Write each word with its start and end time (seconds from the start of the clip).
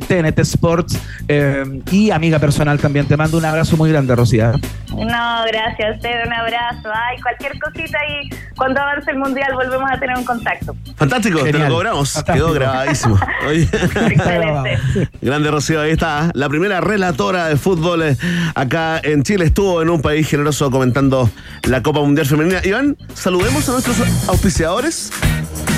TNT 0.00 0.38
Sports 0.40 0.98
eh, 1.28 1.64
y 1.90 2.10
amiga 2.10 2.38
personal 2.38 2.78
también. 2.78 3.06
Te 3.06 3.16
mando 3.16 3.38
un 3.38 3.44
abrazo 3.44 3.76
muy 3.76 3.90
grande, 3.90 4.14
Rocía. 4.14 4.52
No, 4.90 5.44
gracias, 5.46 5.96
usted, 5.96 6.26
un 6.26 6.32
abrazo. 6.32 6.88
Ay, 6.92 7.20
cualquier 7.20 7.58
cosita 7.58 7.98
y 8.08 8.30
cuando 8.56 8.80
avance 8.80 9.10
el 9.10 9.18
mundial 9.18 9.52
volvemos 9.54 9.90
a 9.90 9.98
tener 9.98 10.16
un 10.16 10.24
contacto. 10.24 10.74
Fantástico, 10.96 11.42
te 11.42 11.52
lo 11.52 11.68
cobramos. 11.68 12.22
Quedó 12.24 12.52
grabadísimo. 12.52 13.18
Excelente. 13.50 14.78
Grande 15.20 15.50
Rocío, 15.50 15.80
ahí 15.80 15.92
está. 15.92 16.30
La 16.34 16.48
primera 16.48 16.80
relatora 16.80 17.48
de 17.48 17.56
fútbol 17.56 18.02
eh, 18.02 18.16
acá 18.54 19.00
en 19.02 19.22
Chile 19.22 19.46
estuvo 19.46 19.82
en 19.82 19.90
un 19.90 20.00
país 20.00 20.28
generoso 20.28 20.70
comentando 20.70 21.30
la 21.64 21.82
Copa 21.82 22.00
Mundial 22.00 22.26
Femenina. 22.26 22.60
Iván, 22.64 22.96
saludemos 23.14 23.68
a 23.68 23.72
nuestros 23.72 23.96
auspiciadores. 24.28 25.12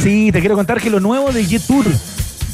Sí, 0.02 0.30
te 0.30 0.40
quiero 0.40 0.54
contar 0.54 0.80
que 0.80 0.90
lo 0.90 1.00
nuevo 1.00 1.32
de 1.32 1.44
G-Tour 1.44 1.86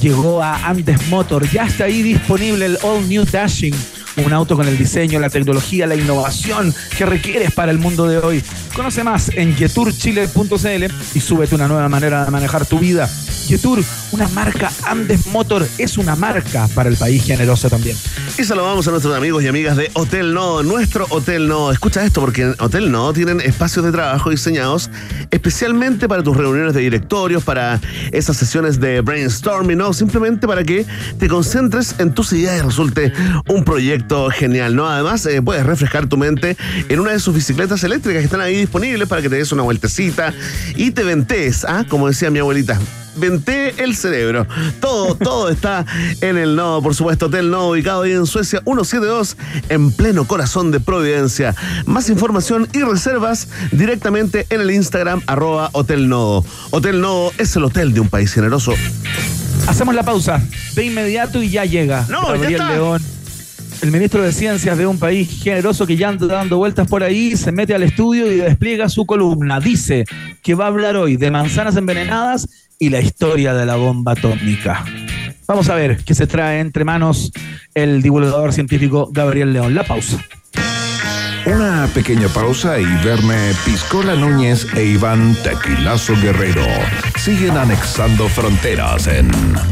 llegó 0.04 0.42
a 0.42 0.68
Andes 0.68 1.08
Motor. 1.08 1.48
Ya 1.50 1.64
está 1.64 1.84
ahí 1.84 2.02
disponible 2.02 2.66
el 2.66 2.78
All 2.82 3.08
New 3.08 3.24
Dashing. 3.24 3.74
Un 4.16 4.32
auto 4.32 4.56
con 4.56 4.68
el 4.68 4.78
diseño, 4.78 5.18
la 5.18 5.30
tecnología, 5.30 5.86
la 5.86 5.96
innovación 5.96 6.74
que 6.96 7.04
requieres 7.04 7.52
para 7.52 7.72
el 7.72 7.78
mundo 7.78 8.06
de 8.06 8.18
hoy. 8.18 8.42
Conoce 8.74 9.02
más 9.02 9.30
en 9.30 9.56
yeturchile.cl 9.56 10.84
y 11.14 11.20
súbete 11.20 11.54
una 11.54 11.68
nueva 11.68 11.88
manera 11.88 12.24
de 12.24 12.30
manejar 12.30 12.66
tu 12.66 12.78
vida. 12.78 13.08
Yetur, 13.48 13.82
una 14.12 14.26
marca 14.28 14.72
Andes 14.84 15.26
Motor, 15.26 15.68
es 15.76 15.98
una 15.98 16.16
marca 16.16 16.66
para 16.74 16.88
el 16.88 16.96
país 16.96 17.24
generoso 17.24 17.68
también. 17.68 17.96
Y 18.38 18.44
saludamos 18.44 18.88
a 18.88 18.90
nuestros 18.90 19.14
amigos 19.14 19.42
y 19.42 19.48
amigas 19.48 19.76
de 19.76 19.90
Hotel 19.94 20.32
No, 20.32 20.62
nuestro 20.62 21.06
Hotel 21.10 21.46
No. 21.46 21.70
Escucha 21.70 22.04
esto, 22.04 22.20
porque 22.20 22.42
en 22.42 22.54
Hotel 22.58 22.90
No 22.90 23.12
tienen 23.12 23.40
espacios 23.40 23.84
de 23.84 23.92
trabajo 23.92 24.30
diseñados 24.30 24.90
especialmente 25.30 26.08
para 26.08 26.22
tus 26.22 26.36
reuniones 26.36 26.74
de 26.74 26.80
directorios, 26.80 27.42
para 27.44 27.80
esas 28.12 28.36
sesiones 28.36 28.80
de 28.80 29.00
brainstorming, 29.00 29.76
no, 29.76 29.92
simplemente 29.92 30.46
para 30.46 30.64
que 30.64 30.86
te 31.18 31.28
concentres 31.28 31.96
en 31.98 32.14
tus 32.14 32.32
ideas 32.32 32.58
y 32.58 32.62
resulte 32.62 33.12
un 33.48 33.64
proyecto 33.64 34.03
genial, 34.30 34.76
¿no? 34.76 34.88
Además, 34.88 35.26
eh, 35.26 35.42
puedes 35.42 35.64
refrescar 35.64 36.06
tu 36.06 36.16
mente 36.16 36.56
en 36.88 37.00
una 37.00 37.12
de 37.12 37.18
sus 37.18 37.34
bicicletas 37.34 37.82
eléctricas 37.84 38.20
que 38.20 38.26
están 38.26 38.40
ahí 38.40 38.56
disponibles 38.56 39.08
para 39.08 39.22
que 39.22 39.28
te 39.28 39.36
des 39.36 39.52
una 39.52 39.62
vueltecita 39.62 40.32
y 40.76 40.90
te 40.92 41.04
ventes, 41.04 41.64
¿ah? 41.64 41.84
Como 41.88 42.08
decía 42.08 42.30
mi 42.30 42.38
abuelita, 42.38 42.78
Vente 43.16 43.74
el 43.82 43.94
cerebro. 43.94 44.46
Todo, 44.80 45.14
todo 45.14 45.48
está 45.48 45.86
en 46.20 46.36
el 46.36 46.56
Nodo, 46.56 46.82
por 46.82 46.94
supuesto, 46.94 47.26
Hotel 47.26 47.50
Nodo, 47.50 47.70
ubicado 47.70 48.02
ahí 48.02 48.12
en 48.12 48.26
Suecia 48.26 48.60
172, 48.64 49.36
en 49.68 49.92
pleno 49.92 50.26
corazón 50.26 50.70
de 50.70 50.80
Providencia. 50.80 51.54
Más 51.86 52.10
información 52.10 52.68
y 52.72 52.80
reservas 52.80 53.48
directamente 53.70 54.46
en 54.50 54.60
el 54.60 54.70
Instagram 54.70 55.22
arroba 55.26 55.70
Hotel 55.72 56.08
Nodo. 56.08 56.44
Hotel 56.70 57.00
Nodo 57.00 57.32
es 57.38 57.54
el 57.54 57.64
hotel 57.64 57.94
de 57.94 58.00
un 58.00 58.08
país 58.08 58.32
generoso. 58.32 58.74
Hacemos 59.68 59.94
la 59.94 60.02
pausa 60.02 60.42
de 60.74 60.84
inmediato 60.84 61.40
y 61.42 61.50
ya 61.50 61.64
llega. 61.64 62.04
No, 62.08 62.26
Gabriel 62.26 62.50
ya 62.50 62.56
está. 62.56 62.72
León, 62.72 63.02
el 63.84 63.92
ministro 63.92 64.22
de 64.22 64.32
Ciencias 64.32 64.78
de 64.78 64.86
un 64.86 64.98
país 64.98 65.42
generoso 65.42 65.86
que 65.86 65.94
ya 65.94 66.08
anda 66.08 66.26
dando 66.26 66.56
vueltas 66.56 66.88
por 66.88 67.02
ahí, 67.02 67.36
se 67.36 67.52
mete 67.52 67.74
al 67.74 67.82
estudio 67.82 68.32
y 68.32 68.36
despliega 68.36 68.88
su 68.88 69.04
columna. 69.04 69.60
Dice 69.60 70.06
que 70.42 70.54
va 70.54 70.64
a 70.64 70.68
hablar 70.68 70.96
hoy 70.96 71.18
de 71.18 71.30
manzanas 71.30 71.76
envenenadas 71.76 72.48
y 72.78 72.88
la 72.88 73.00
historia 73.00 73.52
de 73.52 73.66
la 73.66 73.76
bomba 73.76 74.12
atómica. 74.12 74.86
Vamos 75.46 75.68
a 75.68 75.74
ver 75.74 75.98
qué 76.02 76.14
se 76.14 76.26
trae 76.26 76.60
entre 76.60 76.84
manos 76.84 77.30
el 77.74 78.00
divulgador 78.00 78.54
científico 78.54 79.10
Gabriel 79.12 79.52
León. 79.52 79.74
La 79.74 79.84
pausa. 79.84 80.18
Una 81.46 81.88
pequeña 81.92 82.28
pausa 82.28 82.78
y 82.78 82.86
verme 83.04 83.52
Piscola 83.66 84.14
Núñez 84.14 84.66
e 84.76 84.84
Iván 84.84 85.36
Tequilazo 85.42 86.14
Guerrero 86.22 86.64
siguen 87.16 87.58
anexando 87.58 88.28
fronteras 88.30 89.08
en 89.08 89.30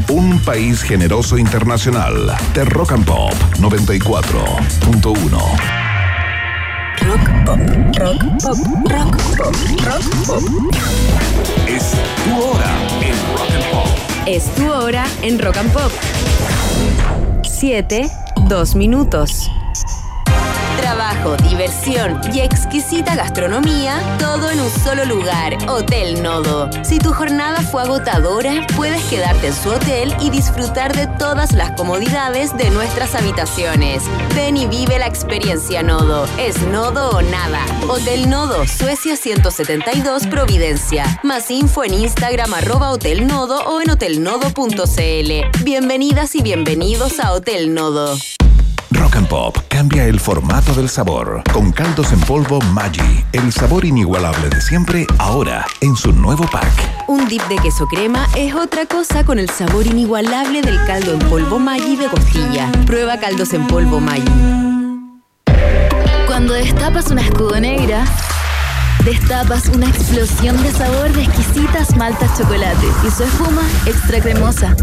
un 0.09 0.39
país 0.41 0.83
generoso 0.83 1.35
internacional 1.37 2.35
de 2.53 2.65
Rock 2.65 2.91
and 2.91 3.05
Pop 3.05 3.33
94.1. 3.59 5.39
Rock 7.01 7.27
pop, 7.43 7.59
rock 7.97 8.23
pop, 8.43 8.57
rock 8.91 9.17
pop, 9.35 9.55
rock 9.83 10.03
pop. 10.27 10.43
Es 11.67 11.93
tu 12.23 12.39
hora 12.39 12.71
en 13.01 13.15
Rock 13.35 13.51
and 13.51 13.65
Pop. 13.71 13.87
Es 14.27 14.45
tu 14.53 14.71
hora 14.71 15.05
en 15.23 15.39
Rock 15.39 15.57
and 15.57 15.71
Pop. 15.73 15.91
7, 17.43 18.11
2 18.47 18.75
minutos. 18.75 19.49
Trabajo, 20.83 21.37
diversión 21.37 22.19
y 22.33 22.41
exquisita 22.41 23.15
gastronomía, 23.15 24.17
todo 24.19 24.51
en 24.51 24.59
un 24.59 24.69
solo 24.69 25.05
lugar, 25.05 25.57
Hotel 25.69 26.21
Nodo. 26.21 26.69
Si 26.83 26.99
tu 26.99 27.13
jornada 27.13 27.61
fue 27.61 27.83
agotadora, 27.83 28.67
puedes 28.75 29.01
quedarte 29.05 29.47
en 29.47 29.53
su 29.53 29.69
hotel 29.69 30.13
y 30.19 30.29
disfrutar 30.29 30.93
de 30.93 31.07
todas 31.17 31.53
las 31.53 31.71
comodidades 31.71 32.55
de 32.57 32.69
nuestras 32.69 33.15
habitaciones. 33.15 34.03
Ven 34.35 34.57
y 34.57 34.67
vive 34.67 34.99
la 34.99 35.07
experiencia 35.07 35.81
Nodo. 35.83 36.27
Es 36.37 36.61
Nodo 36.63 37.11
o 37.11 37.21
nada. 37.21 37.65
Hotel 37.87 38.29
Nodo, 38.29 38.67
Suecia 38.67 39.15
172, 39.15 40.27
Providencia. 40.27 41.21
Más 41.23 41.49
info 41.49 41.85
en 41.85 41.93
Instagram 41.93 42.53
arroba 42.53 42.91
o 42.91 43.81
en 43.81 43.89
hotelnodo.cl. 43.89 45.63
Bienvenidas 45.63 46.35
y 46.35 46.41
bienvenidos 46.41 47.21
a 47.21 47.31
Hotel 47.31 47.73
Nodo. 47.73 48.17
Rock 48.93 49.15
and 49.15 49.27
Pop 49.27 49.57
cambia 49.69 50.05
el 50.05 50.19
formato 50.19 50.73
del 50.73 50.87
sabor 50.87 51.43
con 51.51 51.71
caldos 51.71 52.11
en 52.11 52.19
polvo 52.21 52.61
Maggi, 52.61 53.25
el 53.31 53.51
sabor 53.51 53.85
inigualable 53.85 54.49
de 54.49 54.61
siempre 54.61 55.07
ahora 55.17 55.65
en 55.81 55.95
su 55.95 56.11
nuevo 56.13 56.45
pack. 56.51 57.07
Un 57.07 57.27
dip 57.27 57.41
de 57.47 57.55
queso 57.57 57.87
crema 57.87 58.27
es 58.35 58.53
otra 58.53 58.85
cosa 58.85 59.25
con 59.25 59.39
el 59.39 59.49
sabor 59.49 59.87
inigualable 59.87 60.61
del 60.61 60.77
caldo 60.85 61.13
en 61.13 61.19
polvo 61.19 61.59
Maggi 61.59 61.95
de 61.95 62.07
costilla. 62.07 62.71
Prueba 62.85 63.19
caldos 63.19 63.53
en 63.53 63.65
polvo 63.67 63.99
Maggi. 63.99 64.31
Cuando 66.27 66.53
destapas 66.53 67.09
una 67.09 67.21
escudo 67.21 67.59
negra, 67.59 68.05
destapas 69.05 69.69
una 69.69 69.87
explosión 69.87 70.61
de 70.61 70.71
sabor 70.71 71.11
de 71.13 71.23
exquisitas 71.23 71.95
maltas 71.97 72.37
chocolate 72.37 72.87
y 73.07 73.11
su 73.11 73.23
espuma 73.23 73.63
extra 73.85 74.19
cremosa. 74.19 74.75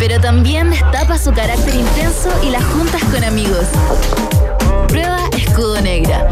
Pero 0.00 0.18
también 0.18 0.70
destapa 0.70 1.18
su 1.18 1.30
carácter 1.30 1.74
intenso 1.74 2.30
y 2.42 2.48
las 2.50 2.64
juntas 2.64 3.04
con 3.04 3.22
amigos. 3.22 3.66
Prueba 4.88 5.20
escudo 5.36 5.78
negra, 5.82 6.26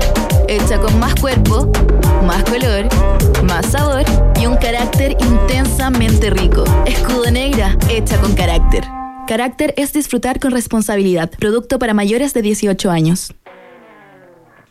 hecha 0.48 0.80
con 0.80 0.98
más 0.98 1.14
cuerpo, 1.16 1.70
más 2.26 2.42
color, 2.44 2.88
más 3.44 3.66
sabor 3.66 4.04
y 4.40 4.46
un 4.46 4.56
carácter 4.56 5.18
intensamente 5.20 6.30
rico. 6.30 6.64
Escudo 6.86 7.30
negra, 7.30 7.76
hecha 7.90 8.18
con 8.18 8.34
carácter. 8.34 8.84
Carácter 9.26 9.74
es 9.76 9.92
disfrutar 9.92 10.40
con 10.40 10.52
responsabilidad. 10.52 11.30
Producto 11.38 11.78
para 11.78 11.92
mayores 11.92 12.32
de 12.32 12.40
18 12.40 12.90
años. 12.90 13.34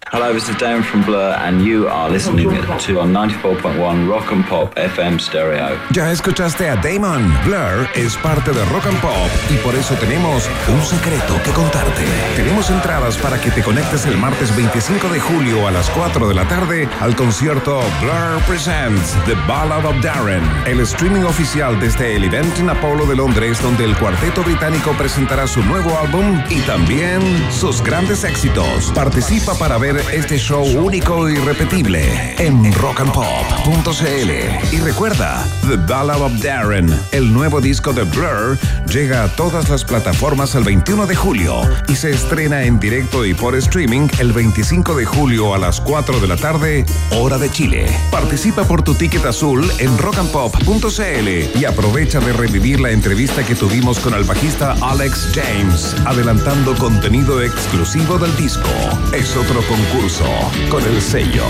Hello, 0.09 0.31
this 0.31 0.47
is 0.47 0.55
Darren 0.55 0.83
from 0.83 1.03
Blur, 1.03 1.35
and 1.37 1.61
you 1.61 1.89
are 1.89 2.09
listening 2.09 2.47
to 2.47 2.99
on 3.01 3.11
94.1 3.11 4.07
Rock 4.07 4.31
and 4.31 4.45
Pop 4.45 4.73
FM 4.75 5.19
stereo. 5.19 5.77
Ya 5.91 6.09
escuchaste 6.09 6.69
a 6.69 6.77
Damon. 6.77 7.33
Blur 7.43 7.89
es 7.93 8.15
parte 8.15 8.51
de 8.51 8.63
Rock 8.71 8.85
and 8.85 9.01
Pop 9.01 9.29
y 9.49 9.57
por 9.57 9.75
eso 9.75 9.95
tenemos 9.95 10.49
un 10.69 10.81
secreto 10.81 11.37
que 11.43 11.51
contarte. 11.51 12.05
Tenemos 12.37 12.69
entradas 12.69 13.17
para 13.17 13.37
que 13.41 13.51
te 13.51 13.61
conectes 13.61 14.05
el 14.05 14.17
martes 14.17 14.55
25 14.55 15.09
de 15.09 15.19
julio 15.19 15.67
a 15.67 15.71
las 15.71 15.89
4 15.89 16.29
de 16.29 16.35
la 16.35 16.47
tarde 16.47 16.87
al 17.01 17.13
concierto 17.13 17.81
Blur 17.99 18.41
Presents 18.47 19.13
The 19.25 19.35
Ballad 19.45 19.85
of 19.85 20.01
Darren, 20.01 20.43
el 20.67 20.79
streaming 20.81 21.23
oficial 21.23 21.77
desde 21.81 22.15
el 22.15 22.23
evento 22.23 22.61
en 22.61 22.69
Apollo 22.69 23.07
de 23.07 23.17
Londres 23.17 23.61
donde 23.61 23.83
el 23.83 23.97
cuarteto 23.97 24.41
británico 24.41 24.93
presentará 24.93 25.47
su 25.47 25.61
nuevo 25.63 25.99
álbum 25.99 26.41
y 26.49 26.61
también 26.61 27.21
sus 27.51 27.81
grandes 27.81 28.23
éxitos. 28.23 28.93
Participa 28.95 29.53
para 29.55 29.77
ver 29.77 29.96
este 30.11 30.37
show 30.37 30.65
único 30.77 31.29
y 31.29 31.33
irrepetible 31.33 32.35
en 32.37 32.71
rockandpop.cl. 32.73 34.31
Y 34.71 34.79
recuerda, 34.79 35.45
The 35.67 35.77
Ballad 35.77 36.21
of 36.21 36.41
Darren, 36.41 36.93
el 37.11 37.33
nuevo 37.33 37.61
disco 37.61 37.93
de 37.93 38.03
Blur, 38.03 38.57
llega 38.87 39.23
a 39.23 39.27
todas 39.29 39.69
las 39.69 39.83
plataformas 39.83 40.55
el 40.55 40.63
21 40.63 41.07
de 41.07 41.15
julio 41.15 41.61
y 41.87 41.95
se 41.95 42.11
estrena 42.11 42.63
en 42.63 42.79
directo 42.79 43.25
y 43.25 43.33
por 43.33 43.55
streaming 43.55 44.07
el 44.19 44.33
25 44.33 44.95
de 44.95 45.05
julio 45.05 45.53
a 45.53 45.57
las 45.57 45.81
4 45.81 46.19
de 46.19 46.27
la 46.27 46.37
tarde, 46.37 46.85
hora 47.11 47.37
de 47.37 47.51
Chile. 47.51 47.87
Participa 48.11 48.63
por 48.63 48.83
tu 48.83 48.93
ticket 48.93 49.25
azul 49.25 49.69
en 49.79 49.97
rockandpop.cl 49.97 51.59
y 51.59 51.65
aprovecha 51.65 52.19
de 52.19 52.33
revivir 52.33 52.79
la 52.79 52.91
entrevista 52.91 53.45
que 53.45 53.55
tuvimos 53.55 53.99
con 53.99 54.13
el 54.13 54.23
bajista 54.23 54.75
Alex 54.81 55.31
James, 55.33 55.95
adelantando 56.05 56.75
contenido 56.75 57.41
exclusivo 57.41 58.17
del 58.17 58.35
disco. 58.37 58.69
Es 59.13 59.35
otro 59.35 59.61
concurso 59.91 60.25
con 60.69 60.83
el 60.83 61.01
sello 61.01 61.43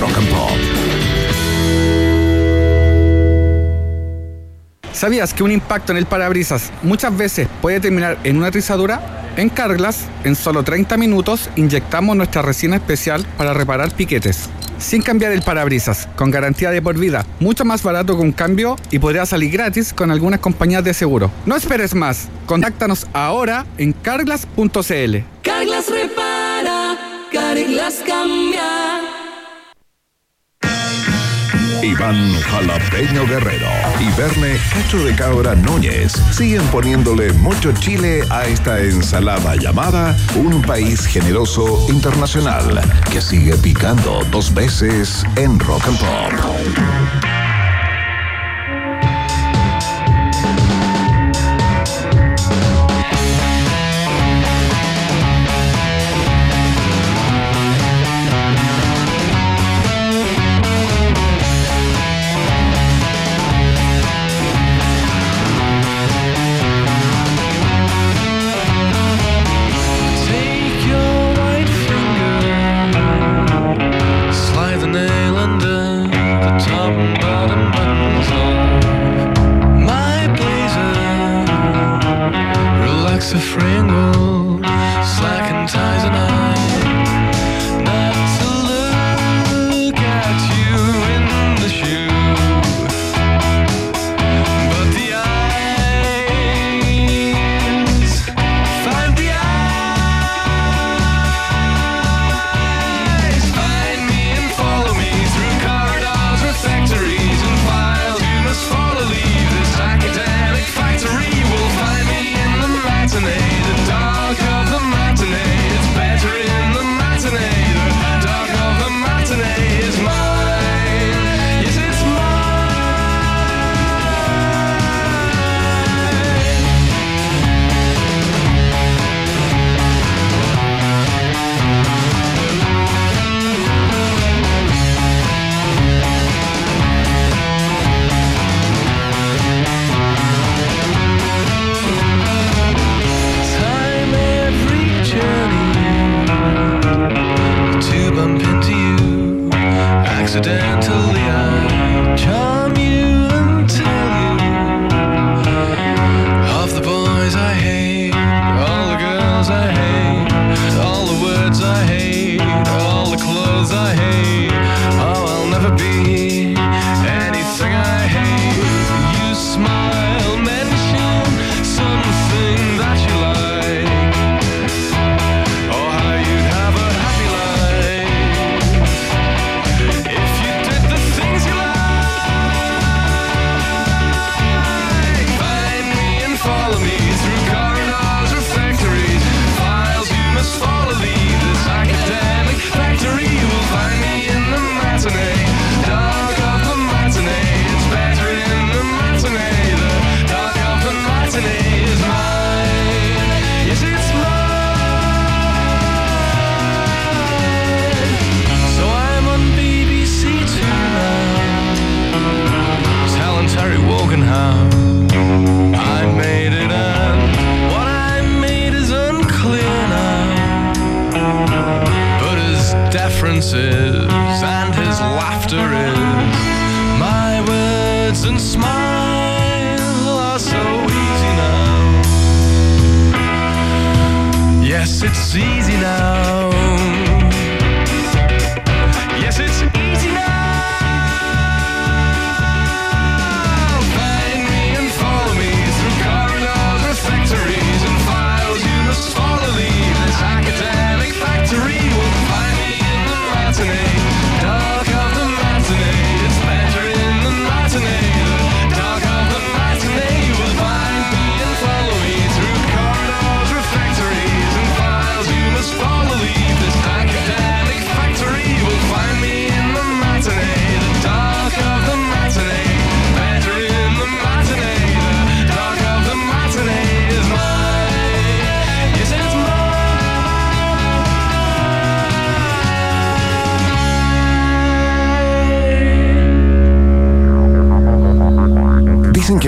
Rock 0.00 0.16
and 0.16 0.28
Pop. 0.28 0.50
¿Sabías 4.92 5.32
que 5.32 5.42
un 5.44 5.52
impacto 5.52 5.92
en 5.92 5.98
el 5.98 6.06
parabrisas 6.06 6.72
muchas 6.82 7.16
veces 7.16 7.48
puede 7.60 7.80
terminar 7.80 8.18
en 8.24 8.36
una 8.36 8.50
rizadura? 8.50 9.32
En 9.36 9.48
Carglass, 9.48 10.06
en 10.24 10.34
solo 10.34 10.64
30 10.64 10.96
minutos, 10.96 11.48
inyectamos 11.54 12.16
nuestra 12.16 12.42
resina 12.42 12.76
especial 12.76 13.24
para 13.36 13.54
reparar 13.54 13.92
piquetes. 13.92 14.48
Sin 14.78 15.02
cambiar 15.02 15.30
el 15.32 15.42
parabrisas, 15.42 16.08
con 16.16 16.32
garantía 16.32 16.70
de 16.70 16.82
por 16.82 16.98
vida, 16.98 17.24
mucho 17.38 17.64
más 17.64 17.82
barato 17.82 18.16
que 18.16 18.22
un 18.22 18.32
cambio 18.32 18.76
y 18.90 18.98
podría 18.98 19.26
salir 19.26 19.52
gratis 19.52 19.92
con 19.92 20.10
algunas 20.10 20.40
compañías 20.40 20.82
de 20.82 20.94
seguro. 20.94 21.30
No 21.46 21.54
esperes 21.54 21.94
más, 21.94 22.28
contáctanos 22.46 23.06
ahora 23.12 23.64
en 23.76 23.92
carglass.cl. 23.92 25.18
Carglass 25.42 25.90
Repar 25.90 26.47
las 27.32 28.02
cambia. 28.06 29.00
Iván 31.82 32.40
Jalapeño 32.40 33.26
Guerrero 33.26 33.68
y 34.00 34.20
Verne 34.20 34.56
Cacho 34.72 35.04
de 35.04 35.14
Cabra 35.14 35.54
Núñez 35.54 36.12
siguen 36.32 36.62
poniéndole 36.68 37.32
mucho 37.34 37.72
chile 37.72 38.22
a 38.30 38.46
esta 38.46 38.80
ensalada 38.80 39.56
llamada 39.56 40.16
Un 40.36 40.62
País 40.62 41.06
Generoso 41.06 41.86
Internacional 41.88 42.80
que 43.12 43.20
sigue 43.20 43.56
picando 43.58 44.24
dos 44.30 44.52
veces 44.52 45.24
en 45.36 45.58
Rock 45.60 45.86
and 45.86 45.98
Pop. 45.98 47.47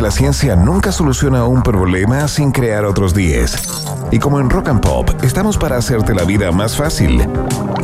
que 0.00 0.04
la 0.04 0.10
ciencia 0.10 0.56
nunca 0.56 0.92
soluciona 0.92 1.44
un 1.44 1.62
problema 1.62 2.26
sin 2.26 2.52
crear 2.52 2.86
otros 2.86 3.12
10. 3.12 4.08
Y 4.10 4.18
como 4.18 4.40
en 4.40 4.48
Rock 4.48 4.68
and 4.68 4.80
Pop, 4.80 5.10
estamos 5.22 5.58
para 5.58 5.76
hacerte 5.76 6.14
la 6.14 6.24
vida 6.24 6.50
más 6.52 6.74
fácil. 6.74 7.28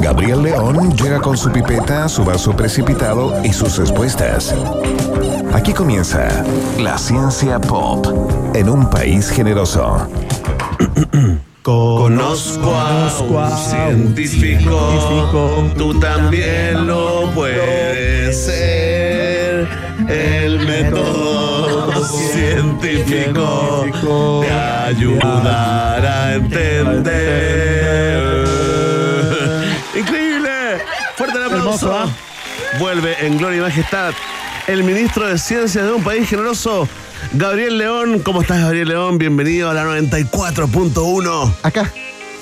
Gabriel 0.01 0.43
León 0.43 0.97
llega 0.97 1.21
con 1.21 1.37
su 1.37 1.53
pipeta, 1.53 2.09
su 2.09 2.25
vaso 2.25 2.57
precipitado 2.57 3.35
y 3.45 3.53
sus 3.53 3.77
respuestas. 3.77 4.55
Aquí 5.53 5.75
comienza 5.75 6.27
la 6.79 6.97
ciencia 6.97 7.61
pop 7.61 8.07
en 8.55 8.71
un 8.71 8.89
país 8.89 9.29
generoso. 9.29 10.09
Conozco 11.63 12.75
a 12.75 13.11
un 13.21 14.15
científico, 14.15 15.69
tú 15.77 16.01
también 16.01 16.87
lo 16.87 17.31
puedes 17.35 18.43
ser. 18.47 19.69
El 20.09 20.67
método 20.67 21.46
científico 22.07 23.87
te 24.43 24.53
ayudará 24.53 26.25
a 26.25 26.35
entender. 26.35 27.67
¡Increíble! 29.95 30.51
¡Fuerte 31.17 31.39
el 31.39 31.45
aplauso! 31.45 31.87
Hermoso, 31.87 31.95
¿ah? 31.95 32.09
Vuelve 32.79 33.27
en 33.27 33.39
gloria 33.39 33.59
y 33.59 33.61
majestad 33.63 34.13
el 34.67 34.83
ministro 34.83 35.29
de 35.29 35.39
Ciencias 35.39 35.85
de 35.85 35.93
un 35.93 36.03
país 36.03 36.29
generoso, 36.29 36.89
Gabriel 37.33 37.79
León. 37.79 38.21
¿Cómo 38.21 38.43
estás, 38.43 38.61
Gabriel 38.61 38.89
León? 38.89 39.19
Bienvenido 39.19 39.71
a 39.71 39.75
la 39.75 39.85
94.1. 39.85 41.55
Acá, 41.63 41.93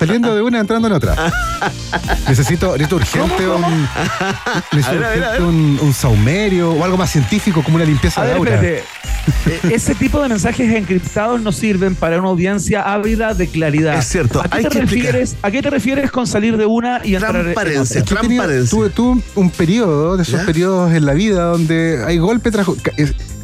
saliendo 0.06 0.34
de 0.34 0.42
una, 0.42 0.60
entrando 0.60 0.88
en 0.88 0.94
otra. 0.94 1.14
Necesito, 2.28 2.72
necesito 2.72 2.96
urgente 2.96 3.46
un. 3.48 3.88
Necesito 4.72 4.88
A 4.88 4.92
ver, 4.92 5.04
a 5.04 5.08
ver, 5.10 5.24
a 5.24 5.30
ver. 5.32 5.40
urgente 5.40 5.42
un, 5.42 5.78
un 5.88 5.94
saumerio 5.94 6.72
o 6.72 6.84
algo 6.84 6.96
más 6.96 7.10
científico 7.10 7.62
como 7.62 7.76
una 7.76 7.84
limpieza 7.84 8.20
A 8.22 8.24
de 8.24 8.30
ver, 8.30 8.38
aura. 8.38 8.54
espérate. 8.54 8.84
Eh, 9.46 9.60
Ese 9.74 9.94
tipo 9.94 10.20
de 10.22 10.28
mensajes 10.28 10.70
encriptados 10.74 11.40
no 11.40 11.50
sirven 11.52 11.94
para 11.94 12.18
una 12.18 12.28
audiencia 12.28 12.82
ávida 12.82 13.32
de 13.34 13.48
claridad. 13.48 13.96
Es 13.98 14.06
cierto, 14.06 14.40
¿A 14.40 14.48
qué, 14.48 14.58
hay 14.58 14.62
te 14.64 14.68
que 14.70 14.78
explicar. 14.80 15.12
refieres, 15.14 15.36
¿A 15.42 15.50
qué 15.50 15.62
te 15.62 15.70
refieres 15.70 16.10
con 16.10 16.26
salir 16.26 16.56
de 16.58 16.66
una 16.66 17.00
y 17.04 17.14
entrar 17.14 17.34
en 17.36 17.42
Transparencia. 17.42 18.02
otra? 18.02 18.14
Yo 18.16 18.20
tenía- 18.20 18.38
transparencia. 18.42 18.70
tuve, 18.78 18.90
tuve 18.90 19.22
un, 19.36 19.50
periodo, 19.50 20.16
de 20.18 20.22
esos 20.24 20.40
¿Ya? 20.40 20.46
periodos 20.46 20.92
en 20.92 21.06
la 21.06 21.14
vida 21.14 21.44
donde 21.44 22.02
hay 22.06 22.18
golpe 22.18 22.50
tras 22.50 22.66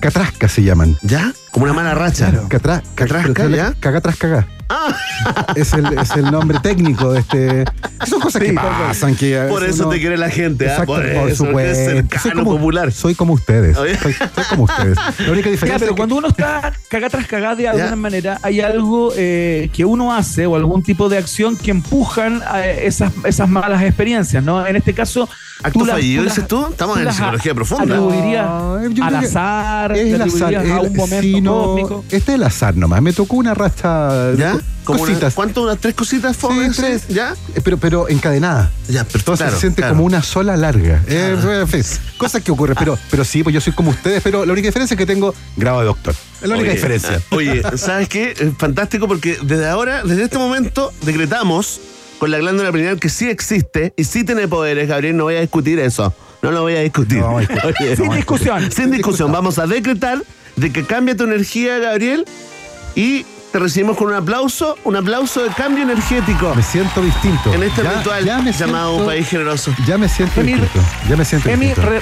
catrasca 0.00 0.48
se 0.48 0.62
llaman. 0.62 0.98
¿Ya? 1.02 1.32
Como 1.50 1.64
una 1.64 1.72
mala 1.72 1.94
racha. 1.94 2.30
Catra- 2.48 2.82
ca- 2.82 2.82
Catrasca, 2.94 3.32
pero- 3.44 3.56
¿ya? 3.56 3.74
Cagá 3.80 4.00
tras 4.02 4.16
cagá. 4.16 4.46
Ah, 4.72 5.46
Es 5.56 5.72
el, 5.72 5.98
es 5.98 6.10
el 6.12 6.30
nombre 6.30 6.58
técnico 6.60 7.12
de 7.12 7.20
este. 7.20 7.64
Son 8.06 8.20
cosas 8.20 8.40
que 8.42 8.52
pasan. 8.52 9.16
Que 9.16 9.38
a 9.40 9.48
por 9.48 9.64
eso 9.64 9.82
uno- 9.82 9.92
te 9.92 10.00
quiere 10.00 10.16
la 10.16 10.30
gente, 10.30 10.66
¿ah? 10.68 10.72
Exacto, 10.72 10.92
por, 10.94 11.02
por, 11.02 11.08
eso, 11.10 11.24
que 11.24 11.30
es 11.32 11.36
supuesto. 11.38 11.90
cercano, 11.90 12.22
soy 12.22 12.32
como, 12.32 12.50
popular. 12.52 12.92
Soy 12.92 13.14
como 13.14 13.32
ustedes. 13.34 13.76
Soy, 13.76 13.94
soy 13.94 14.14
como 14.48 14.64
ustedes. 14.64 14.96
La 15.18 15.32
única 15.32 15.46
Ya, 15.46 15.50
diferencia 15.52 15.78
pero 15.78 15.84
es 15.84 15.88
que- 15.90 15.96
cuando 15.96 16.16
uno 16.16 16.28
está 16.28 16.72
cagá 16.88 17.08
tras 17.10 17.26
cagá 17.26 17.54
de 17.56 17.68
alguna 17.68 17.90
Ya. 17.90 17.96
manera, 17.96 18.38
hay 18.42 18.60
algo 18.60 19.12
eh, 19.16 19.70
que 19.72 19.84
uno 19.84 20.14
hace 20.14 20.46
o 20.46 20.54
algún 20.56 20.82
tipo 20.82 21.08
de 21.08 21.18
acción 21.18 21.56
que 21.56 21.70
empujan 21.72 22.42
a 22.46 22.64
esas, 22.66 23.12
esas 23.24 23.48
malas 23.48 23.82
experiencias, 23.82 24.42
¿no? 24.44 24.64
En 24.66 24.76
este 24.76 24.94
caso, 24.94 25.28
¿Acto 25.62 25.84
fallido, 25.84 26.24
las- 26.24 26.34
dices 26.36 26.48
tú? 26.48 26.66
Estamos 26.70 26.96
en 26.98 27.04
las 27.04 27.16
psicología 27.16 27.54
profunda. 27.54 27.96
Yo 27.96 29.04
al 29.04 29.16
azar, 29.16 29.92
es 29.96 30.14
el 30.14 30.22
azar. 30.22 30.54
a 30.54 30.80
un 30.80 30.94
momento 30.96 31.20
sí, 31.22 31.40
no, 31.40 31.52
cósmico. 31.64 32.04
Este 32.10 32.16
es 32.32 32.36
el 32.36 32.42
azar 32.44 32.76
nomás. 32.76 33.02
Me 33.02 33.12
tocó 33.12 33.36
una 33.36 33.52
racha 33.54 34.12
de 34.30 34.36
¿Ya? 34.38 34.56
Una-. 34.92 35.30
¿Cuánto? 35.30 35.62
¿Unas 35.62 35.78
tres 35.78 35.94
cositas 35.94 36.36
Sí, 36.36 36.40
fome? 36.40 36.70
tres. 36.74 37.08
¿Ya? 37.08 37.34
Eh, 37.54 37.60
Pero, 37.62 37.78
pero 37.78 38.08
encadenada. 38.08 38.70
Ya, 38.88 39.04
pero 39.04 39.18
Entonces 39.20 39.44
claro, 39.44 39.56
se 39.56 39.60
siente 39.60 39.82
claro. 39.82 39.94
como 39.94 40.04
una 40.06 40.22
sola 40.22 40.56
larga. 40.56 41.02
Eh, 41.06 41.36
cosas 42.16 42.42
que 42.42 42.50
ocurren. 42.50 42.76
Pero, 42.78 42.98
pero 43.10 43.24
sí, 43.24 43.42
pues 43.42 43.54
yo 43.54 43.60
soy 43.60 43.72
como 43.72 43.90
ustedes, 43.90 44.22
pero 44.22 44.44
la 44.44 44.52
única 44.52 44.66
diferencia 44.68 44.94
es 44.94 44.98
que 44.98 45.06
tengo 45.06 45.34
grado 45.56 45.80
de 45.80 45.86
doctor. 45.86 46.14
Es 46.42 46.48
la 46.48 46.54
única 46.54 46.70
Oye, 46.70 46.74
diferencia. 46.76 47.20
Oye, 47.30 47.62
¿sabes 47.76 48.08
qué? 48.08 48.34
Es 48.38 48.56
fantástico 48.58 49.06
porque 49.08 49.38
desde 49.42 49.68
ahora, 49.68 50.02
desde 50.02 50.24
este 50.24 50.38
momento, 50.38 50.92
decretamos 51.02 51.80
con 52.18 52.30
la 52.30 52.38
glándula 52.38 52.70
pineal 52.72 52.98
que 53.00 53.08
sí 53.08 53.28
existe 53.28 53.92
y 53.96 54.04
sí 54.04 54.24
tiene 54.24 54.46
poderes, 54.48 54.88
Gabriel. 54.88 55.16
No 55.16 55.24
voy 55.24 55.36
a 55.36 55.40
discutir 55.40 55.78
eso. 55.78 56.14
No 56.42 56.50
lo 56.50 56.62
voy 56.62 56.74
a 56.76 56.80
discutir. 56.80 57.18
No. 57.18 57.34
Oye, 57.34 57.48
Sin 57.96 58.10
discusión. 58.12 58.70
Sin 58.72 58.90
discusión. 58.90 59.30
Vamos 59.32 59.58
a 59.58 59.66
decretar 59.66 60.22
de 60.56 60.72
que 60.72 60.84
cambia 60.84 61.16
tu 61.16 61.24
energía, 61.24 61.78
Gabriel, 61.78 62.24
y 62.94 63.24
te 63.52 63.58
recibimos 63.58 63.96
con 63.96 64.08
un 64.08 64.14
aplauso, 64.14 64.76
un 64.84 64.96
aplauso 64.96 65.42
de 65.42 65.50
cambio 65.50 65.82
energético 65.82 66.54
Me 66.54 66.62
siento 66.62 67.02
distinto. 67.02 67.52
en 67.52 67.62
este 67.64 67.82
Ya- 67.82 67.92
ritual 67.94 68.24
ya 68.24 68.38
me 68.38 68.52
llamado 68.52 68.90
siento- 68.90 69.02
Un 69.02 69.06
País 69.06 69.28
Generoso. 69.28 69.74
Ya 69.86 69.98
me 69.98 70.08
siento 70.08 70.40
Emi, 70.40 70.52
distinto. 70.54 70.80
Ya 71.08 71.16
me 71.16 71.24
siento 71.24 71.48
Emi, 71.48 71.66
distinto. 71.66 71.90
re- 71.90 72.00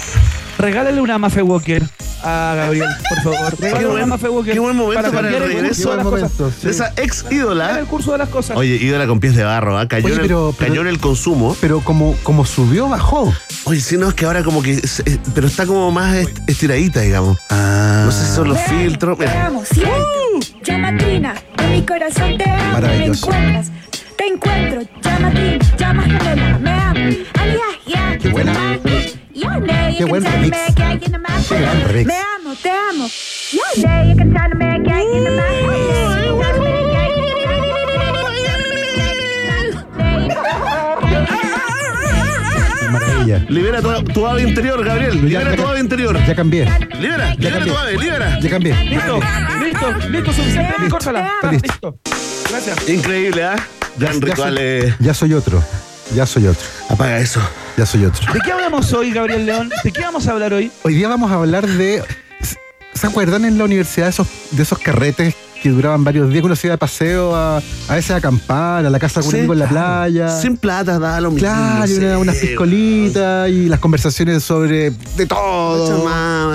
regálale 0.58 1.00
una 1.00 1.18
Mafe 1.18 1.42
Walker 1.42 1.82
a 2.22 2.54
Gabriel, 2.56 2.88
por 3.08 3.22
favor. 3.34 3.60
Regálale 3.60 3.86
buen- 3.86 3.96
una 3.98 4.06
Mafe 4.06 4.28
Walker. 4.28 4.52
qué 4.54 4.58
buen 4.60 4.76
momento 4.76 5.02
para 5.02 5.12
cambiar 5.22 5.42
el 5.42 5.48
regreso. 5.52 5.90
Qué 5.90 5.96
cosas. 6.02 6.04
momento, 6.04 6.50
sí. 6.50 6.64
De 6.66 6.70
esa 6.72 6.92
ex 6.96 7.24
ídola. 7.30 7.78
el 7.78 7.86
curso 7.86 8.12
de 8.12 8.18
las 8.18 8.28
cosas. 8.28 8.56
Oye, 8.56 8.74
ídola 8.76 9.06
con 9.06 9.20
pies 9.20 9.36
de 9.36 9.44
barro, 9.44 9.78
¿ah? 9.78 9.86
Cayó, 9.86 10.06
Oye, 10.06 10.14
en, 10.16 10.20
el, 10.22 10.26
pero- 10.26 10.54
pero- 10.58 10.68
cayó 10.70 10.80
en 10.82 10.88
el 10.88 10.98
consumo. 10.98 11.56
Pero 11.60 11.80
como, 11.80 12.16
como 12.24 12.44
subió, 12.44 12.88
bajó. 12.88 13.32
Oye, 13.64 13.80
sí, 13.80 13.96
no, 13.96 14.08
es 14.08 14.14
que 14.14 14.24
ahora 14.24 14.42
como 14.42 14.62
que. 14.62 14.74
eh, 14.74 15.18
Pero 15.34 15.46
está 15.46 15.66
como 15.66 15.90
más 15.92 16.16
est- 16.16 16.38
estiradita, 16.48 17.00
digamos. 17.00 17.38
Ah. 17.50 18.02
No 18.06 18.12
sé 18.12 18.26
si 18.26 18.32
son 18.34 18.48
los 18.48 18.58
amo, 18.58 18.66
filtros. 18.68 19.18
Te 19.18 19.28
amo, 19.28 19.64
siento. 19.64 19.96
Llamatina, 20.64 21.34
en 21.58 21.72
mi 21.72 21.82
corazón 21.82 22.36
te 22.36 22.50
amo. 22.50 22.72
Maravilloso. 22.72 23.28
Me 23.30 23.36
encuentras, 23.36 23.70
te 24.16 24.26
encuentro. 24.26 24.80
Llama 25.78 26.02
gemela, 26.02 26.58
me 26.58 26.70
amo. 26.70 26.94
Ay, 26.94 27.56
ay, 27.86 27.94
ay, 27.94 28.18
Qué 28.18 28.28
buena. 28.30 28.52
Qué 29.38 29.98
you 30.00 30.08
buen 30.08 30.24
remix. 30.24 30.56
Qué 30.74 31.58
gran 31.60 31.88
remix. 31.88 32.06
Me 32.06 32.16
amo, 32.16 32.54
te 32.60 32.70
amo. 32.70 33.08
Maravilla. 42.90 43.44
Libera 43.48 43.80
tu, 43.82 44.04
tu 44.12 44.26
ave 44.26 44.42
interior, 44.42 44.82
Gabriel. 44.84 45.24
Libera 45.28 45.54
tu 45.56 45.66
ave 45.66 45.80
interior. 45.80 46.18
Ya 46.26 46.34
cambié. 46.34 46.64
Libera, 47.00 47.34
libera 47.34 47.56
cambié. 47.58 47.72
tu 47.72 47.78
ave, 47.78 47.96
libera. 47.98 48.40
Ya 48.40 48.50
cambié. 48.50 48.74
Listo, 48.84 49.20
listo, 49.62 50.08
listo, 50.08 50.32
suficiente. 50.32 50.74
Listo, 50.78 50.90
Córtala. 50.90 51.30
está 51.42 51.52
listo. 51.52 51.66
Listo. 51.68 51.98
Gracias. 52.50 52.88
Increíble, 52.88 53.44
¿ah? 53.44 53.56
Gran 53.98 54.20
Ya 54.20 54.26
ritual. 54.26 54.54
soy, 54.54 54.62
eh. 54.64 54.94
ya 55.00 55.14
soy 55.14 55.34
otro. 55.34 55.62
Ya 56.14 56.24
soy 56.26 56.46
otro. 56.46 56.66
Apaga 56.88 57.18
eso. 57.18 57.40
Ya 57.78 57.86
soy 57.86 58.04
otro. 58.06 58.32
¿De 58.34 58.40
qué 58.40 58.50
hablamos 58.50 58.92
hoy, 58.92 59.12
Gabriel 59.12 59.46
León? 59.46 59.70
¿De 59.84 59.92
qué 59.92 60.00
vamos 60.02 60.26
a 60.26 60.32
hablar 60.32 60.52
hoy? 60.52 60.70
Hoy 60.82 60.94
día 60.94 61.06
vamos 61.08 61.30
a 61.30 61.34
hablar 61.36 61.64
de. 61.66 62.02
¿Se 62.92 63.06
acuerdan 63.06 63.44
en 63.44 63.56
la 63.56 63.62
universidad 63.64 64.06
de 64.06 64.10
esos, 64.10 64.26
de 64.50 64.62
esos 64.64 64.78
carretes 64.80 65.36
que 65.62 65.68
duraban 65.70 66.02
varios 66.02 66.28
días 66.30 66.40
que 66.40 66.46
uno 66.46 66.56
se 66.56 66.66
iba 66.66 66.72
de 66.74 66.78
paseo 66.78 67.36
a, 67.36 67.58
a 67.58 67.94
veces 67.94 68.10
a 68.10 68.16
acampar, 68.16 68.84
a 68.84 68.90
la 68.90 68.98
casa 68.98 69.20
de 69.20 69.28
un 69.28 69.34
amigo 69.36 69.52
en 69.52 69.58
la 69.60 69.68
playa? 69.68 70.28
Sin 70.40 70.56
plata, 70.56 70.98
da 70.98 71.20
lo 71.20 71.30
mismo. 71.30 71.48
Claro, 71.48 71.84
y 71.84 71.88
sí. 71.88 71.98
una- 71.98 72.18
unas 72.18 72.36
piscolitas 72.36 73.48
y 73.48 73.68
las 73.68 73.78
conversaciones 73.78 74.42
sobre 74.42 74.90
de 75.16 75.26
todo. 75.26 76.02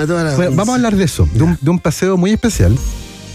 Toda 0.06 0.24
la- 0.24 0.36
Bueno, 0.36 0.50
vamos 0.56 0.68
a 0.68 0.74
hablar 0.74 0.94
de 0.96 1.04
eso, 1.04 1.26
de 1.32 1.42
un, 1.44 1.56
de 1.58 1.70
un 1.70 1.78
paseo 1.78 2.18
muy 2.18 2.32
especial 2.32 2.76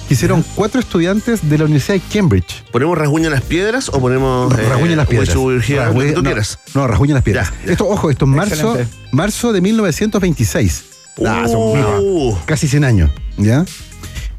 que 0.09 0.15
hicieron 0.15 0.43
cuatro 0.55 0.79
estudiantes 0.81 1.47
de 1.47 1.57
la 1.59 1.65
Universidad 1.65 1.93
de 1.93 2.01
Cambridge. 2.11 2.63
¿Ponemos 2.71 2.97
rasguño 2.97 3.27
en 3.27 3.31
las 3.33 3.43
piedras 3.43 3.89
o 3.89 3.99
ponemos. 4.01 4.51
eh, 4.57 4.63
Rasguño 4.67 4.91
en 4.91 4.97
las 4.97 5.07
piedras. 5.07 5.35
Virginia, 5.35 5.85
lo 5.85 5.93
que 5.99 6.11
tú 6.13 6.21
no, 6.23 6.29
quieras. 6.29 6.59
No, 6.73 6.87
rasguño 6.87 7.11
en 7.11 7.15
las 7.15 7.23
piedras. 7.23 7.51
Ya, 7.61 7.65
ya. 7.67 7.71
Esto, 7.73 7.87
ojo, 7.87 8.09
esto 8.09 8.25
es 8.25 8.31
marzo, 8.31 8.55
Excelente. 8.73 8.87
marzo 9.11 9.53
de 9.53 9.61
1926. 9.61 10.83
Ah, 11.25 11.45
son 11.47 11.59
Uh. 12.01 12.37
casi 12.45 12.67
100 12.67 12.83
años, 12.85 13.11
¿ya? 13.37 13.63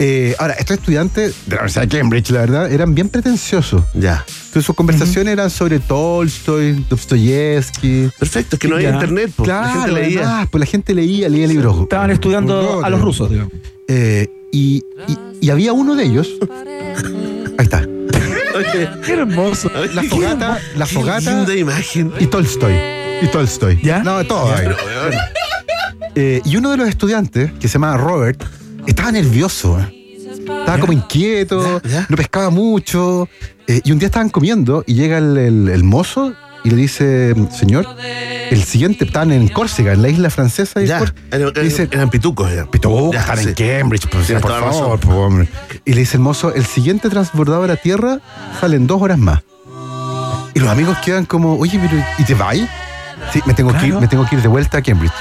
Eh, 0.00 0.34
ahora, 0.38 0.54
estos 0.54 0.78
estudiantes 0.78 1.34
de 1.46 1.54
la 1.56 1.62
Universidad 1.62 1.82
de 1.86 1.98
Cambridge, 1.98 2.30
la 2.30 2.40
verdad, 2.40 2.72
eran 2.72 2.94
bien 2.94 3.08
pretenciosos. 3.10 3.82
Ya. 3.94 4.24
Entonces 4.46 4.64
sus 4.64 4.74
conversaciones 4.74 5.32
eran 5.32 5.50
sobre 5.50 5.78
Tolstoy, 5.78 6.84
Dostoyevsky. 6.88 8.10
Perfecto, 8.18 8.56
es 8.56 8.60
que 8.60 8.66
no 8.66 8.76
había 8.76 8.88
Ya. 8.88 8.94
internet, 8.94 9.30
pues. 9.36 9.46
la 9.48 9.68
gente 9.72 9.92
leía. 9.92 10.20
además, 10.22 10.48
pues 10.50 10.58
la 10.60 10.66
gente 10.66 10.94
leía, 10.94 11.28
leía 11.28 11.46
libros. 11.46 11.82
Estaban 11.82 12.10
estudiando 12.10 12.82
a 12.84 12.90
los 12.90 13.00
rusos, 13.00 13.30
digamos. 13.30 13.52
Eh, 13.88 14.28
y, 14.52 14.84
y- 15.06 15.18
y 15.46 15.50
había 15.50 15.72
uno 15.72 15.94
de 15.96 16.04
ellos. 16.04 16.28
Ahí 17.58 17.64
está. 17.64 17.78
Oye, 18.56 18.88
Qué 19.04 19.12
hermoso. 19.12 19.70
La 19.94 20.02
fogata, 20.02 20.58
la 20.76 20.86
qué 20.86 20.94
fogata 20.94 21.30
linda 21.34 21.54
imagen. 21.56 22.12
y 22.18 22.26
Tolstoy. 22.26 22.74
Y 23.22 23.26
Tolstoy. 23.28 23.80
¿Ya? 23.82 24.02
No, 24.02 24.24
todo 24.24 24.52
ahí. 24.54 24.66
Eh, 26.14 26.42
y 26.44 26.56
uno 26.56 26.70
de 26.72 26.76
los 26.76 26.88
estudiantes, 26.88 27.52
que 27.60 27.68
se 27.68 27.74
llamaba 27.74 27.96
Robert, 27.96 28.42
estaba 28.86 29.12
nervioso. 29.12 29.78
eh. 29.80 29.96
Estaba 30.40 30.78
como 30.78 30.92
inquieto, 30.92 31.80
Ya, 31.84 31.90
ya. 31.90 32.06
no 32.08 32.16
pescaba 32.16 32.50
mucho. 32.50 33.28
eh, 33.66 33.80
y 33.84 33.92
un 33.92 33.98
día 33.98 34.06
estaban 34.06 34.30
comiendo 34.30 34.82
y 34.86 34.94
llega 34.94 35.18
el, 35.18 35.36
el- 35.38 35.68
el 35.68 35.84
mozo 35.84 36.34
y 36.64 36.70
le 36.70 36.76
dice, 36.76 37.34
señor, 37.56 37.86
el 38.50 38.62
siguiente, 38.64 39.04
estaban 39.04 39.32
en 39.32 39.48
Córcega, 39.48 39.92
en 39.92 40.02
la 40.02 40.08
isla 40.08 40.30
francesa. 40.30 40.80
de 40.80 40.86
Ya, 40.86 41.00
eran, 41.30 41.52
le 41.54 41.62
dice, 41.62 41.88
eran 41.90 42.10
pitucos. 42.10 42.52
Ya. 42.54 42.66
Pito, 42.66 43.12
Ya, 43.12 43.20
están 43.20 43.38
sí. 43.38 43.48
en 43.48 43.54
Cambridge, 43.54 44.08
pues, 44.10 44.30
por 44.32 44.40
toda 44.42 44.60
la 44.60 44.66
favor, 44.72 44.98
razón. 44.98 45.10
po, 45.10 45.16
hombre. 45.16 45.48
Y 45.84 45.92
le 45.94 46.00
dice 46.00 46.16
el 46.16 46.22
mozo, 46.22 46.52
el 46.54 46.64
siguiente 46.66 47.08
transbordado 47.08 47.64
a 47.64 47.66
la 47.68 47.76
Tierra 47.76 48.20
sale 48.60 48.76
en 48.76 48.86
dos 48.86 49.00
horas 49.00 49.18
más. 49.18 49.40
Y 50.54 50.58
los 50.58 50.68
amigos 50.68 50.98
quedan 51.04 51.26
como, 51.26 51.54
oye, 51.56 51.78
pero 51.80 52.02
¿y 52.18 52.24
te 52.24 52.34
vas? 52.34 52.56
Sí, 53.32 53.40
me 53.46 53.54
tengo, 53.54 53.72
que 53.76 53.86
ir, 53.86 53.94
me 53.94 54.08
tengo 54.08 54.26
que 54.28 54.34
ir 54.36 54.42
de 54.42 54.48
vuelta 54.48 54.78
a 54.78 54.82
Cambridge. 54.82 55.12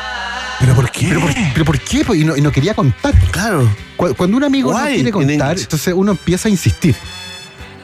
¿Pero 0.59 0.73
por 0.73 0.89
qué? 0.91 1.05
¿Pero 1.07 1.21
por, 1.21 1.31
pero 1.53 1.65
por 1.65 1.79
qué? 1.79 2.03
po? 2.03 2.15
Y 2.15 2.25
no, 2.25 2.35
y 2.35 2.41
no 2.41 2.51
quería 2.51 2.73
contar. 2.73 3.13
Claro. 3.31 3.69
Cu- 3.95 4.13
Cuando 4.15 4.35
un 4.37 4.43
amigo 4.43 4.73
no 4.77 4.85
quiere 4.87 5.11
contar, 5.11 5.57
entonces 5.59 5.93
uno 5.95 6.11
empieza 6.11 6.47
a 6.49 6.51
insistir. 6.51 6.95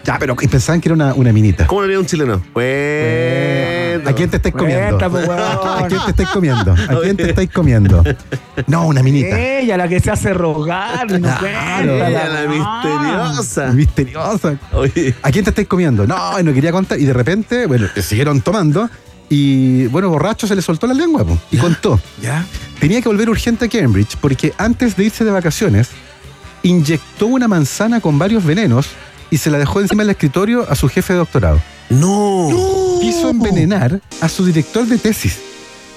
Ya, 0.06 0.20
pero 0.20 0.36
y 0.40 0.48
pensaban 0.48 0.80
que 0.82 0.90
era 0.90 0.94
una, 0.94 1.14
una 1.16 1.34
minita. 1.34 1.66
¿Cómo 1.66 1.82
lo 1.82 1.86
haría 1.86 2.00
un 2.00 2.06
chileno? 2.06 2.42
Bueno. 2.54 4.10
¿A 4.10 4.14
quién 4.14 4.30
te 4.30 4.38
estáis 4.38 4.54
comiendo? 4.54 5.10
Pues. 5.10 5.30
¿A 5.30 5.86
quién 5.88 6.02
te 6.06 6.12
estáis 6.12 6.30
comiendo? 6.30 6.72
¿A 6.74 7.02
quién 7.02 7.18
te 7.18 7.30
estáis 7.30 7.50
comiendo? 7.50 8.04
No, 8.68 8.88
una 8.88 9.02
minita. 9.02 9.40
Ella, 9.40 9.78
la 9.78 9.88
que 9.88 10.00
se 10.00 10.12
hace 10.12 10.34
rogar. 10.34 11.10
No 11.20 11.38
Claro. 11.38 11.96
Ella, 11.96 12.28
la 12.30 12.48
misteriosa. 12.48 13.72
Misteriosa. 13.74 14.58
Oye. 14.74 15.16
¿A 15.24 15.32
quién 15.32 15.44
te 15.44 15.50
estáis 15.50 15.68
comiendo? 15.68 16.06
No, 16.06 16.40
y 16.40 16.44
no 16.44 16.54
quería 16.54 16.72
contar. 16.72 17.00
Y 17.00 17.06
de 17.06 17.14
repente, 17.14 17.66
bueno, 17.66 17.88
siguieron 18.00 18.42
tomando. 18.42 18.90
Y 19.28 19.88
bueno, 19.88 20.10
borracho 20.10 20.46
se 20.46 20.56
le 20.56 20.62
soltó 20.62 20.86
la 20.86 20.94
lengua 20.94 21.24
po, 21.26 21.36
y 21.50 21.58
contó. 21.58 22.00
¿Ya? 22.22 22.46
Tenía 22.80 23.02
que 23.02 23.10
volver 23.10 23.28
urgente 23.28 23.66
a 23.66 23.70
Cambridge 23.70 24.18
porque 24.22 24.54
antes 24.58 24.96
de 24.96 25.06
irse 25.06 25.26
de 25.26 25.32
vacaciones, 25.32 25.90
inyectó 26.62 27.26
una 27.26 27.48
manzana 27.48 28.02
con 28.02 28.20
varios 28.20 28.46
venenos 28.46 28.88
y 29.32 29.38
se 29.38 29.50
la 29.50 29.58
dejó 29.58 29.82
encima 29.82 30.04
del 30.04 30.12
escritorio 30.12 30.66
a 30.70 30.76
su 30.76 30.88
jefe 30.90 31.14
de 31.14 31.20
doctorado. 31.20 31.62
No. 31.90 32.50
Quiso 33.02 33.30
envenenar 33.30 34.02
a 34.22 34.30
su 34.30 34.46
director 34.46 34.86
de 34.86 34.98
tesis 34.98 35.38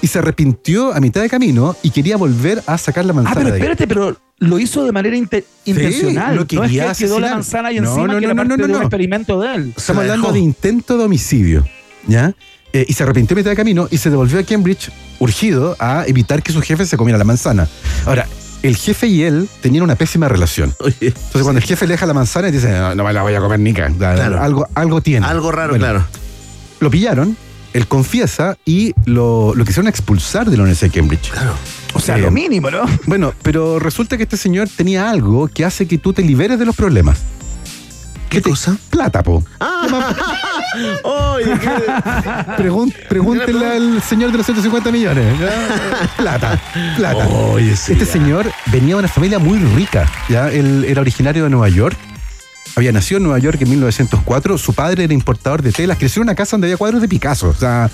y 0.01 0.07
se 0.07 0.19
arrepintió 0.19 0.93
a 0.93 0.99
mitad 0.99 1.21
de 1.21 1.29
camino 1.29 1.75
y 1.83 1.89
quería 1.91 2.17
volver 2.17 2.61
a 2.67 2.77
sacar 2.77 3.05
la 3.05 3.11
Ah, 3.11 3.15
manzana 3.15 3.35
pero 3.35 3.47
de 3.47 3.53
ahí. 3.55 3.59
espérate, 3.61 3.87
pero 3.87 4.17
lo 4.39 4.59
hizo 4.59 4.85
de 4.85 4.91
manera 4.91 5.15
inte- 5.17 5.43
intencional. 5.65 6.29
lo 6.31 6.35
no 6.35 6.41
es 6.43 6.47
que 6.47 6.55
quería 6.59 6.93
quedó 6.93 7.19
la 7.19 7.27
asesinar. 7.27 7.31
manzana 7.31 7.71
y 7.71 7.79
No, 7.79 7.89
encima 7.89 8.13
no, 8.13 8.19
que 8.19 8.25
era 8.25 8.35
parte 8.35 8.57
de 8.57 8.63
un 8.73 8.81
experimento 8.81 9.39
de 9.41 9.55
él. 9.55 9.73
Estamos 9.75 10.01
hablando 10.03 10.31
de 10.31 10.39
intento 10.39 10.97
de 10.97 11.03
homicidio, 11.03 11.65
¿ya? 12.07 12.33
Eh, 12.71 12.85
y 12.87 12.93
se 12.93 13.01
arrepintió 13.03 13.35
a 13.35 13.37
mitad 13.37 13.49
de 13.49 13.55
camino 13.55 13.87
y 13.89 13.97
se 13.97 14.09
devolvió 14.11 14.39
a 14.39 14.43
Cambridge 14.43 14.91
urgido 15.17 15.75
a 15.79 16.05
evitar 16.07 16.43
que 16.43 16.51
su 16.53 16.61
jefe 16.61 16.85
se 16.85 16.95
comiera 16.97 17.17
la 17.17 17.23
manzana. 17.25 17.67
Ahora, 18.05 18.27
el 18.63 18.75
jefe 18.75 19.07
y 19.07 19.23
él 19.23 19.47
tenían 19.61 19.83
una 19.83 19.95
pésima 19.95 20.27
relación. 20.27 20.73
Oye. 20.79 20.95
Entonces, 21.01 21.41
cuando 21.43 21.59
el 21.59 21.63
jefe 21.63 21.87
le 21.87 21.93
deja 21.93 22.05
la 22.05 22.13
manzana, 22.13 22.51
dice, 22.51 22.69
no, 22.71 22.93
no 22.95 23.03
me 23.03 23.13
la 23.13 23.21
voy 23.23 23.33
a 23.33 23.39
comer 23.39 23.59
nica. 23.59 23.89
Claro. 23.97 24.41
Algo, 24.41 24.67
algo 24.75 25.01
tiene. 25.01 25.25
Algo 25.25 25.51
raro, 25.51 25.69
Bueno, 25.71 25.85
claro. 25.85 26.05
Lo 26.79 26.89
pillaron, 26.89 27.35
él 27.73 27.87
confiesa 27.87 28.57
y 28.65 28.93
lo, 29.05 29.53
lo 29.55 29.63
quisieron 29.65 29.87
expulsar 29.87 30.49
de 30.49 30.57
la 30.57 30.63
Universidad 30.63 30.91
de 30.91 30.99
Cambridge. 30.99 31.29
Claro. 31.31 31.53
O 31.93 31.99
sea, 31.99 32.17
Eh, 32.17 32.21
lo 32.21 32.31
mínimo, 32.31 32.69
¿no? 32.69 32.83
Bueno, 33.05 33.33
pero 33.41 33.79
resulta 33.79 34.15
que 34.17 34.23
este 34.23 34.37
señor 34.37 34.67
tenía 34.75 35.09
algo 35.09 35.47
que 35.47 35.65
hace 35.65 35.87
que 35.87 35.97
tú 35.97 36.13
te 36.13 36.21
liberes 36.21 36.59
de 36.59 36.65
los 36.65 36.75
problemas. 36.75 37.17
¿Qué 38.29 38.41
te- 38.41 38.49
cosa? 38.49 38.77
Plata, 38.89 39.23
po. 39.23 39.43
Ah. 39.59 40.15
Oye, 41.03 41.55
pregúntenle 43.07 43.65
al 43.67 44.01
señor 44.03 44.31
de 44.31 44.37
los 44.37 44.45
150 44.45 44.91
millones. 44.91 45.35
Plata, 46.17 46.59
plata. 46.97 47.27
Oye, 47.27 47.75
sí, 47.75 47.93
este 47.93 48.05
ya. 48.05 48.11
señor 48.11 48.51
venía 48.67 48.95
de 48.95 48.99
una 48.99 49.07
familia 49.07 49.39
muy 49.39 49.57
rica. 49.59 50.09
¿ya? 50.29 50.49
Él 50.49 50.85
era 50.87 51.01
originario 51.01 51.43
de 51.43 51.49
Nueva 51.49 51.69
York. 51.69 51.97
Había 52.75 52.91
nacido 52.91 53.17
en 53.17 53.23
Nueva 53.23 53.39
York 53.39 53.57
en 53.61 53.69
1904. 53.69 54.57
Su 54.57 54.73
padre 54.73 55.03
era 55.05 55.13
importador 55.13 55.61
de 55.61 55.71
telas. 55.71 55.97
Creció 55.97 56.21
en 56.21 56.27
una 56.27 56.35
casa 56.35 56.51
donde 56.51 56.67
había 56.67 56.77
cuadros 56.77 57.01
de 57.01 57.07
Picasso. 57.07 57.49
O 57.49 57.53
sea, 57.53 57.89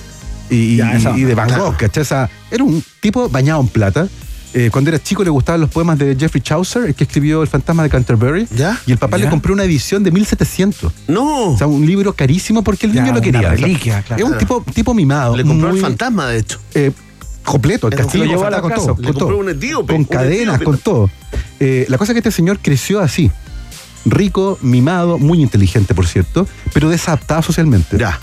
y, 0.50 0.76
Ya, 0.78 0.94
y- 0.94 0.98
eso, 0.98 1.16
y 1.18 1.24
de 1.24 1.34
Van. 1.36 1.50
Gogh. 1.58 1.78
¿cachai? 1.78 2.02
O 2.02 2.06
sea, 2.06 2.30
era 2.52 2.64
un 2.64 2.84
tipo 3.00 3.30
bañado 3.30 3.62
en 3.62 3.68
plata. 3.68 4.08
Eh, 4.58 4.70
cuando 4.72 4.90
era 4.90 5.04
chico 5.04 5.22
le 5.22 5.30
gustaban 5.30 5.60
los 5.60 5.70
poemas 5.70 6.00
de 6.00 6.16
Jeffrey 6.18 6.42
Chaucer, 6.42 6.86
el 6.86 6.96
que 6.96 7.04
escribió 7.04 7.42
El 7.42 7.50
fantasma 7.50 7.84
de 7.84 7.90
Canterbury. 7.90 8.48
¿Ya? 8.56 8.80
Y 8.88 8.94
el 8.94 8.98
papá 8.98 9.18
Ya. 9.18 9.26
le 9.26 9.30
compró 9.30 9.52
una 9.54 9.66
edición 9.66 10.02
de 10.04 10.12
1700. 10.12 10.94
No. 11.10 11.52
O 11.52 11.58
sea, 11.58 11.68
un 11.68 11.86
libro 11.86 12.14
carísimo 12.14 12.64
porque 12.64 12.86
el 12.88 12.94
Ya, 12.94 13.02
niño 13.02 13.14
lo 13.14 13.20
una 13.20 13.26
quería. 13.26 13.40
O 13.42 13.44
sea, 13.44 13.52
reliquia, 13.52 14.02
claro. 14.02 14.26
Es 14.26 14.32
un 14.32 14.38
tipo, 14.38 14.64
tipo 14.74 14.94
mimado. 14.94 15.36
Le 15.36 15.44
compró 15.44 15.68
muy, 15.68 15.78
el 15.78 15.84
fantasma, 15.84 16.28
de 16.30 16.40
hecho. 16.40 16.60
eh, 16.74 16.92
completo, 17.44 17.88
el 17.88 17.92
Le 17.92 17.98
castillo 17.98 18.24
llevó 18.24 18.46
a 18.46 18.50
la 18.50 18.62
con 18.62 18.70
casa. 18.72 18.86
todo. 18.86 18.96
Le 18.98 19.04
con 19.08 19.14
todo. 19.14 19.20
compró 19.28 19.38
un 19.40 19.50
etíope. 19.50 19.88
Con 19.94 19.96
un 19.98 20.06
cadenas, 20.06 20.56
etíope. 20.56 20.64
con 20.64 20.78
todo. 20.78 21.10
Eh, 21.60 21.86
la 21.90 21.98
cosa 21.98 22.12
es 22.12 22.16
que 22.16 22.20
este 22.20 22.32
señor 22.32 22.60
creció 22.62 23.02
así. 23.02 23.30
Rico, 24.06 24.58
mimado, 24.62 25.18
muy 25.18 25.42
inteligente, 25.42 25.94
por 25.96 26.08
cierto, 26.08 26.48
pero 26.74 26.90
desadaptado 26.90 27.42
socialmente. 27.42 27.98
Ya. 27.98 28.20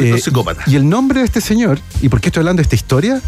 Eh, 0.00 0.18
psicópata. 0.18 0.62
Y 0.66 0.76
el 0.76 0.88
nombre 0.88 1.20
de 1.20 1.26
este 1.26 1.40
señor, 1.40 1.78
y 2.00 2.08
por 2.08 2.20
qué 2.20 2.28
estoy 2.28 2.40
hablando 2.42 2.58
de 2.60 2.64
esta 2.64 2.74
historia, 2.74 3.20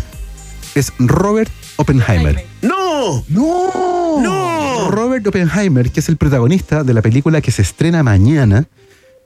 es 0.80 0.92
Robert 0.98 1.50
Oppenheimer. 1.76 2.44
¡No! 2.62 3.24
¡No! 3.28 4.20
¡No! 4.22 4.90
Robert 4.90 5.26
Oppenheimer, 5.26 5.90
que 5.90 6.00
es 6.00 6.08
el 6.08 6.16
protagonista 6.16 6.82
de 6.84 6.94
la 6.94 7.02
película 7.02 7.40
que 7.40 7.50
se 7.50 7.62
estrena 7.62 8.02
mañana. 8.02 8.64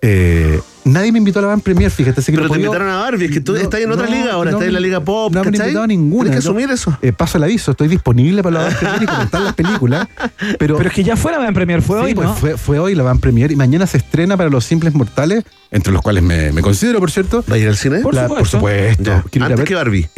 eh, 0.02 0.58
nadie 0.84 1.12
me 1.12 1.18
invitó 1.18 1.40
a 1.40 1.42
la 1.42 1.48
Van 1.48 1.60
Premier, 1.60 1.90
fíjate. 1.90 2.20
así 2.20 2.32
que 2.32 2.38
Pero 2.38 2.48
no 2.48 2.54
te 2.54 2.60
invitaron 2.60 2.88
a 2.88 2.96
Barbie, 2.96 3.26
es 3.26 3.30
que 3.32 3.40
tú 3.42 3.52
No, 3.52 3.58
estás 3.58 3.80
en 3.80 3.92
otra 3.92 4.06
no, 4.06 4.12
liga 4.12 4.32
ahora, 4.32 4.50
no 4.50 4.56
estás 4.56 4.68
en 4.68 4.72
la 4.74 4.80
liga 4.80 5.00
pop, 5.04 5.30
No 5.34 5.42
me 5.42 5.48
invitado 5.48 5.82
a 5.82 5.86
ninguna. 5.86 6.30
Tienes 6.30 6.42
que 6.42 6.48
asumir 6.48 6.70
eso. 6.70 6.96
eh, 7.02 7.12
paso 7.12 7.36
el 7.36 7.44
aviso, 7.44 7.72
estoy 7.72 7.88
disponible 7.88 8.42
para 8.42 8.54
la 8.54 8.62
Van 8.64 8.74
Premier 8.78 9.02
y 9.02 9.06
comentar 9.06 9.40
las 9.42 9.54
películas. 9.54 10.08
Pero, 10.58 10.76
Pero 10.78 10.88
es 10.88 10.94
que 10.94 11.04
ya 11.04 11.16
fue 11.16 11.32
la 11.32 11.38
Van 11.38 11.52
Premier, 11.52 11.82
fue 11.82 11.98
sí, 12.00 12.04
hoy, 12.06 12.14
pues, 12.14 12.28
¿no? 12.28 12.34
fue, 12.34 12.56
fue 12.56 12.78
hoy 12.78 12.94
la 12.94 13.02
Van 13.02 13.18
Premier 13.18 13.52
y 13.52 13.56
mañana 13.56 13.86
se 13.86 13.98
estrena 13.98 14.38
para 14.38 14.48
los 14.48 14.64
simples 14.64 14.94
mortales, 14.94 15.44
entre 15.70 15.92
los 15.92 16.00
cuales 16.00 16.22
me, 16.22 16.50
me 16.52 16.62
considero, 16.62 16.98
por 16.98 17.10
cierto. 17.10 17.44
¿Va 17.50 17.56
a 17.56 17.58
ir 17.58 17.68
al 17.68 17.76
cine? 17.76 17.98
Por 18.00 18.14
La- 18.14 18.22
supuesto. 18.26 18.56
supuesto. 18.56 19.02
Ya. 19.04 19.22
Quiero 19.30 19.46
ir 19.46 19.52
a 19.52 19.54
Antes 19.54 19.58
ver- 19.58 19.68
que 19.68 19.74
Barbie. 19.74 20.08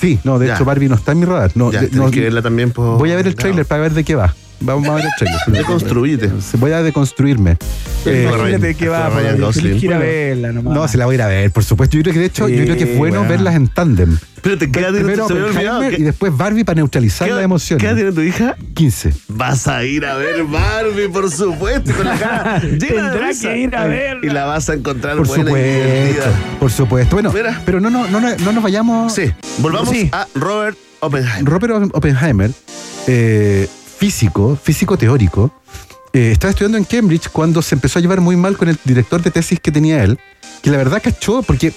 Sí, 0.00 0.18
no, 0.24 0.38
de 0.38 0.48
Ya. 0.48 0.54
hecho 0.54 0.64
Barbie 0.64 0.88
no 0.88 0.94
está 0.96 1.12
en 1.12 1.20
mi 1.20 1.26
radar. 1.26 1.52
No, 1.54 1.70
ya, 1.72 1.80
que 1.88 2.20
verla 2.20 2.42
también 2.42 2.70
por... 2.70 2.98
Voy 2.98 3.10
a 3.12 3.16
ver 3.16 3.26
el 3.26 3.34
trailer 3.34 3.64
para 3.66 3.82
ver 3.82 3.92
de 3.92 4.04
qué 4.04 4.14
va. 4.14 4.34
Vamos 4.60 4.88
a 4.88 4.94
ver 4.94 5.04
el 5.04 5.10
trailer. 5.18 5.40
Deconstruyite. 5.62 6.30
Voy 6.54 6.72
a 6.72 6.82
deconstruirme. 6.82 7.56
Eh, 8.06 8.28
Imagínate 8.32 8.74
que 8.74 8.88
va, 8.88 9.08
Ryan 9.10 9.40
Gosling. 9.40 9.62
tienes 9.64 9.80
que 9.80 9.86
ir 9.86 9.94
a 9.94 9.98
verla 9.98 10.52
nomás. 10.52 10.74
no, 10.74 10.88
se 10.88 10.98
la 10.98 11.06
voy 11.06 11.14
a 11.14 11.16
ir 11.16 11.22
a 11.22 11.26
ver, 11.28 11.50
por 11.50 11.64
supuesto. 11.64 11.96
Yo 11.96 12.02
creo 12.02 12.12
que 12.14 12.20
de 12.20 12.26
hecho, 12.26 12.48
yo 12.48 12.62
creo 12.64 12.76
que 12.76 12.84
es 12.84 12.90
Sí, 12.90 12.96
bueno 12.96 13.16
weón. 13.20 13.28
verlas 13.28 13.54
en 13.56 13.68
tándem. 13.68 14.16
Pero 14.42 14.58
te 14.58 14.70
queda 14.70 14.90
Primero 14.90 15.26
se 15.26 15.32
me 15.34 15.40
había 15.40 15.50
olvidado. 15.52 15.76
Oppenheimer 15.78 15.96
que- 15.96 16.02
y 16.02 16.04
después 16.04 16.36
Barbie 16.36 16.64
para 16.64 16.76
neutralizar 16.76 17.26
¿Qué- 17.28 17.34
las 17.34 17.44
emociones. 17.44 17.80
¿Qué 17.80 17.86
edad 17.88 17.96
tiene 17.96 18.12
tu 18.12 18.20
hija? 18.20 18.56
15. 18.74 19.14
Vas 19.28 19.66
a 19.68 19.82
ir 19.84 20.04
a 20.04 20.16
ver 20.16 20.44
Barbie, 20.44 21.08
por 21.08 21.30
supuesto. 21.30 21.92
Con 21.94 22.04
la 22.06 22.18
cara 22.18 22.58
llena 22.62 22.76
de 22.78 22.86
Tendrá 22.86 23.28
risa. 23.28 23.48
que 23.48 23.58
ir 23.58 23.74
a 23.76 23.86
verla. 23.86 24.20
Y 24.26 24.30
la 24.30 24.44
vas 24.44 24.68
a 24.68 24.74
encontrar 24.74 25.16
Por 25.16 25.26
buena 25.26 25.44
y 25.44 25.46
supuesto. 25.46 25.68
divertida. 25.88 26.32
Por 26.60 26.70
supuesto. 26.70 27.16
Bueno, 27.16 27.32
Mira. 27.32 27.62
pero 27.64 27.80
no, 27.80 27.88
no, 27.88 28.06
no, 28.08 28.20
no, 28.20 28.36
no 28.36 28.52
nos 28.52 28.62
vayamos. 28.62 29.14
Sí, 29.14 29.32
volvamos 29.58 29.88
Sí. 29.90 30.10
a 30.12 30.26
Robert 30.34 30.76
Oppenheimer. 31.00 31.44
Robert 31.44 31.90
Oppenheimer, 31.94 32.50
eh, 33.06 33.66
físico, 33.98 34.58
físico 34.62 34.96
teórico, 34.98 35.52
eh, 36.12 36.30
estaba 36.32 36.50
estudiando 36.50 36.78
en 36.78 36.84
Cambridge 36.84 37.28
cuando 37.30 37.62
se 37.62 37.74
empezó 37.74 37.98
a 37.98 38.02
llevar 38.02 38.20
muy 38.20 38.36
mal 38.36 38.56
con 38.56 38.68
el 38.68 38.78
director 38.84 39.22
de 39.22 39.30
tesis 39.30 39.58
que 39.60 39.72
tenía 39.72 40.02
él, 40.04 40.18
que 40.62 40.70
la 40.70 40.76
verdad 40.76 41.02
cachó 41.02 41.42
porque 41.42 41.72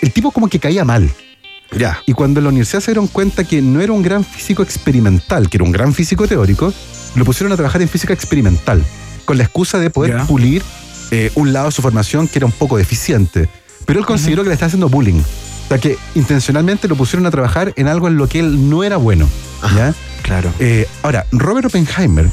el 0.00 0.12
tipo 0.12 0.30
como 0.30 0.48
que 0.48 0.58
caía 0.58 0.84
mal. 0.84 1.10
Ya. 1.72 2.00
Y 2.06 2.12
cuando 2.14 2.40
en 2.40 2.44
la 2.44 2.50
universidad 2.50 2.80
se 2.80 2.90
dieron 2.90 3.06
cuenta 3.06 3.44
que 3.44 3.62
no 3.62 3.80
era 3.80 3.92
un 3.92 4.02
gran 4.02 4.24
físico 4.24 4.62
experimental, 4.62 5.48
que 5.48 5.56
era 5.56 5.64
un 5.64 5.72
gran 5.72 5.94
físico 5.94 6.26
teórico, 6.26 6.72
lo 7.14 7.24
pusieron 7.24 7.52
a 7.52 7.56
trabajar 7.56 7.80
en 7.82 7.88
física 7.88 8.12
experimental, 8.12 8.84
con 9.24 9.38
la 9.38 9.44
excusa 9.44 9.78
de 9.78 9.90
poder 9.90 10.16
Ya. 10.16 10.26
pulir 10.26 10.62
eh, 11.12 11.30
un 11.34 11.52
lado 11.52 11.66
de 11.66 11.72
su 11.72 11.82
formación 11.82 12.28
que 12.28 12.38
era 12.38 12.46
un 12.46 12.52
poco 12.52 12.76
deficiente. 12.76 13.48
Pero 13.84 13.98
él 14.00 14.06
consideró 14.06 14.42
que 14.42 14.48
le 14.48 14.54
estaba 14.54 14.68
haciendo 14.68 14.88
bullying. 14.88 15.20
O 15.70 15.72
sea, 15.72 15.78
que 15.78 15.96
intencionalmente 16.16 16.88
lo 16.88 16.96
pusieron 16.96 17.26
a 17.26 17.30
trabajar 17.30 17.72
en 17.76 17.86
algo 17.86 18.08
en 18.08 18.16
lo 18.16 18.28
que 18.28 18.40
él 18.40 18.68
no 18.68 18.82
era 18.82 18.96
bueno. 18.96 19.28
¿ya? 19.76 19.94
Claro. 20.22 20.52
Eh, 20.58 20.88
ahora, 21.04 21.26
Robert 21.30 21.66
Oppenheimer 21.66 22.28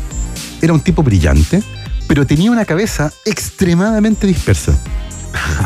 era 0.59 0.73
un 0.73 0.79
tipo 0.79 1.03
brillante, 1.03 1.61
pero 2.07 2.25
tenía 2.25 2.49
una 2.49 2.65
cabeza 2.65 3.13
extremadamente 3.25 4.25
dispersa. 4.25 4.75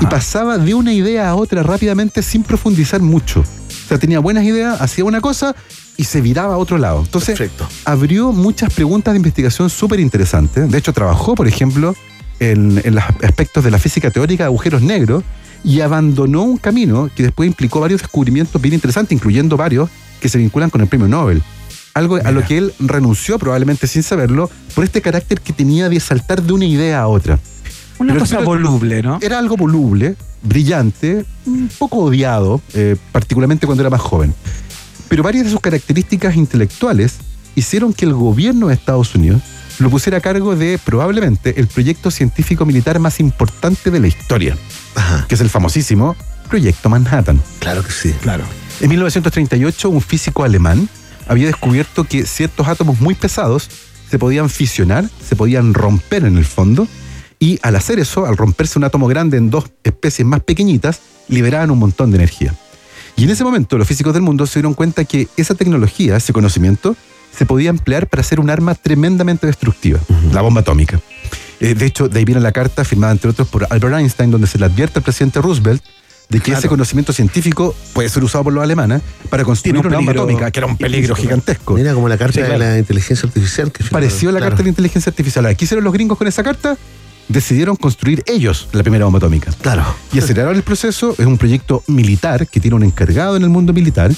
Y 0.02 0.06
pasaba 0.08 0.58
de 0.58 0.74
una 0.74 0.92
idea 0.92 1.30
a 1.30 1.36
otra 1.36 1.64
rápidamente 1.64 2.22
sin 2.24 2.44
profundizar 2.44 3.00
mucho. 3.02 3.40
O 3.40 3.88
sea, 3.88 3.98
tenía 3.98 4.20
buenas 4.20 4.44
ideas, 4.44 4.82
hacía 4.82 5.06
una 5.06 5.22
cosa 5.22 5.56
y 5.96 6.04
se 6.04 6.20
viraba 6.20 6.56
a 6.56 6.58
otro 6.58 6.78
lado. 6.78 7.00
Entonces, 7.00 7.38
Perfecto. 7.38 7.70
abrió 7.86 8.34
muchas 8.34 8.74
preguntas 8.74 9.14
de 9.14 9.18
investigación 9.18 9.70
súper 9.70 10.02
interesantes. 10.02 10.70
De 10.70 10.78
hecho, 10.78 10.92
trabajó, 10.92 11.36
por 11.36 11.48
ejemplo, 11.48 11.96
en, 12.42 12.82
en 12.84 12.96
los 12.96 13.04
aspectos 13.24 13.64
de 13.64 13.72
la 13.72 13.80
física 13.80 14.12
teórica 14.12 14.44
de 14.44 14.48
agujeros 14.48 14.82
negros 14.82 15.24
y 15.64 15.82
abandonó 15.82 16.44
un 16.44 16.58
camino 16.58 17.10
que 17.16 17.24
después 17.24 17.48
implicó 17.48 17.80
varios 17.80 18.02
descubrimientos 18.02 18.62
bien 18.62 18.74
interesantes, 18.74 19.16
incluyendo 19.16 19.58
varios 19.58 19.90
que 20.20 20.30
se 20.30 20.38
vinculan 20.38 20.70
con 20.70 20.82
el 20.82 20.88
premio 20.88 21.08
Nobel. 21.08 21.42
Algo 21.94 22.16
a 22.16 22.32
lo 22.32 22.46
que 22.46 22.58
él 22.58 22.74
renunció, 22.80 23.38
probablemente 23.38 23.86
sin 23.86 24.02
saberlo, 24.04 24.50
por 24.74 24.84
este 24.84 25.02
carácter 25.02 25.42
que 25.42 25.52
tenía 25.52 25.90
de 25.90 26.00
saltar 26.00 26.42
de 26.42 26.54
una 26.54 26.66
idea 26.66 27.02
a 27.02 27.08
otra. 27.08 27.38
Una 28.00 28.14
Pero 28.14 28.26
cosa 28.26 28.40
voluble, 28.40 29.04
¿no? 29.04 29.20
Era 29.22 29.38
algo 29.38 29.58
voluble, 29.58 30.16
brillante, 30.42 31.26
un 31.46 31.70
poco 31.78 31.98
odiado, 31.98 32.62
eh, 32.74 32.96
particularmente 33.12 33.66
cuando 33.66 33.84
era 33.84 33.90
más 33.90 34.02
joven. 34.02 34.34
Pero 35.10 35.24
varias 35.24 35.46
de 35.46 35.52
sus 35.52 35.60
características 35.60 36.36
intelectuales 36.38 37.18
hicieron 37.56 37.94
que 37.94 38.06
el 38.06 38.14
gobierno 38.14 38.70
de 38.70 38.76
Estados 38.76 39.14
Unidos 39.14 39.42
lo 39.80 39.90
pusiera 39.90 40.20
a 40.20 40.22
cargo 40.22 40.56
de 40.56 40.80
probablemente 40.84 41.60
el 41.60 41.68
proyecto 41.68 42.12
científico 42.12 42.66
militar 42.66 43.00
más 43.00 43.20
importante 43.20 43.92
de 43.92 44.00
la 44.00 44.08
historia, 44.08 44.56
Ajá. 44.96 45.26
que 45.28 45.36
es 45.36 45.42
el 45.42 45.50
famosísimo 45.50 46.16
Proyecto 46.50 46.90
Manhattan. 46.90 47.42
Claro 47.60 47.84
que 47.84 47.92
sí. 47.92 48.14
Claro. 48.22 48.44
En 48.82 48.90
1938, 48.90 49.90
un 49.90 50.02
físico 50.02 50.44
alemán 50.44 50.90
había 51.28 51.48
descubierto 51.48 52.04
que 52.04 52.26
ciertos 52.26 52.68
átomos 52.68 53.00
muy 53.00 53.16
pesados 53.16 53.70
se 54.10 54.20
podían 54.20 54.50
fisionar, 54.50 55.10
se 55.26 55.36
podían 55.36 55.74
romper 55.74 56.26
en 56.26 56.38
el 56.38 56.46
fondo, 56.46 56.88
y 57.40 57.60
al 57.64 57.76
hacer 57.76 58.00
eso, 58.00 58.26
al 58.26 58.38
romperse 58.38 58.78
un 58.78 58.84
átomo 58.84 59.08
grande 59.08 59.38
en 59.38 59.50
dos 59.50 59.66
especies 59.84 60.28
más 60.28 60.42
pequeñitas, 60.42 61.00
liberaban 61.28 61.72
un 61.72 61.80
montón 61.80 62.12
de 62.12 62.18
energía. 62.18 62.54
Y 63.16 63.24
en 63.24 63.30
ese 63.30 63.44
momento 63.44 63.78
los 63.78 63.88
físicos 63.88 64.14
del 64.14 64.22
mundo 64.22 64.46
se 64.46 64.60
dieron 64.60 64.74
cuenta 64.74 65.06
que 65.06 65.28
esa 65.38 65.56
tecnología, 65.56 66.18
ese 66.18 66.34
conocimiento, 66.34 66.96
se 67.36 67.46
podía 67.46 67.70
emplear 67.70 68.08
para 68.08 68.22
hacer 68.22 68.40
un 68.40 68.50
arma 68.50 68.76
tremendamente 68.76 69.48
destructiva, 69.48 70.00
la 70.34 70.42
bomba 70.42 70.62
atómica. 70.62 71.00
Eh, 71.62 71.76
de 71.76 71.86
hecho, 71.86 72.10
de 72.10 72.20
ahí 72.20 72.26
viene 72.26 72.42
la 72.42 72.52
carta 72.52 72.84
firmada 72.84 73.14
entre 73.14 73.30
otros 73.30 73.48
por 73.48 73.66
Albert 73.70 73.96
Einstein, 73.96 74.32
donde 74.32 74.48
se 74.48 74.58
le 74.58 74.66
advierte 74.66 75.00
al 75.00 75.04
presidente 75.04 75.40
Roosevelt 75.42 75.82
de 76.30 76.40
que 76.40 76.46
Claro. 76.46 76.60
ese 76.60 76.68
conocimiento 76.70 77.14
científico 77.14 77.76
puede 77.94 78.10
ser 78.10 78.24
usado 78.24 78.46
por 78.46 78.54
los 78.54 78.64
alemanes 78.64 79.02
para 79.30 79.44
construir 79.44 79.78
un 79.78 79.86
una 79.86 79.98
bomba 79.98 80.12
peligro 80.14 80.24
atómica, 80.24 80.52
que 80.52 80.60
era 80.60 80.68
un 80.68 80.78
peligro 80.78 81.16
gigantesco. 81.16 81.74
Mira 81.76 81.94
como 81.94 82.08
la 82.10 82.18
carta 82.18 82.34
Sí, 82.34 82.40
claro. 82.40 82.54
de 82.54 82.60
la 82.60 82.80
inteligencia 82.80 83.28
artificial 83.28 83.72
que 83.72 83.84
Pareció 83.84 84.32
la 84.32 84.40
carta 84.40 84.58
de 84.58 84.64
la 84.64 84.70
inteligencia 84.70 85.10
artificial. 85.10 85.56
¿Qué 85.56 85.66
hicieron 85.66 85.84
los 85.84 85.94
gringos 85.94 86.18
con 86.18 86.28
esa 86.28 86.42
carta? 86.44 86.78
Decidieron 87.28 87.76
construir 87.76 88.24
ellos 88.28 88.68
la 88.72 88.82
primera 88.82 89.06
bomba 89.06 89.18
atómica. 89.18 89.52
Claro. 89.62 89.86
Y 90.14 90.20
aceleraron 90.20 90.56
el 90.56 90.64
proceso. 90.64 91.16
Es 91.18 91.26
un 91.26 91.38
proyecto 91.38 91.84
militar 91.88 92.48
que 92.48 92.60
tiene 92.60 92.76
un 92.76 92.84
encargado 92.84 93.36
en 93.38 93.44
el 93.44 93.50
mundo 93.50 93.72
militar, 93.74 94.12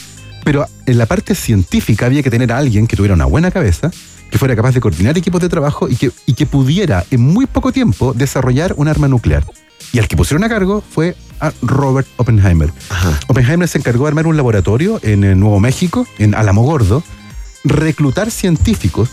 pero 0.43 0.65
en 0.85 0.97
la 0.97 1.05
parte 1.07 1.35
científica 1.35 2.05
había 2.05 2.23
que 2.23 2.29
tener 2.31 2.51
a 2.51 2.57
alguien 2.57 2.87
que 2.87 2.95
tuviera 2.95 3.13
una 3.15 3.25
buena 3.25 3.51
cabeza, 3.51 3.91
que 4.33 4.39
fuera 4.39 4.55
capaz 4.55 4.71
de 4.71 4.81
coordinar 4.81 5.15
equipos 5.15 5.39
de 5.39 5.47
trabajo 5.47 5.87
y 5.87 5.95
que, 5.95 6.11
y 6.25 6.33
que 6.33 6.47
pudiera 6.47 7.05
en 7.11 7.21
muy 7.21 7.45
poco 7.45 7.71
tiempo 7.71 8.13
desarrollar 8.13 8.73
un 8.77 8.87
arma 8.87 9.07
nuclear. 9.07 9.45
Y 9.91 9.99
al 9.99 10.07
que 10.07 10.17
pusieron 10.17 10.43
a 10.43 10.49
cargo 10.49 10.81
fue 10.81 11.15
a 11.39 11.53
Robert 11.61 12.07
Oppenheimer. 12.17 12.73
Ajá. 12.89 13.19
Oppenheimer 13.27 13.67
se 13.67 13.77
encargó 13.77 14.05
de 14.05 14.07
armar 14.07 14.25
un 14.25 14.35
laboratorio 14.35 14.99
en 15.03 15.23
eh, 15.23 15.35
Nuevo 15.35 15.59
México, 15.59 16.07
en 16.17 16.33
Alamogordo, 16.33 17.03
reclutar 17.63 18.31
científicos, 18.31 19.09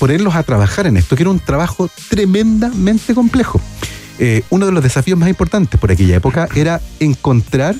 ponerlos 0.00 0.34
a 0.34 0.42
trabajar 0.42 0.88
en 0.88 0.96
esto, 0.96 1.14
que 1.14 1.22
era 1.22 1.30
un 1.30 1.38
trabajo 1.38 1.88
tremendamente 2.08 3.14
complejo. 3.14 3.60
Eh, 4.18 4.42
uno 4.50 4.66
de 4.66 4.72
los 4.72 4.82
desafíos 4.82 5.16
más 5.16 5.28
importantes 5.28 5.78
por 5.78 5.92
aquella 5.92 6.16
época 6.16 6.48
era 6.56 6.80
encontrar 6.98 7.76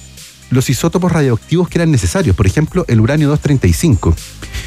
los 0.50 0.68
isótopos 0.70 1.10
radioactivos 1.12 1.68
que 1.68 1.78
eran 1.78 1.90
necesarios, 1.90 2.36
por 2.36 2.46
ejemplo, 2.46 2.84
el 2.88 3.00
uranio 3.00 3.28
235. 3.28 4.14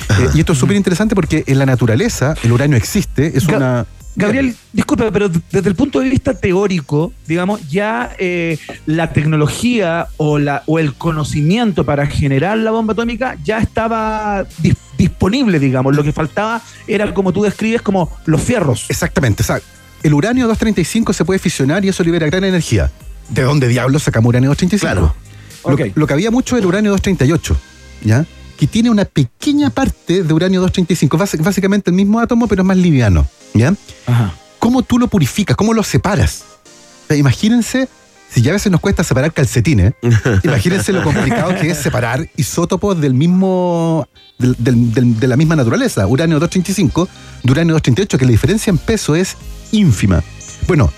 Eh, 0.10 0.30
y 0.36 0.40
esto 0.40 0.54
es 0.54 0.60
súper 0.60 0.76
interesante 0.76 1.16
porque 1.16 1.44
en 1.48 1.60
la 1.60 1.66
naturaleza 1.66 2.36
el 2.44 2.52
uranio 2.52 2.78
existe, 2.78 3.38
es 3.38 3.48
Ga- 3.48 3.58
una... 3.58 3.86
Gabriel, 4.16 4.56
disculpe, 4.72 5.12
pero 5.12 5.28
desde 5.28 5.68
el 5.70 5.76
punto 5.76 6.00
de 6.00 6.08
vista 6.08 6.36
teórico, 6.36 7.12
digamos, 7.28 7.68
ya 7.68 8.12
eh, 8.20 8.60
la 8.86 9.12
tecnología 9.12 10.06
o, 10.18 10.38
la, 10.38 10.62
o 10.68 10.78
el 10.78 10.94
conocimiento 10.94 11.84
para 11.84 12.06
generar 12.06 12.60
la 12.60 12.70
bomba 12.70 12.94
atómica 12.94 13.38
ya 13.44 13.58
estaba 13.58 14.46
dis- 14.62 14.76
disponible, 15.00 15.58
digamos. 15.58 15.96
Lo 15.96 16.04
que 16.04 16.12
faltaba 16.12 16.62
era, 16.86 17.12
como 17.12 17.34
tú 17.34 17.42
describes, 17.42 17.82
como 17.82 18.16
los 18.26 18.40
fierros. 18.40 18.86
Exactamente, 18.88 19.42
o 19.42 19.46
sea, 19.48 19.60
el 20.04 20.14
uranio 20.14 20.46
235 20.48 21.12
se 21.14 21.26
puede 21.26 21.40
fisionar 21.40 21.84
y 21.84 21.90
eso 21.90 22.04
libera 22.04 22.28
gran 22.28 22.44
energía. 22.44 22.92
¿De 23.30 23.42
dónde 23.42 23.68
diablos 23.68 24.04
sacamos 24.04 24.30
uranio 24.30 24.50
235? 24.52 24.86
Claro. 24.86 25.16
Lo, 25.96 26.08
que 26.08 26.14
había 26.14 26.32
mucho 26.32 26.58
era 26.58 26.68
uranio 26.68 26.92
238, 26.92 27.56
¿ya? 28.04 28.26
Que 28.58 28.68
tiene 28.68 28.90
una 28.90 29.06
pequeña 29.06 29.70
parte 29.70 30.24
de 30.24 30.34
uranio 30.34 30.60
235, 30.62 31.18
bás- 31.18 31.38
básicamente 31.44 31.90
el 31.90 31.96
mismo 31.96 32.20
átomo, 32.20 32.48
pero 32.48 32.62
es 32.62 32.68
más 32.68 32.78
liviano, 32.78 33.28
¿ya? 33.54 33.74
Ajá. 34.06 34.34
¿Cómo 34.60 34.84
tú 34.84 35.00
lo 35.00 35.08
purificas? 35.08 35.56
¿Cómo 35.58 35.74
lo 35.74 35.84
separas? 35.84 36.44
O 37.04 37.08
sea, 37.08 37.18
imagínense, 37.18 37.90
si 38.30 38.42
ya 38.42 38.52
a 38.52 38.54
veces 38.54 38.72
nos 38.72 38.80
cuesta 38.82 39.04
separar 39.04 39.34
calcetines, 39.34 39.94
imagínense 40.44 40.94
lo 40.94 41.04
complicado 41.04 41.54
que 41.60 41.70
es 41.72 41.78
separar 41.78 42.30
isótopos 42.38 43.00
del 43.02 43.14
mismo, 43.14 44.08
del- 44.40 44.56
del- 44.60 44.94
del- 44.94 45.20
de 45.20 45.28
la 45.28 45.36
misma 45.38 45.56
naturaleza, 45.56 46.08
uranio 46.08 46.40
235 46.40 47.08
de 47.44 47.52
uranio 47.52 47.74
238, 47.74 48.18
que 48.18 48.26
la 48.26 48.32
diferencia 48.32 48.72
en 48.72 48.78
peso 48.78 49.16
es 49.16 49.36
ínfima. 49.72 50.24
Bueno, 50.68 50.92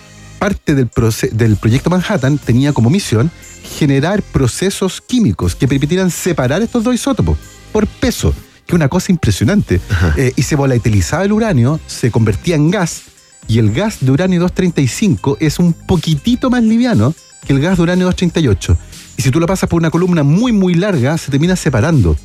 parte 0.46 0.76
del, 0.76 1.56
proyecto 1.58 1.90
Manhattan 1.90 2.38
tenía 2.38 2.72
como 2.72 2.92
misión 2.92 3.32
generar 3.80 4.22
procesos 4.22 5.02
químicos 5.02 5.56
que 5.56 5.68
permitieran 5.68 6.12
separar 6.12 6.62
estos 6.62 6.84
dos 6.84 6.94
isótopos 6.94 7.36
por 7.72 7.88
peso, 7.88 8.32
que 8.64 8.74
es 8.74 8.76
una 8.76 8.88
cosa 8.88 9.12
impresionante. 9.12 9.82
Eh, 10.18 10.34
y 10.36 10.44
se 10.44 10.56
volatilizaba 10.56 11.24
el 11.24 11.32
uranio, 11.32 11.80
se 11.88 12.12
convertía 12.12 12.58
en 12.58 12.70
gas, 12.70 13.02
y 13.48 13.58
el 13.58 13.74
gas 13.74 13.98
de 14.02 14.12
uranio 14.12 14.40
235 14.42 15.38
es 15.40 15.58
un 15.58 15.74
poquitito 15.74 16.52
más 16.52 16.62
liviano 16.62 17.16
que 17.48 17.54
el 17.54 17.60
gas 17.60 17.78
de 17.78 17.84
uranio 17.84 18.06
238. 18.06 18.78
Y 19.18 19.24
si 19.24 19.32
tú 19.32 19.40
lo 19.40 19.48
pasas 19.48 19.68
por 19.68 19.80
una 19.80 19.90
columna 19.90 20.22
muy, 20.22 20.52
muy 20.52 20.76
larga, 20.76 21.18
se 21.18 21.32
termina 21.32 21.56
separando. 21.56 22.16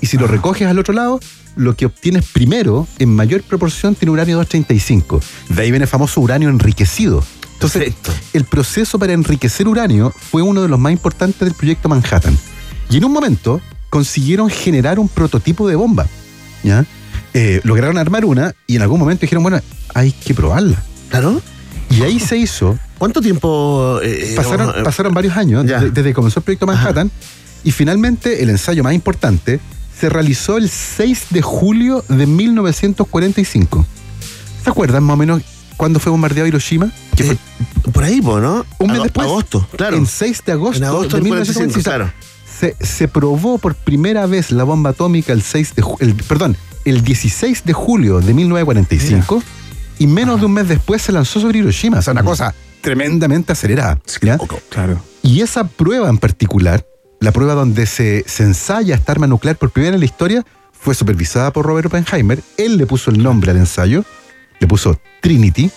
Y 0.00 0.06
si 0.06 0.16
lo 0.16 0.28
recoges 0.28 0.68
al 0.68 0.78
otro 0.78 0.94
lado, 0.94 1.18
lo 1.56 1.74
que 1.74 1.86
obtienes 1.86 2.24
primero, 2.26 2.86
en 3.00 3.16
mayor 3.16 3.42
proporción, 3.42 3.96
tiene 3.96 4.12
uranio 4.12 4.36
235. 4.36 5.20
De 5.48 5.62
ahí 5.62 5.72
viene 5.72 5.86
el 5.86 5.88
famoso 5.88 6.20
uranio 6.20 6.48
enriquecido. 6.50 7.24
Entonces, 7.54 7.82
Perfecto. 7.94 8.12
el 8.32 8.44
proceso 8.44 8.98
para 8.98 9.12
enriquecer 9.12 9.66
uranio 9.68 10.12
fue 10.30 10.42
uno 10.42 10.62
de 10.62 10.68
los 10.68 10.78
más 10.78 10.92
importantes 10.92 11.40
del 11.40 11.54
proyecto 11.54 11.88
Manhattan. 11.88 12.36
Y 12.90 12.98
en 12.98 13.04
un 13.04 13.12
momento 13.12 13.60
consiguieron 13.90 14.50
generar 14.50 14.98
un 14.98 15.08
prototipo 15.08 15.66
de 15.68 15.76
bomba. 15.76 16.06
¿ya? 16.62 16.84
Eh, 17.32 17.60
lograron 17.64 17.96
armar 17.98 18.24
una 18.24 18.54
y 18.66 18.76
en 18.76 18.82
algún 18.82 18.98
momento 19.00 19.22
dijeron, 19.22 19.42
bueno, 19.42 19.60
hay 19.94 20.12
que 20.12 20.34
probarla. 20.34 20.82
Claro. 21.10 21.40
Y 21.90 22.02
ahí 22.02 22.18
se 22.20 22.36
hizo. 22.36 22.78
¿Cuánto 22.98 23.20
tiempo 23.20 24.00
eh, 24.02 24.32
eh, 24.32 24.82
Pasaron, 24.84 25.14
varios 25.14 25.36
años 25.36 25.64
Ya. 25.66 25.80
desde 25.80 26.02
que 26.10 26.14
comenzó 26.14 26.40
el 26.40 26.44
proyecto 26.44 26.66
Manhattan 26.66 27.10
y 27.62 27.70
finalmente 27.70 28.42
el 28.42 28.50
ensayo 28.50 28.82
más 28.82 28.94
importante 28.94 29.60
se 29.98 30.08
realizó 30.08 30.56
el 30.56 30.68
6 30.68 31.26
de 31.30 31.42
julio 31.42 32.04
de 32.08 32.26
1945. 32.26 33.86
¿Se 34.64 34.70
acuerdan 34.70 35.02
más 35.04 35.14
o 35.14 35.16
menos 35.16 35.42
cuándo 35.76 36.00
fue 36.00 36.10
bombardeado 36.10 36.46
Hiroshima? 36.48 36.90
Que 37.16 37.24
fue 37.24 37.34
Eh, 37.34 37.90
por 37.92 38.04
ahí, 38.04 38.20
¿no? 38.20 38.64
un 38.78 38.86
mes 38.88 38.96
Ago- 38.96 39.02
después. 39.04 39.26
Agosto, 39.26 39.68
claro. 39.76 39.96
En 39.96 40.06
6 40.06 40.42
de 40.46 40.52
agosto, 40.52 40.78
En 40.78 40.84
agosto 40.84 41.16
de 41.16 41.22
del 41.22 41.28
45, 41.28 41.60
1945. 41.60 41.82
claro. 41.84 42.12
Se, 42.58 42.76
se 42.84 43.08
probó 43.08 43.58
por 43.58 43.74
primera 43.74 44.26
vez 44.26 44.50
la 44.52 44.64
bomba 44.64 44.90
atómica 44.90 45.32
el 45.32 45.42
6 45.42 45.74
de 45.74 45.84
el, 46.00 46.14
perdón, 46.14 46.56
el 46.84 47.02
16 47.02 47.64
de 47.64 47.72
julio 47.72 48.20
de 48.20 48.32
1945 48.34 49.42
y 49.98 50.06
menos 50.06 50.40
de 50.40 50.46
un 50.46 50.52
mes 50.52 50.68
después 50.68 51.02
se 51.02 51.12
lanzó 51.12 51.40
sobre 51.40 51.58
Hiroshima. 51.58 51.98
O 51.98 52.02
sea, 52.02 52.12
una 52.12 52.22
cosa 52.24 52.54
tremendamente 52.80 53.52
acelerada. 53.52 54.00
¿ya? 54.22 54.38
Claro. 54.68 55.00
Y 55.22 55.40
esa 55.40 55.64
prueba 55.66 56.08
en 56.08 56.18
particular, 56.18 56.86
la 57.20 57.32
prueba 57.32 57.54
donde 57.54 57.86
se, 57.86 58.24
se 58.26 58.42
ensaya 58.44 58.94
esta 58.94 59.12
arma 59.12 59.26
nuclear 59.26 59.56
por 59.56 59.70
primera 59.70 59.90
vez 59.92 59.94
en 59.96 60.00
la 60.00 60.06
historia, 60.06 60.44
fue 60.72 60.94
supervisada 60.94 61.50
por 61.52 61.64
Robert 61.66 61.86
Oppenheimer. 61.86 62.42
Él 62.58 62.76
le 62.76 62.86
puso 62.86 63.10
el 63.10 63.22
nombre 63.22 63.50
al 63.52 63.56
ensayo, 63.56 64.04
le 64.60 64.66
puso 64.66 64.98
Trinity, 65.20 65.70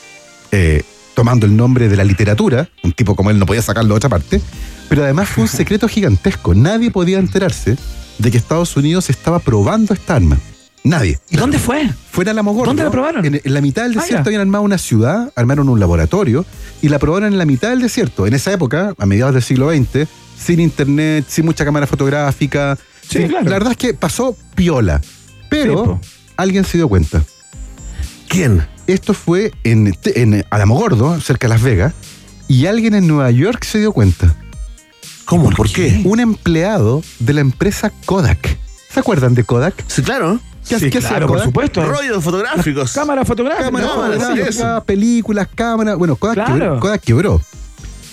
eh, 0.52 0.84
tomando 1.14 1.46
el 1.46 1.56
nombre 1.56 1.90
de 1.90 1.96
la 1.98 2.04
literatura, 2.04 2.70
un 2.84 2.92
tipo 2.94 3.16
como 3.16 3.32
él 3.32 3.40
no 3.40 3.46
podía 3.46 3.62
sacarlo 3.62 3.94
de 3.96 3.98
otra 3.98 4.10
parte, 4.10 4.42
pero 4.90 5.04
además 5.04 5.30
fue 5.30 5.44
un 5.44 5.48
secreto 5.50 5.88
gigantesco. 5.88 6.54
Nadie 6.54 6.92
podía 6.92 7.20
enterarse 7.20 7.78
de 8.18 8.32
que 8.32 8.38
Estados 8.38 8.76
Unidos 8.78 9.10
estaba 9.10 9.40
probando 9.40 9.94
esta 9.94 10.16
arma. 10.16 10.38
Nadie. 10.84 11.20
¿Y 11.30 11.36
dónde 11.36 11.60
fue? 11.60 11.90
Fuera 12.12 12.32
la 12.34 12.44
Mogordo. 12.44 12.70
¿Dónde 12.70 12.84
la 12.84 12.92
probaron? 12.92 13.26
En, 13.26 13.42
en 13.44 13.54
la 13.54 13.60
mitad 13.62 13.84
del 13.84 13.98
Ah, 13.98 14.02
desierto 14.02 14.24
ya. 14.24 14.28
habían 14.30 14.42
armado 14.42 14.64
una 14.64 14.78
ciudad, 14.78 15.34
armaron 15.36 15.68
un 15.68 15.80
laboratorio 15.82 16.46
y 16.82 16.88
la 16.88 16.98
probaron 16.98 17.34
en 17.34 17.38
la 17.38 17.46
mitad 17.46 17.72
del 17.72 17.82
desierto. 17.82 18.26
En 18.26 18.34
esa 18.34 18.54
época, 18.54 18.94
a 18.98 19.06
mediados 19.06 19.34
del 19.34 19.44
siglo 19.44 19.70
XX, 19.70 20.08
sin 20.40 20.62
internet, 20.62 21.26
sin 21.28 21.44
mucha 21.46 21.66
cámara 21.66 21.88
fotográfica. 21.88 22.78
Sí, 23.02 23.18
sin- 23.20 23.28
claro. 23.28 23.46
La 23.46 23.52
verdad 23.52 23.72
es 23.72 23.78
que 23.78 23.94
pasó 23.96 24.38
piola. 24.56 25.02
Pero 25.50 26.00
alguien 26.38 26.64
se 26.64 26.78
dio 26.78 26.88
cuenta. 26.88 27.22
¿Quién? 28.28 28.66
Esto 28.88 29.14
fue 29.14 29.52
en, 29.64 29.96
en 30.16 30.46
Alamogordo, 30.50 31.20
cerca 31.20 31.48
de 31.48 31.54
Las 31.54 31.62
Vegas, 31.62 31.94
y 32.48 32.66
alguien 32.68 32.94
en 32.96 33.08
Nueva 33.08 33.32
York 33.32 33.64
se 33.64 33.80
dio 33.80 33.92
cuenta. 33.92 34.34
¿Cómo? 35.26 35.50
¿Por, 35.50 35.70
qué? 35.72 36.02
Un 36.06 36.20
empleado 36.22 37.04
de 37.20 37.34
la 37.34 37.42
empresa 37.42 37.92
Kodak. 38.06 38.58
¿Se 38.94 39.00
acuerdan 39.02 39.36
de 39.36 39.44
Kodak? 39.44 39.84
Sí, 39.88 40.02
claro. 40.02 40.40
¿Qué, 40.68 40.80
Sí, 40.80 40.90
qué 40.90 40.98
hacía 41.00 41.10
claro, 41.10 41.28
por 41.28 41.36
Kodak? 41.38 41.48
supuesto. 41.48 41.86
Rollos 41.86 42.24
fotográficos. 42.24 42.94
Cámara 42.94 43.26
fotográfica. 43.26 43.66
Cámara, 43.66 43.86
no, 43.86 43.94
fotográfica, 43.96 44.52
sí, 44.52 44.58
eso. 44.60 44.84
películas, 44.86 45.48
cámaras. 45.54 45.98
Bueno, 45.98 46.16
Kodak, 46.16 46.36
Claro. 46.36 46.54
quebró, 46.54 46.80
Kodak 46.80 47.02
quebró. 47.02 47.42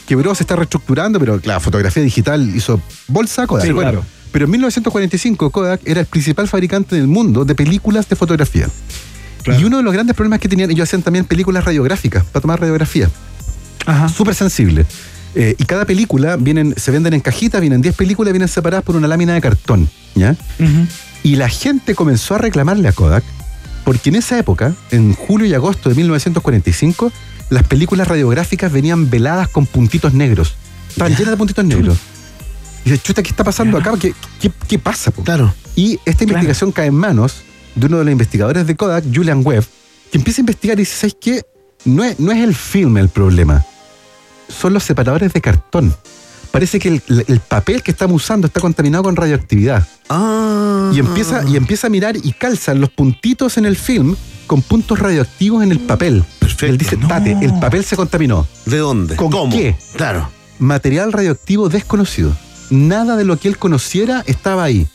Quebró, 0.07 0.35
se 0.35 0.43
está 0.43 0.57
reestructurando, 0.57 1.19
pero 1.21 1.41
la 1.45 1.61
fotografía 1.61 2.03
digital 2.03 2.55
hizo 2.55 2.81
bolsa 3.09 3.47
Kodak. 3.47 3.65
Sí, 3.67 3.73
Bueno, 3.73 3.91
claro. 3.93 4.07
Pero 4.33 4.47
en 4.47 4.51
1945 4.51 5.51
Kodak 5.51 5.81
era 5.85 6.01
el 6.01 6.07
principal 6.07 6.49
fabricante 6.49 6.97
del 6.97 7.07
mundo 7.07 7.45
de 7.45 7.55
películas 7.55 8.09
de 8.09 8.17
fotografía. 8.17 8.69
Y 9.47 9.65
uno 9.65 9.79
de 9.79 9.83
los 9.83 9.93
grandes 9.93 10.17
problemas 10.17 10.41
que 10.41 10.49
tenían, 10.49 10.71
ellos 10.71 10.89
hacían 10.89 11.03
también 11.03 11.25
películas 11.25 11.65
radiográficas, 11.65 12.25
para 12.25 12.41
tomar 12.41 12.61
radiografía. 12.61 13.11
Ajá. 13.87 14.09
Súper 14.09 14.35
sensible. 14.35 14.87
Eh, 15.35 15.57
y 15.59 15.65
cada 15.65 15.85
película 15.85 16.37
vienen, 16.37 16.75
se 16.77 16.91
venden 16.91 17.13
en 17.15 17.21
cajitas, 17.21 17.61
vienen 17.61 17.83
10 17.83 17.95
películas, 17.97 18.33
vienen 18.33 18.49
separadas 18.49 18.85
por 18.85 18.97
una 18.97 19.09
lámina 19.09 19.35
de 19.35 19.41
cartón. 19.41 19.89
¿ya? 20.15 20.37
Y 21.23 21.37
la 21.37 21.49
gente 21.49 21.95
comenzó 21.95 22.37
a 22.37 22.39
reclamarle 22.39 22.89
a 22.89 22.93
Kodak 22.93 23.25
porque 23.85 24.09
en 24.09 24.17
esa 24.17 24.39
época, 24.39 24.75
en 24.91 25.15
julio 25.15 25.47
y 25.47 25.55
agosto 25.55 25.91
de 25.91 25.95
1945, 25.97 27.13
las 27.51 27.65
películas 27.65 28.09
radiográficas 28.09 28.73
venían 28.73 29.11
veladas 29.11 29.49
con 29.49 29.67
puntitos 29.67 30.15
negros. 30.15 30.55
Estaban 30.89 31.15
llenas 31.15 31.33
de 31.33 31.37
puntitos 31.37 31.65
negros. 31.65 31.99
Y 32.85 32.91
dice, 32.91 33.03
chuta, 33.03 33.23
¿qué 33.23 33.31
está 33.31 33.45
pasando 33.45 33.77
acá? 33.77 33.93
¿Qué, 34.01 34.15
qué, 34.41 34.51
qué 34.69 34.79
pasa? 34.79 35.11
po?" 35.11 35.23
Claro. 35.23 35.53
Y 35.77 35.99
esta 36.05 36.25
investigación 36.25 36.73
cae 36.73 36.87
en 36.87 36.95
manos 36.95 37.43
de 37.75 37.87
uno 37.87 37.99
de 37.99 38.05
los 38.05 38.13
investigadores 38.13 38.67
de 38.67 38.77
Kodak, 38.77 39.05
Julian 39.13 39.43
Webb, 39.45 39.65
que 40.11 40.19
empieza 40.19 40.41
a 40.41 40.43
investigar 40.43 40.79
y 40.79 40.83
dice, 40.83 40.97
¿sabes 40.97 41.17
qué? 41.21 41.43
No 41.85 42.05
es, 42.05 42.19
no 42.21 42.33
es 42.33 42.43
el 42.43 42.55
film 42.55 42.97
el 42.99 43.09
problema, 43.09 43.65
son 44.49 44.73
los 44.73 44.85
separadores 44.85 45.33
de 45.33 45.41
cartón. 45.41 45.95
Parece 46.51 46.79
que 46.79 46.89
el, 46.89 47.03
el 47.27 47.41
papel 47.41 47.83
que 47.83 47.91
estamos 47.91 48.23
usando 48.23 48.47
está 48.47 48.61
contaminado 48.61 49.03
con 49.03 49.17
radioactividad. 49.17 49.87
Ah. 50.09 50.93
Y 50.95 51.01
empieza, 51.01 51.43
y 51.49 51.57
empieza 51.57 51.89
a 51.89 51.91
mirar 51.91 52.17
y 52.17 52.33
calzan 52.33 52.81
los 52.81 52.91
puntitos 52.91 53.59
en 53.59 53.65
el 53.65 53.75
film 53.77 54.15
con 54.47 54.63
puntos 54.63 55.01
radioactivos 55.01 55.65
en 55.65 55.73
el 55.73 55.81
papel. 55.81 56.23
perfecto. 56.39 56.67
Él 56.67 56.79
dice, 56.79 56.97
Tate, 56.97 57.37
el 57.41 57.59
papel 57.59 57.85
se 57.85 57.97
contaminó. 57.97 58.47
¿De 58.67 58.79
dónde? 58.79 59.17
¿Con 59.17 59.33
¿Cómo? 59.33 59.53
qué? 59.53 59.75
Claro. 59.97 60.31
Material 60.61 61.13
radioactivo 61.13 61.69
desconocido. 61.69 62.37
Nada 62.71 63.17
de 63.17 63.25
lo 63.25 63.37
que 63.37 63.49
él 63.49 63.59
conociera 63.59 64.23
estaba 64.27 64.63
ahí. 64.63 64.87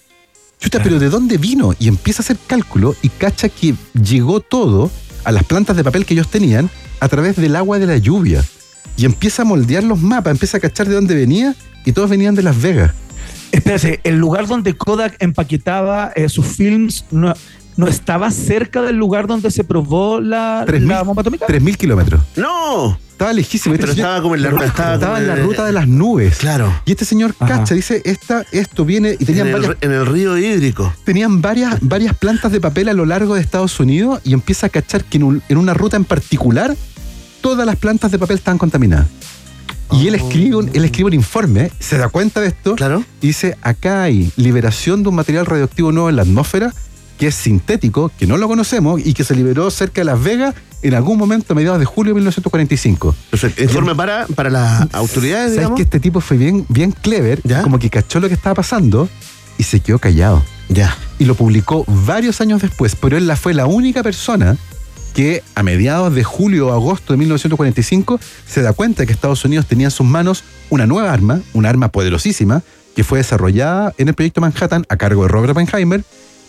Chuta, 0.60 0.82
pero 0.84 1.00
¿de 1.00 1.10
dónde 1.10 1.38
vino? 1.38 1.74
Y 1.80 1.88
empieza 1.88 2.22
a 2.22 2.24
hacer 2.24 2.38
cálculo 2.48 2.96
y 3.02 3.10
cacha 3.10 3.48
que 3.50 3.76
llegó 4.02 4.42
todo 4.42 4.92
a 5.24 5.32
las 5.32 5.44
plantas 5.44 5.76
de 5.78 5.84
papel 5.84 6.06
que 6.06 6.14
ellos 6.14 6.28
tenían 6.30 6.70
a 7.00 7.08
través 7.08 7.36
del 7.38 7.56
agua 7.56 7.80
de 7.80 7.86
la 7.88 7.98
lluvia. 7.98 8.44
Y 8.98 9.06
empieza 9.06 9.44
a 9.44 9.46
moldear 9.46 9.84
los 9.84 10.00
mapas, 10.02 10.32
empieza 10.32 10.58
a 10.58 10.60
cachar 10.60 10.88
de 10.90 10.96
dónde 10.96 11.16
venía 11.16 11.56
y 11.86 11.94
todos 11.94 12.10
venían 12.10 12.36
de 12.36 12.44
Las 12.44 12.62
Vegas. 12.62 12.92
Espérate, 13.52 14.02
el 14.04 14.18
lugar 14.18 14.48
donde 14.48 14.76
Kodak 14.76 15.16
empaquetaba 15.20 16.12
eh, 16.16 16.28
sus 16.28 16.46
films 16.46 17.06
no, 17.10 17.34
no 17.78 17.88
estaba 17.88 18.30
cerca 18.30 18.82
del 18.82 18.98
lugar 18.98 19.28
donde 19.28 19.52
se 19.52 19.64
probó 19.64 20.20
la, 20.20 20.64
Tres 20.68 20.82
la 20.84 20.98
mil- 20.98 21.06
bomba 21.06 21.22
atómica. 21.22 21.48
3.000 21.48 21.78
kilómetros. 21.78 22.22
¡No! 22.36 23.00
Estaba 23.20 23.34
lejísimo. 23.34 23.76
Pero 23.76 23.84
Este 23.84 23.96
señor- 23.98 24.08
estaba 24.08 24.22
como 24.22 24.36
en 24.36 24.42
la 24.44 24.50
ruta. 24.50 24.66
Estaba, 24.66 25.18
en 25.20 25.28
la 25.28 25.34
el- 25.34 25.44
ruta 25.44 25.66
de 25.66 25.74
las 25.74 25.90
nubes. 25.90 26.38
Claro. 26.38 26.74
Y 26.86 26.92
este 26.92 27.04
señor 27.04 27.36
Ajá. 27.38 27.58
cacha, 27.60 27.76
dice, 27.76 28.02
esta, 28.06 28.46
esto 28.54 28.86
viene 28.86 29.10
y 29.10 29.16
En 29.24 29.26
tenían 29.26 29.48
el, 29.48 29.54
varias 29.56 29.76
en 29.82 29.92
el 29.92 30.06
río 30.06 30.38
hídrico. 30.38 30.94
tenían 31.04 31.42
varias, 31.42 31.80
varias 31.82 32.16
plantas 32.16 32.50
de 32.54 32.62
papel 32.62 32.88
a 32.88 32.94
lo 32.94 33.06
largo 33.06 33.36
de 33.36 33.42
Estados 33.42 33.78
Unidos 33.82 34.22
y 34.24 34.32
empieza 34.32 34.68
a 34.68 34.70
cachar 34.70 35.04
que 35.04 35.18
en, 35.18 35.24
un- 35.24 35.44
en 35.50 35.58
una 35.58 35.74
ruta 35.74 35.98
en 35.98 36.06
particular 36.06 36.78
todas 37.42 37.66
las 37.66 37.76
plantas 37.76 38.10
de 38.10 38.20
papel 38.20 38.38
estaban 38.38 38.58
contaminadas. 38.58 39.08
Y 39.92 40.08
él 40.08 40.16
escribe, 40.16 40.56
un, 40.56 40.70
él 40.74 40.86
escribe 40.86 41.08
un 41.08 41.14
informe, 41.16 41.72
se 41.78 41.98
da 41.98 42.08
cuenta 42.08 42.40
de 42.40 42.48
esto 42.48 42.76
Claro. 42.78 43.04
y 43.22 43.28
dice, 43.28 43.58
acá 43.62 44.04
hay 44.04 44.32
liberación 44.38 45.04
de 45.04 45.10
un 45.10 45.16
material 45.16 45.46
radioactivo 45.46 45.92
nuevo 45.92 46.10
en 46.10 46.16
la 46.16 46.22
atmósfera 46.22 46.74
que 47.18 47.28
es 47.28 47.36
sintético, 47.36 48.14
que 48.18 48.28
no 48.28 48.38
lo 48.38 48.48
conocemos 48.48 49.02
y 49.06 49.14
que 49.14 49.26
se 49.26 49.36
liberó 49.36 49.70
cerca 49.72 50.00
de 50.00 50.06
Las 50.06 50.24
Vegas 50.24 50.56
en 50.82 50.94
algún 50.94 51.18
momento 51.18 51.54
a 51.54 51.56
mediados 51.56 51.80
de 51.80 51.86
julio 51.86 52.12
de 52.12 52.16
1945. 52.16 53.16
Perfecto. 53.32 53.64
Informe 53.64 53.96
para, 53.96 54.26
para 54.28 54.50
las 54.50 54.94
autoridades, 54.94 55.46
¿Sabes 55.48 55.58
digamos. 55.58 55.76
que 55.78 55.84
este 55.84 56.00
tipo 56.00 56.22
fue 56.22 56.38
bien, 56.38 56.66
bien 56.70 56.92
clever? 56.92 57.42
¿Ya? 57.44 57.62
Como 57.64 57.80
que 57.80 57.90
cachó 57.90 58.20
lo 58.20 58.28
que 58.28 58.34
estaba 58.36 58.56
pasando 58.56 59.10
y 59.58 59.64
se 59.64 59.80
quedó 59.82 60.00
callado 60.00 60.44
Ya. 60.70 60.96
y 61.18 61.26
lo 61.26 61.36
publicó 61.36 61.84
varios 61.88 62.40
años 62.42 62.62
después, 62.62 62.96
pero 62.96 63.18
él 63.18 63.28
la 63.28 63.36
fue 63.36 63.54
la 63.54 63.66
única 63.66 64.04
persona 64.04 64.58
que 65.14 65.44
a 65.56 65.64
mediados 65.64 66.14
de 66.14 66.24
julio 66.24 66.68
o 66.68 66.72
agosto 66.72 67.14
de 67.14 67.18
1945 67.18 68.20
se 68.48 68.62
da 68.62 68.74
cuenta 68.74 69.06
que 69.06 69.12
Estados 69.12 69.44
Unidos 69.44 69.66
tenía 69.66 69.88
en 69.88 69.92
sus 69.92 70.06
manos 70.06 70.44
una 70.70 70.86
nueva 70.86 71.12
arma, 71.12 71.42
una 71.54 71.68
arma 71.70 71.90
poderosísima, 71.90 72.62
que 72.96 73.04
fue 73.04 73.18
desarrollada 73.18 73.94
en 73.98 74.08
el 74.08 74.14
proyecto 74.14 74.40
Manhattan 74.40 74.86
a 74.88 74.98
cargo 74.98 75.24
de 75.24 75.30
Robert 75.30 75.52
Oppenheimer 75.52 76.04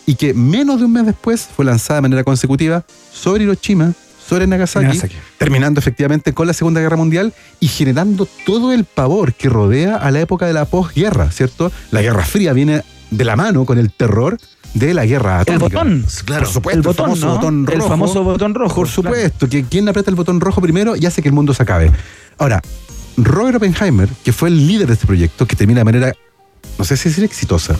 y 0.05 0.15
que 0.15 0.33
menos 0.33 0.79
de 0.79 0.85
un 0.85 0.93
mes 0.93 1.05
después 1.05 1.47
fue 1.55 1.65
lanzada 1.65 1.97
de 1.97 2.01
manera 2.03 2.23
consecutiva 2.23 2.83
sobre 3.13 3.43
Hiroshima, 3.43 3.93
sobre 4.31 4.47
Nagasaki, 4.47 4.85
Nagasaki. 4.85 5.15
terminando 5.37 5.79
efectivamente 5.81 6.33
con 6.33 6.47
la 6.47 6.53
Segunda 6.53 6.79
Guerra 6.79 6.95
Mundial 6.95 7.33
y 7.59 7.67
generando 7.67 8.25
todo 8.45 8.71
el 8.71 8.85
pavor 8.85 9.33
que 9.33 9.49
rodea 9.49 9.97
a 9.97 10.09
la 10.09 10.21
época 10.21 10.45
de 10.45 10.53
la 10.53 10.63
posguerra, 10.63 11.29
¿cierto? 11.31 11.69
La 11.91 12.01
Guerra 12.01 12.23
Fría 12.23 12.53
viene 12.53 12.81
de 13.09 13.25
la 13.25 13.35
mano 13.35 13.65
con 13.65 13.77
el 13.77 13.91
terror 13.91 14.37
de 14.73 14.93
la 14.93 15.05
guerra 15.05 15.35
El 15.35 15.55
atómica. 15.55 15.65
botón. 15.83 16.05
Claro. 16.23 16.43
Por 16.45 16.53
supuesto, 16.53 16.77
El 16.79 16.83
botón, 16.83 17.05
famoso 17.07 17.27
¿no? 17.27 17.35
botón 17.35 17.65
El 17.69 17.77
rojo. 17.77 17.89
famoso 17.89 18.23
botón 18.23 18.53
rojo. 18.55 18.75
Por 18.75 18.87
supuesto, 18.87 19.49
que 19.49 19.65
quien 19.65 19.89
aprieta 19.89 20.09
el 20.09 20.15
botón 20.15 20.39
rojo 20.39 20.61
primero 20.61 20.95
y 20.95 21.05
hace 21.05 21.21
que 21.21 21.27
el 21.27 21.33
mundo 21.35 21.53
se 21.53 21.63
acabe. 21.63 21.91
Ahora, 22.37 22.61
Robert 23.17 23.57
Oppenheimer, 23.57 24.07
que 24.23 24.31
fue 24.31 24.47
el 24.47 24.65
líder 24.65 24.87
de 24.87 24.93
este 24.93 25.05
proyecto, 25.07 25.45
que 25.45 25.57
termina 25.57 25.81
de 25.81 25.83
manera, 25.83 26.13
no 26.79 26.85
sé 26.85 26.95
si 26.95 27.09
decir 27.09 27.25
exitosa, 27.25 27.75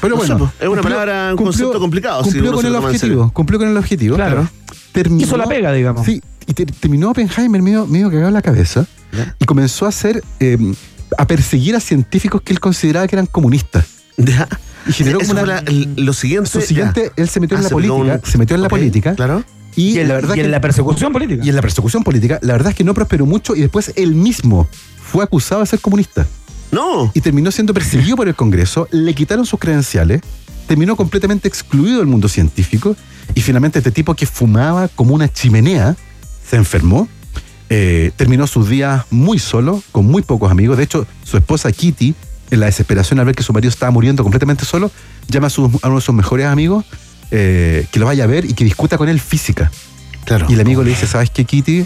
pero 0.00 0.14
No 0.14 0.18
bueno. 0.24 0.52
es 0.60 0.68
una 0.68 0.82
palabra, 0.82 1.30
un 1.36 1.44
concepto 1.44 1.80
complicado, 1.80 2.22
si 2.22 2.30
Cumplió 2.30 2.52
con 2.52 2.64
el 2.66 2.76
objetivo. 2.76 3.30
Cumplió 3.32 3.58
con 3.58 3.68
el 3.68 3.76
objetivo. 3.76 4.14
Claro. 4.14 4.48
Terminó, 4.92 5.22
Hizo 5.24 5.36
la 5.36 5.46
pega, 5.46 5.72
digamos. 5.72 6.04
Sí, 6.04 6.20
y 6.46 6.52
ter- 6.54 6.70
terminó 6.72 7.10
Oppenheimer 7.10 7.62
medio, 7.62 7.86
medio 7.86 8.08
cagado 8.10 8.28
en 8.28 8.34
la 8.34 8.42
cabeza 8.42 8.86
Ya. 9.12 9.34
y 9.38 9.44
comenzó 9.44 9.86
a 9.86 9.88
hacer, 9.90 10.22
eh, 10.40 10.58
a 11.18 11.26
perseguir 11.26 11.76
a 11.76 11.80
científicos 11.80 12.42
que 12.42 12.52
él 12.52 12.60
consideraba 12.60 13.06
que 13.06 13.16
eran 13.16 13.26
comunistas. 13.26 13.86
Ya. 14.16 14.48
Y 14.86 14.92
generó 14.92 15.18
como 15.20 15.32
una- 15.32 15.62
la- 15.62 15.64
lo 15.96 16.12
siguiente. 16.12 16.48
Su 16.50 16.60
siguiente, 16.60 17.12
él 17.16 17.28
se 17.28 17.38
metió 17.40 17.56
Ah, 17.56 17.60
en 17.60 17.64
la 17.64 17.68
se 17.68 17.74
pegó 17.76 17.94
política, 17.98 18.20
un- 18.24 18.30
se 18.32 18.38
metió 18.38 18.56
en 18.56 18.62
la 18.62 18.68
política 18.68 19.14
Claro. 19.14 19.44
y, 19.76 19.94
Y, 19.94 19.98
en, 20.00 20.08
la 20.08 20.14
verdad 20.14 20.34
y 20.34 20.38
que 20.38 20.44
en 20.44 20.50
la 20.50 20.60
persecución 20.60 21.12
política. 21.12 21.44
y 21.44 21.48
en 21.48 21.54
la 21.56 21.62
persecución 21.62 22.02
política, 22.02 22.38
la 22.42 22.54
verdad 22.54 22.70
es 22.70 22.76
que 22.76 22.84
no 22.84 22.94
prosperó 22.94 23.26
mucho 23.26 23.54
y 23.54 23.60
después 23.60 23.92
él 23.96 24.14
mismo 24.14 24.68
fue 25.02 25.22
acusado 25.24 25.60
de 25.60 25.66
ser 25.66 25.80
comunista 25.80 26.26
No. 26.72 27.10
y 27.14 27.20
terminó 27.20 27.50
siendo 27.50 27.74
perseguido 27.74 28.16
por 28.16 28.26
el 28.28 28.34
Congreso, 28.34 28.88
le 28.90 29.14
quitaron 29.14 29.44
sus 29.46 29.58
credenciales, 29.60 30.20
terminó 30.70 30.94
completamente 30.94 31.48
excluido 31.48 31.98
del 31.98 32.06
mundo 32.06 32.28
científico 32.28 32.94
y 33.34 33.40
finalmente 33.40 33.80
este 33.80 33.90
tipo 33.90 34.14
que 34.14 34.24
fumaba 34.24 34.86
como 34.86 35.16
una 35.16 35.26
chimenea 35.28 35.96
se 36.48 36.54
enfermó, 36.54 37.08
eh, 37.68 38.12
terminó 38.14 38.46
sus 38.46 38.68
días 38.68 39.04
muy 39.10 39.40
solo, 39.40 39.82
con 39.90 40.06
muy 40.06 40.22
pocos 40.22 40.48
amigos, 40.48 40.76
de 40.76 40.84
hecho 40.84 41.08
su 41.24 41.36
esposa 41.36 41.72
Kitty, 41.72 42.14
en 42.52 42.60
la 42.60 42.66
desesperación 42.66 43.18
al 43.18 43.26
ver 43.26 43.34
que 43.34 43.42
su 43.42 43.52
marido 43.52 43.68
estaba 43.68 43.90
muriendo 43.90 44.22
completamente 44.22 44.64
solo, 44.64 44.92
llama 45.26 45.48
a, 45.48 45.50
sus- 45.50 45.82
a 45.82 45.88
uno 45.88 45.96
de 45.96 46.02
sus 46.02 46.14
mejores 46.14 46.46
amigos 46.46 46.84
eh, 47.32 47.88
que 47.90 47.98
lo 47.98 48.06
vaya 48.06 48.22
a 48.22 48.26
ver 48.28 48.44
y 48.44 48.52
que 48.54 48.62
discuta 48.62 48.96
con 48.96 49.08
él 49.08 49.18
física. 49.18 49.72
Claro. 50.24 50.46
Y 50.48 50.52
el 50.54 50.60
amigo 50.60 50.84
le 50.84 50.90
dice, 50.90 51.08
¿sabes 51.08 51.30
qué, 51.30 51.44
Kitty? 51.44 51.84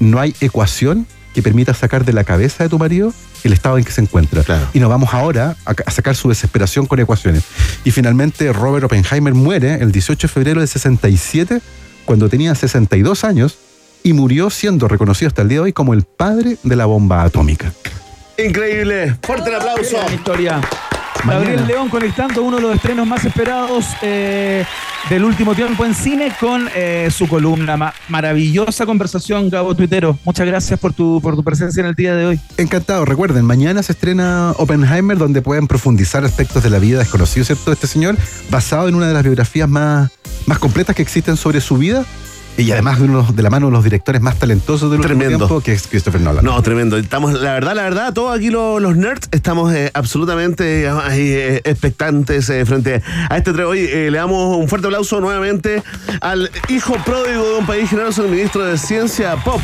No 0.00 0.18
hay 0.20 0.34
ecuación 0.40 1.06
que 1.34 1.42
permita 1.42 1.74
sacar 1.74 2.04
de 2.04 2.12
la 2.12 2.24
cabeza 2.24 2.64
de 2.64 2.70
tu 2.70 2.78
marido 2.78 3.12
el 3.44 3.52
estado 3.52 3.78
en 3.78 3.84
que 3.84 3.92
se 3.92 4.00
encuentra. 4.00 4.42
Claro. 4.42 4.68
Y 4.72 4.80
nos 4.80 4.88
vamos 4.88 5.12
ahora 5.12 5.56
a, 5.64 5.74
a 5.86 5.90
sacar 5.90 6.14
su 6.14 6.28
desesperación 6.28 6.86
con 6.86 7.00
ecuaciones. 7.00 7.44
Y 7.84 7.90
finalmente 7.90 8.52
Robert 8.52 8.84
Oppenheimer 8.84 9.34
muere 9.34 9.74
el 9.74 9.92
18 9.92 10.26
de 10.26 10.32
febrero 10.32 10.60
del 10.60 10.68
67, 10.68 11.60
cuando 12.04 12.28
tenía 12.28 12.54
62 12.54 13.24
años, 13.24 13.58
y 14.02 14.12
murió 14.12 14.50
siendo 14.50 14.88
reconocido 14.88 15.28
hasta 15.28 15.42
el 15.42 15.48
día 15.48 15.58
de 15.58 15.64
hoy 15.64 15.72
como 15.72 15.94
el 15.94 16.02
padre 16.02 16.56
de 16.62 16.76
la 16.76 16.86
bomba 16.86 17.22
atómica. 17.22 17.72
Increíble. 18.38 19.16
Fuerte 19.22 19.50
el 19.50 19.56
aplauso. 19.56 19.96
Historia. 20.12 20.60
Mañana. 21.24 21.44
Gabriel 21.44 21.66
León 21.66 21.88
conectando 21.88 22.42
uno 22.42 22.56
de 22.56 22.62
los 22.62 22.74
estrenos 22.74 23.06
más 23.06 23.24
esperados 23.24 23.86
eh, 24.02 24.64
del 25.08 25.24
último 25.24 25.54
tiempo 25.54 25.84
en 25.84 25.94
cine 25.94 26.32
con 26.40 26.68
eh, 26.74 27.10
su 27.16 27.28
columna. 27.28 27.76
Ma- 27.76 27.94
maravillosa 28.08 28.86
conversación, 28.86 29.48
Gabo 29.48 29.74
Tuitero. 29.74 30.18
Muchas 30.24 30.46
gracias 30.46 30.80
por 30.80 30.92
tu, 30.92 31.20
por 31.22 31.36
tu 31.36 31.44
presencia 31.44 31.80
en 31.80 31.86
el 31.86 31.94
día 31.94 32.14
de 32.14 32.26
hoy. 32.26 32.40
Encantado. 32.56 33.04
Recuerden, 33.04 33.44
mañana 33.44 33.82
se 33.82 33.92
estrena 33.92 34.52
Oppenheimer, 34.58 35.16
donde 35.16 35.42
pueden 35.42 35.66
profundizar 35.68 36.24
aspectos 36.24 36.62
de 36.62 36.70
la 36.70 36.78
vida 36.78 36.98
desconocidos, 36.98 37.46
¿cierto? 37.46 37.70
De 37.70 37.74
este 37.74 37.86
señor, 37.86 38.16
basado 38.50 38.88
en 38.88 38.94
una 38.94 39.06
de 39.06 39.14
las 39.14 39.22
biografías 39.22 39.68
más, 39.68 40.10
más 40.46 40.58
completas 40.58 40.96
que 40.96 41.02
existen 41.02 41.36
sobre 41.36 41.60
su 41.60 41.78
vida. 41.78 42.04
Y 42.58 42.70
además 42.70 42.98
de, 42.98 43.06
uno 43.06 43.22
de 43.32 43.42
la 43.42 43.48
mano 43.50 43.66
de 43.66 43.72
los 43.72 43.82
directores 43.82 44.20
más 44.20 44.38
talentosos 44.38 44.90
del 44.90 45.00
último 45.00 45.18
Tremendo. 45.18 45.46
tiempo, 45.46 45.60
que 45.62 45.72
es 45.72 45.86
Christopher 45.88 46.20
Nolan. 46.20 46.44
No, 46.44 46.60
tremendo. 46.62 46.96
Estamos, 46.98 47.32
la 47.32 47.54
verdad, 47.54 47.74
la 47.74 47.82
verdad, 47.84 48.12
todos 48.12 48.36
aquí 48.36 48.50
los, 48.50 48.80
los 48.80 48.94
nerds 48.96 49.28
estamos 49.32 49.72
eh, 49.72 49.90
absolutamente 49.94 50.84
eh, 50.86 51.60
expectantes 51.64 52.48
eh, 52.50 52.64
frente 52.66 53.02
a 53.30 53.36
este 53.38 53.52
tren. 53.54 53.66
Hoy 53.66 53.86
le 53.88 54.10
damos 54.10 54.56
un 54.56 54.68
fuerte 54.68 54.86
aplauso 54.88 55.18
nuevamente 55.20 55.82
al 56.20 56.50
hijo 56.68 56.94
pródigo 57.04 57.42
de 57.52 57.58
un 57.58 57.66
país 57.66 57.88
generoso, 57.88 58.24
el 58.24 58.30
ministro 58.30 58.64
de 58.64 58.76
Ciencia 58.76 59.34
Pop, 59.42 59.60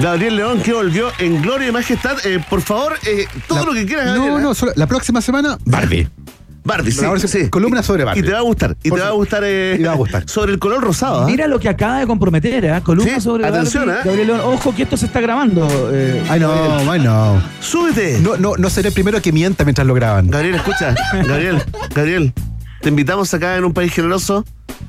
Gabriel 0.00 0.36
León, 0.36 0.60
que 0.62 0.72
volvió 0.72 1.08
en 1.18 1.42
gloria 1.42 1.68
y 1.68 1.72
majestad. 1.72 2.16
Por 2.48 2.62
favor, 2.62 2.94
todo 3.48 3.58
La- 3.58 3.64
lo 3.66 3.72
que 3.72 3.86
quieras, 3.86 4.06
No, 4.06 4.12
Gabriel, 4.14 4.38
¿eh? 4.38 4.42
no, 4.42 4.54
solo- 4.54 4.72
la 4.76 4.86
próxima 4.86 5.20
semana, 5.20 5.58
Barbie. 5.64 6.08
Barbie, 6.62 6.92
sí, 6.92 7.04
sí, 7.18 7.28
sí. 7.28 7.48
columna 7.48 7.82
sobre 7.82 8.04
Barbie. 8.04 8.20
Y 8.20 8.22
te 8.22 8.32
va 8.32 8.38
a 8.38 8.42
gustar. 8.42 8.76
Y 8.82 8.90
Por 8.90 8.98
te 8.98 9.04
va 9.04 9.10
a 9.10 9.14
gustar, 9.14 9.42
eh, 9.44 9.74
Y 9.78 9.82
te 9.82 9.86
va 9.86 9.92
a 9.92 9.96
gustar. 9.96 10.28
sobre 10.28 10.52
el 10.52 10.58
color 10.58 10.82
rosado. 10.82 11.22
¿ah? 11.22 11.26
Mira 11.26 11.46
lo 11.46 11.58
que 11.58 11.68
acaba 11.68 11.98
de 12.00 12.06
comprometer, 12.06 12.64
¿eh? 12.64 12.80
Columna 12.82 13.14
Sí, 13.14 13.20
sobre 13.20 13.46
atención, 13.46 13.86
Barbie. 13.86 14.00
¿eh? 14.00 14.04
Gabriel 14.04 14.26
León. 14.28 14.40
Ojo 14.44 14.74
que 14.74 14.82
esto 14.82 14.96
se 14.96 15.06
está 15.06 15.20
grabando. 15.20 15.68
eh, 15.92 16.22
Ay, 16.28 16.40
no, 16.40 16.52
ay, 16.90 17.00
no. 17.00 17.42
Súbete. 17.60 18.18
No, 18.20 18.36
no, 18.36 18.56
no 18.56 18.70
seré 18.70 18.88
el 18.88 18.94
primero 18.94 19.20
que 19.22 19.32
mienta 19.32 19.64
mientras 19.64 19.86
lo 19.86 19.94
graban. 19.94 20.28
Gabriel, 20.28 20.56
escucha. 20.56 20.94
Gabriel, 21.26 21.62
Gabriel, 21.94 22.32
te 22.80 22.88
invitamos 22.90 23.32
acá 23.34 23.56
en 23.56 23.64
un 23.64 23.72
país 23.72 23.92
generoso 23.92 24.44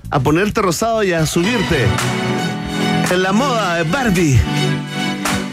a 0.10 0.20
ponerte 0.20 0.62
rosado 0.62 1.04
y 1.04 1.14
a 1.14 1.26
subirte 1.26 1.86
en 3.12 3.24
la 3.24 3.32
moda 3.32 3.76
de 3.76 3.84
Barbie. 3.84 4.40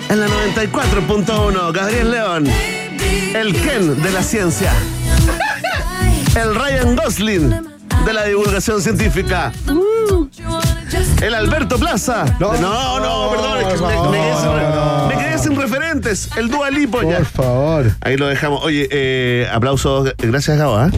En 0.09 0.21
la 0.21 0.27
94.1, 0.27 1.73
Gabriel 1.73 2.11
León, 2.11 2.47
el 3.35 3.53
Ken 3.61 4.03
de 4.03 4.11
la 4.11 4.23
ciencia. 4.23 4.73
El 6.37 6.55
Ryan 6.55 6.97
Gosling 6.97 7.51
de 8.05 8.13
la 8.13 8.25
divulgación 8.25 8.81
científica. 8.81 9.53
El 11.21 11.35
Alberto 11.35 11.79
Plaza. 11.79 12.25
No, 12.39 12.53
no, 12.59 13.31
perdón, 13.31 13.59
es 13.59 13.81
que 13.81 13.87
me, 13.87 14.09
me 14.11 14.19
quedé 14.19 14.37
sin, 14.37 15.09
me 15.09 15.25
quedé 15.25 15.39
sin 15.39 15.57
referentes. 15.61 16.31
El 16.37 16.49
Dua 16.49 16.71
Lipo 16.71 17.03
ya. 17.03 17.19
Por 17.19 17.27
favor. 17.27 17.93
Ahí 18.01 18.17
lo 18.17 18.29
dejamos. 18.29 18.63
Oye, 18.65 18.89
eh, 18.91 19.49
aplausos. 19.53 20.13
Gracias, 20.19 20.59
Gabo. 20.59 20.77
¿ah? 20.77 20.91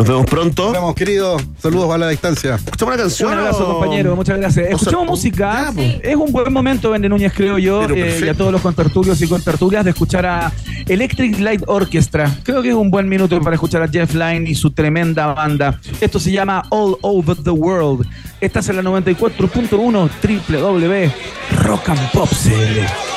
Nos 0.00 0.08
vemos 0.08 0.24
pronto. 0.24 0.62
Nos 0.64 0.72
vemos, 0.72 0.94
querido. 0.94 1.36
Saludos 1.58 1.90
a 1.92 1.98
la 1.98 2.08
distancia. 2.08 2.54
Escuchamos 2.54 2.94
una 2.94 3.02
canción. 3.02 3.32
Un 3.34 3.38
abrazo, 3.38 3.68
o- 3.68 3.72
compañero. 3.74 4.16
Muchas 4.16 4.38
gracias. 4.38 4.64
o 4.64 4.68
sea, 4.68 4.76
Escuchamos 4.78 5.06
música. 5.06 5.74
Es 6.02 6.16
un 6.16 6.32
buen 6.32 6.50
momento, 6.50 6.88
Vende 6.90 7.06
Núñez, 7.10 7.34
creo 7.36 7.58
yo, 7.58 7.82
eh, 7.82 8.18
y 8.24 8.28
a 8.30 8.32
todos 8.32 8.50
los 8.50 8.62
contertulios 8.62 9.20
y 9.20 9.28
contertulias 9.28 9.84
de 9.84 9.90
escuchar 9.90 10.24
a 10.24 10.50
Electric 10.88 11.38
Light 11.40 11.64
Orchestra. 11.66 12.34
Creo 12.44 12.62
que 12.62 12.70
es 12.70 12.74
un 12.74 12.90
buen 12.90 13.10
minuto 13.10 13.38
para 13.42 13.56
escuchar 13.56 13.82
a 13.82 13.88
Jeff 13.88 14.14
Lynne 14.14 14.48
y 14.48 14.54
su 14.54 14.70
tremenda 14.70 15.34
banda. 15.34 15.78
Esto 16.00 16.18
se 16.18 16.32
llama 16.32 16.62
All 16.70 16.96
Over 17.02 17.36
the 17.36 17.50
World. 17.50 18.06
Estás 18.40 18.70
en 18.70 18.76
la 18.76 18.82
94.1 18.82 20.08
www 20.22 21.12
Rock 21.62 21.88
and 21.90 22.10
Pop 22.12 22.30
CL. 22.30 23.09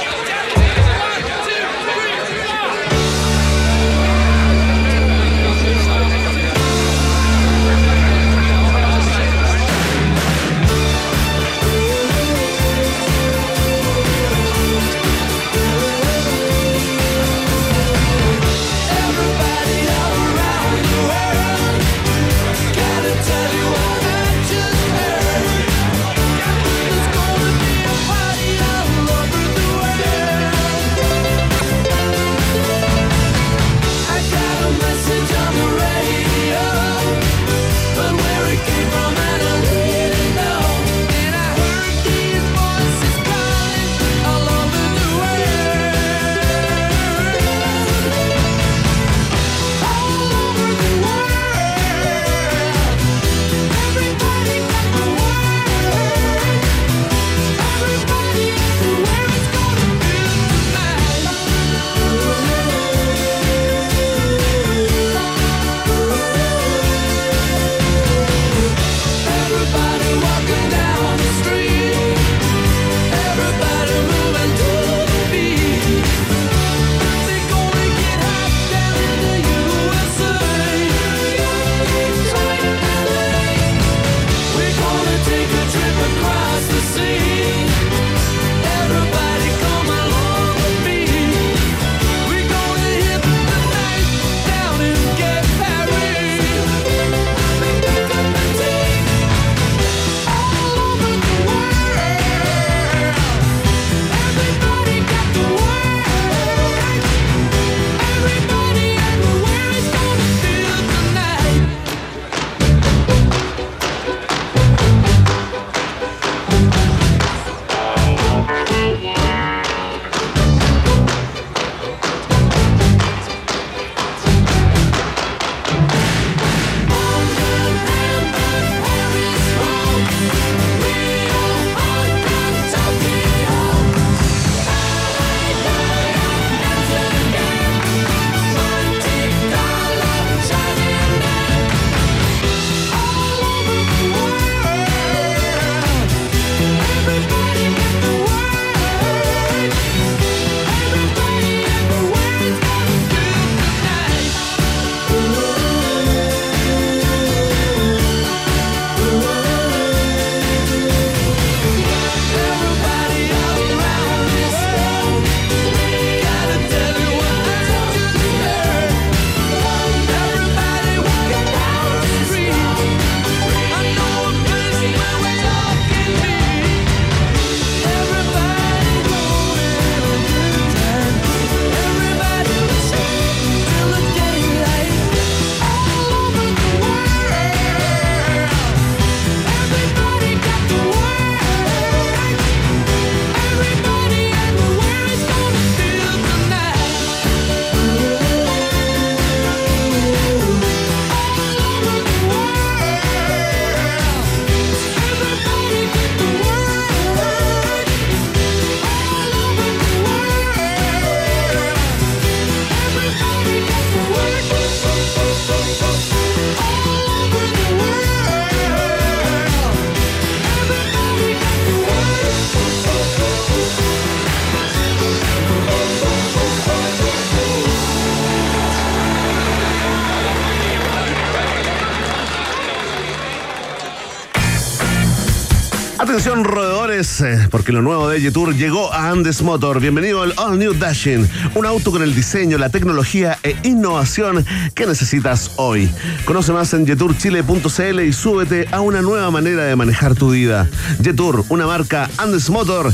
Atención 236.13 236.43
roedores, 236.43 237.21
eh, 237.21 237.47
porque 237.49 237.71
lo 237.71 237.81
nuevo 237.81 238.07
de 238.07 238.21
Yetur 238.21 238.55
llegó 238.55 238.93
a 238.93 239.09
Andes 239.09 239.41
Motor. 239.41 239.79
Bienvenido 239.79 240.21
al 240.21 240.31
All 240.37 240.59
New 240.59 240.75
Dashing, 240.75 241.27
un 241.55 241.65
auto 241.65 241.89
con 241.89 242.03
el 242.03 242.13
diseño, 242.13 242.59
la 242.59 242.69
tecnología 242.69 243.39
e 243.41 243.55
innovación 243.63 244.45
que 244.75 244.85
necesitas 244.85 245.53
hoy. 245.55 245.89
Conoce 246.25 246.53
más 246.53 246.71
en 246.75 246.85
yeturchile.cl 246.85 247.99
y 248.01 248.13
súbete 248.13 248.67
a 248.71 248.81
una 248.81 249.01
nueva 249.01 249.31
manera 249.31 249.63
de 249.63 249.75
manejar 249.75 250.13
tu 250.13 250.29
vida. 250.29 250.69
Yetur, 251.01 251.45
una 251.49 251.65
marca 251.65 252.07
Andes 252.17 252.47
Motor. 252.51 252.93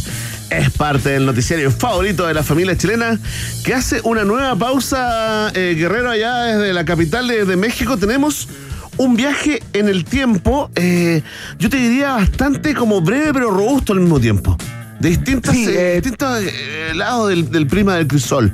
Es 0.50 0.70
parte 0.70 1.10
del 1.10 1.26
noticiario 1.26 1.72
favorito 1.72 2.26
de 2.26 2.34
la 2.34 2.42
familia 2.42 2.78
chilena 2.78 3.20
que 3.66 3.74
hace 3.74 4.00
una 4.06 4.24
nueva 4.24 4.56
pausa, 4.56 5.52
eh, 5.56 5.76
Guerrero, 5.78 6.10
allá 6.10 6.44
desde 6.44 6.72
la 6.72 6.86
capital 6.86 7.28
de, 7.28 7.44
de 7.44 7.58
México. 7.58 7.98
Tenemos 7.98 8.48
un 9.00 9.16
viaje 9.16 9.64
en 9.74 9.88
el 9.88 10.04
tiempo, 10.06 10.70
eh, 10.76 11.24
yo 11.58 11.70
te 11.70 11.78
diría 11.78 12.16
bastante 12.16 12.76
como 12.76 13.02
breve 13.02 13.34
pero 13.34 13.50
robusto 13.50 13.94
al 13.94 14.02
mismo 14.02 14.20
tiempo. 14.20 14.58
De 15.00 15.10
distintas, 15.10 15.56
Sí, 15.56 15.66
eh, 15.70 15.94
eh, 15.94 16.02
distintos 16.02 16.44
lados 16.94 17.30
del, 17.30 17.50
del 17.50 17.66
prima 17.66 17.96
del 17.96 18.08
crisol. 18.08 18.52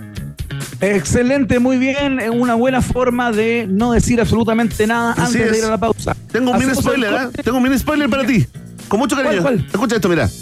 Excelente, 0.81 1.57
muy 1.57 1.77
bien. 1.77 2.19
Es 2.19 2.29
Una 2.29 2.53
buena 2.53 2.81
forma 2.81 3.31
de 3.31 3.65
no 3.67 3.93
decir 3.93 4.21
absolutamente 4.21 4.85
nada 4.85 5.13
Así 5.13 5.37
antes 5.37 5.51
de 5.51 5.57
ir 5.57 5.65
a 5.65 5.69
la 5.69 5.77
pausa. 5.79 6.15
Tengo 6.31 6.51
un 6.51 6.59
mini 6.59 6.75
spoiler, 6.75 7.13
¿eh? 7.13 7.41
Tengo 7.43 7.57
un 7.57 7.63
mini 7.63 7.79
spoiler 7.79 8.07
para 8.07 8.25
ti. 8.25 8.45
Con 8.87 8.99
mucho 8.99 9.15
cariño. 9.15 9.41
¿Cuál, 9.41 9.55
cuál? 9.55 9.67
Escucha 9.71 9.95
esto, 9.95 10.09
mira. 10.09 10.29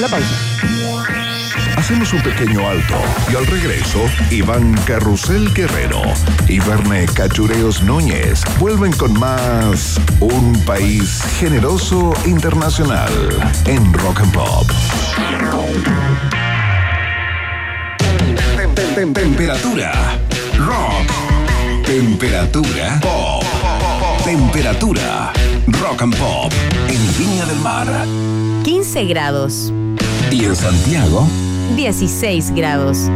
La 0.00 0.08
pausa. 0.08 1.39
Hacemos 1.80 2.12
un 2.12 2.22
pequeño 2.22 2.68
alto 2.68 2.94
y 3.32 3.36
al 3.36 3.46
regreso, 3.46 4.04
Iván 4.30 4.74
Carrusel 4.86 5.52
Guerrero 5.54 6.02
y 6.46 6.60
Verne 6.60 7.06
Cachureos 7.06 7.82
Núñez 7.82 8.42
vuelven 8.58 8.92
con 8.92 9.18
más 9.18 9.98
Un 10.20 10.52
País 10.66 11.22
Generoso 11.40 12.12
Internacional 12.26 13.10
en 13.64 13.92
Rock 13.94 14.20
and 14.20 14.32
Pop. 14.32 14.66
Tem- 18.56 18.74
tem- 18.74 18.94
tem- 18.94 19.12
Temperatura. 19.14 19.92
Rock. 20.58 21.10
Temperatura. 21.86 23.00
Pop. 23.00 23.42
Temperatura. 24.24 25.32
Rock 25.80 26.02
and 26.02 26.16
Pop 26.16 26.52
en 26.88 27.18
Viña 27.18 27.46
del 27.46 27.58
Mar. 27.60 27.86
15 28.64 29.04
grados. 29.06 29.72
Y 30.30 30.44
en 30.44 30.54
Santiago, 30.54 31.26
16 31.76 32.50
grados. 32.50 33.10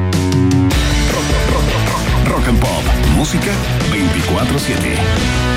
Rock 2.26 2.48
and 2.48 2.60
Pop. 2.60 2.84
Música 3.16 3.52
24-7. 3.90 5.53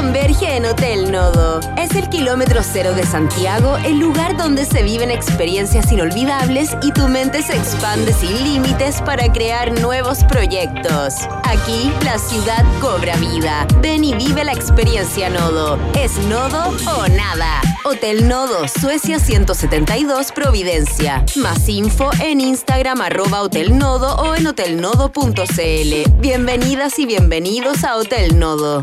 Converge 0.00 0.56
en 0.56 0.64
Hotel 0.64 1.12
Nodo. 1.12 1.60
Es 1.76 1.94
el 1.94 2.08
kilómetro 2.08 2.62
cero 2.62 2.94
de 2.94 3.04
Santiago, 3.04 3.76
el 3.84 3.98
lugar 3.98 4.34
donde 4.34 4.64
se 4.64 4.82
viven 4.82 5.10
experiencias 5.10 5.92
inolvidables 5.92 6.74
y 6.82 6.90
tu 6.92 7.06
mente 7.06 7.42
se 7.42 7.54
expande 7.54 8.14
sin 8.14 8.32
límites 8.42 9.02
para 9.02 9.30
crear 9.30 9.78
nuevos 9.78 10.24
proyectos. 10.24 11.16
Aquí, 11.44 11.92
la 12.02 12.16
ciudad 12.18 12.64
cobra 12.80 13.14
vida. 13.16 13.66
Ven 13.82 14.02
y 14.02 14.14
vive 14.14 14.42
la 14.42 14.52
experiencia 14.52 15.28
Nodo. 15.28 15.78
¿Es 15.94 16.16
Nodo 16.28 16.68
o 16.68 17.08
nada? 17.08 17.60
Hotel 17.84 18.26
Nodo, 18.26 18.68
Suecia 18.68 19.18
172, 19.18 20.32
Providencia. 20.32 21.26
Más 21.36 21.68
info 21.68 22.08
en 22.22 22.40
Instagram 22.40 23.02
arroba 23.02 23.42
o 23.42 24.34
en 24.34 24.46
hotelnodo.cl. 24.46 26.10
Bienvenidas 26.20 26.98
y 26.98 27.04
bienvenidos 27.04 27.84
a 27.84 27.96
Hotel 27.96 28.38
Nodo. 28.38 28.82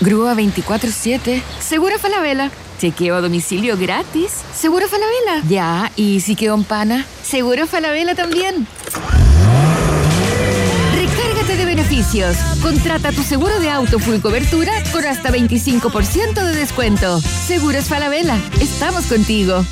Grúa 0.00 0.34
24-7. 0.34 1.42
Seguro 1.60 1.98
Falabella. 1.98 2.50
Chequeo 2.78 3.16
a 3.16 3.20
domicilio 3.20 3.76
gratis. 3.76 4.42
Seguro 4.54 4.86
Falabella. 4.88 5.42
Ya, 5.48 5.90
y 5.96 6.20
si 6.20 6.36
quedó 6.36 6.54
en 6.54 6.64
pana. 6.64 7.06
Seguro 7.22 7.66
Falabella 7.66 8.14
también. 8.14 8.66
Recárgate 10.94 11.56
de 11.56 11.64
beneficios. 11.64 12.36
Contrata 12.62 13.12
tu 13.12 13.22
seguro 13.22 13.58
de 13.60 13.70
auto 13.70 13.98
full 13.98 14.20
cobertura 14.20 14.72
con 14.92 15.04
hasta 15.06 15.30
25% 15.30 16.34
de 16.34 16.54
descuento. 16.54 17.20
Seguros 17.20 17.86
Falabella. 17.86 18.38
Estamos 18.60 19.06
contigo. 19.06 19.64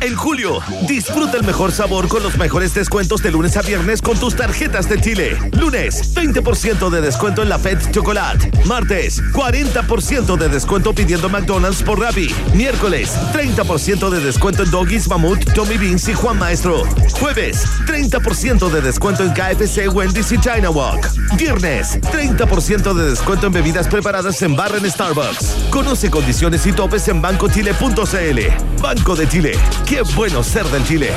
En 0.00 0.14
julio, 0.14 0.60
disfruta 0.86 1.36
el 1.36 1.44
mejor 1.44 1.72
sabor 1.72 2.06
con 2.06 2.22
los 2.22 2.36
mejores 2.38 2.72
descuentos 2.72 3.20
de 3.20 3.32
lunes 3.32 3.56
a 3.56 3.62
viernes 3.62 4.00
con 4.00 4.16
tus 4.16 4.36
tarjetas 4.36 4.88
de 4.88 5.00
Chile. 5.00 5.36
Lunes, 5.58 6.14
20% 6.14 6.88
de 6.88 7.00
descuento 7.00 7.42
en 7.42 7.48
la 7.48 7.58
Fed 7.58 7.78
Chocolate. 7.90 8.50
Martes, 8.64 9.20
40% 9.32 10.36
de 10.36 10.48
descuento 10.48 10.94
pidiendo 10.94 11.28
McDonald's 11.28 11.82
por 11.82 11.98
Rappi. 11.98 12.32
Miércoles, 12.54 13.10
30% 13.32 14.08
de 14.08 14.20
descuento 14.20 14.62
en 14.62 14.70
Doggies, 14.70 15.08
Mamut, 15.08 15.52
Tommy 15.52 15.76
Beans 15.76 16.08
y 16.08 16.14
Juan 16.14 16.38
Maestro. 16.38 16.84
Jueves, 17.18 17.64
30% 17.86 18.70
de 18.70 18.80
descuento 18.80 19.24
en 19.24 19.32
KFC, 19.32 19.88
Wendy's 19.92 20.30
y 20.30 20.38
China 20.38 20.70
Walk. 20.70 21.08
Viernes, 21.36 22.00
30% 22.00 22.94
de 22.94 23.10
descuento 23.10 23.48
en 23.48 23.52
bebidas 23.52 23.88
preparadas 23.88 24.40
en 24.42 24.54
barra 24.54 24.78
en 24.78 24.88
Starbucks. 24.88 25.56
Conoce 25.70 26.08
condiciones 26.08 26.64
y 26.66 26.72
topes 26.72 27.08
en 27.08 27.20
bancochile.cl. 27.20 28.80
Banco 28.80 29.16
de 29.16 29.28
Chile. 29.28 29.58
Qué 29.88 30.02
bueno 30.14 30.42
ser 30.42 30.66
del 30.66 30.84
Chile. 30.84 31.10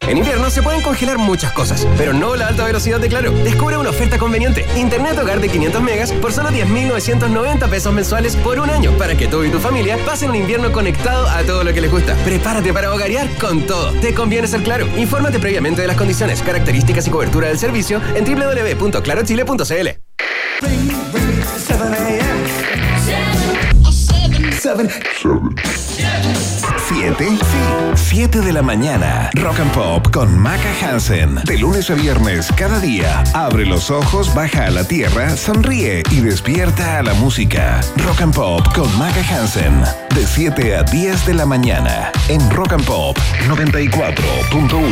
En 0.00 0.18
invierno 0.18 0.50
se 0.50 0.60
pueden 0.60 0.82
congelar 0.82 1.18
muchas 1.18 1.52
cosas, 1.52 1.86
pero 1.96 2.12
no 2.12 2.34
la 2.34 2.48
alta 2.48 2.64
velocidad 2.64 2.98
de 2.98 3.08
Claro. 3.08 3.30
Descubre 3.30 3.76
una 3.76 3.90
oferta 3.90 4.18
conveniente. 4.18 4.66
Internet 4.76 5.16
hogar 5.22 5.40
de 5.40 5.48
500 5.48 5.80
megas 5.80 6.10
por 6.12 6.32
solo 6.32 6.48
10.990 6.48 7.68
pesos 7.70 7.92
mensuales 7.92 8.34
por 8.34 8.58
un 8.58 8.70
año 8.70 8.90
para 8.98 9.14
que 9.16 9.28
tú 9.28 9.44
y 9.44 9.50
tu 9.50 9.60
familia 9.60 9.96
pasen 10.04 10.30
un 10.30 10.36
invierno 10.36 10.72
conectado 10.72 11.28
a 11.28 11.44
todo 11.44 11.62
lo 11.62 11.72
que 11.72 11.80
les 11.80 11.92
gusta. 11.92 12.16
Prepárate 12.24 12.72
para 12.72 12.92
hogarear 12.92 13.28
con 13.36 13.62
todo. 13.62 13.92
Te 14.00 14.12
conviene 14.12 14.48
ser 14.48 14.64
Claro. 14.64 14.88
Infórmate 14.96 15.38
previamente 15.38 15.82
de 15.82 15.86
las 15.86 15.96
condiciones, 15.96 16.42
características 16.42 17.06
y 17.06 17.10
cobertura 17.10 17.46
del 17.46 17.58
servicio 17.60 18.00
en 18.16 18.24
www.clarochile.cl. 18.24 19.88
7 24.60 25.87
7. 26.88 27.14
7. 27.18 27.38
7 27.94 28.40
de 28.40 28.52
la 28.52 28.62
mañana. 28.62 29.28
Rock 29.34 29.60
and 29.60 29.72
Pop 29.72 30.10
con 30.10 30.38
Maca 30.38 30.70
Hansen. 30.82 31.34
De 31.44 31.58
lunes 31.58 31.90
a 31.90 31.94
viernes, 31.94 32.50
cada 32.56 32.80
día. 32.80 33.22
Abre 33.34 33.66
los 33.66 33.90
ojos, 33.90 34.34
baja 34.34 34.64
a 34.64 34.70
la 34.70 34.84
tierra, 34.84 35.36
sonríe 35.36 36.02
y 36.10 36.20
despierta 36.20 36.98
a 36.98 37.02
la 37.02 37.12
música. 37.12 37.80
Rock 37.98 38.22
and 38.22 38.34
Pop 38.34 38.74
con 38.74 38.98
Maca 38.98 39.20
Hansen. 39.20 39.82
De 40.14 40.26
7 40.26 40.76
a 40.76 40.82
10 40.82 41.26
de 41.26 41.34
la 41.34 41.44
mañana. 41.44 42.10
En 42.28 42.50
Rock 42.50 42.72
and 42.72 42.86
Pop 42.86 43.18
94.1. 43.46 44.88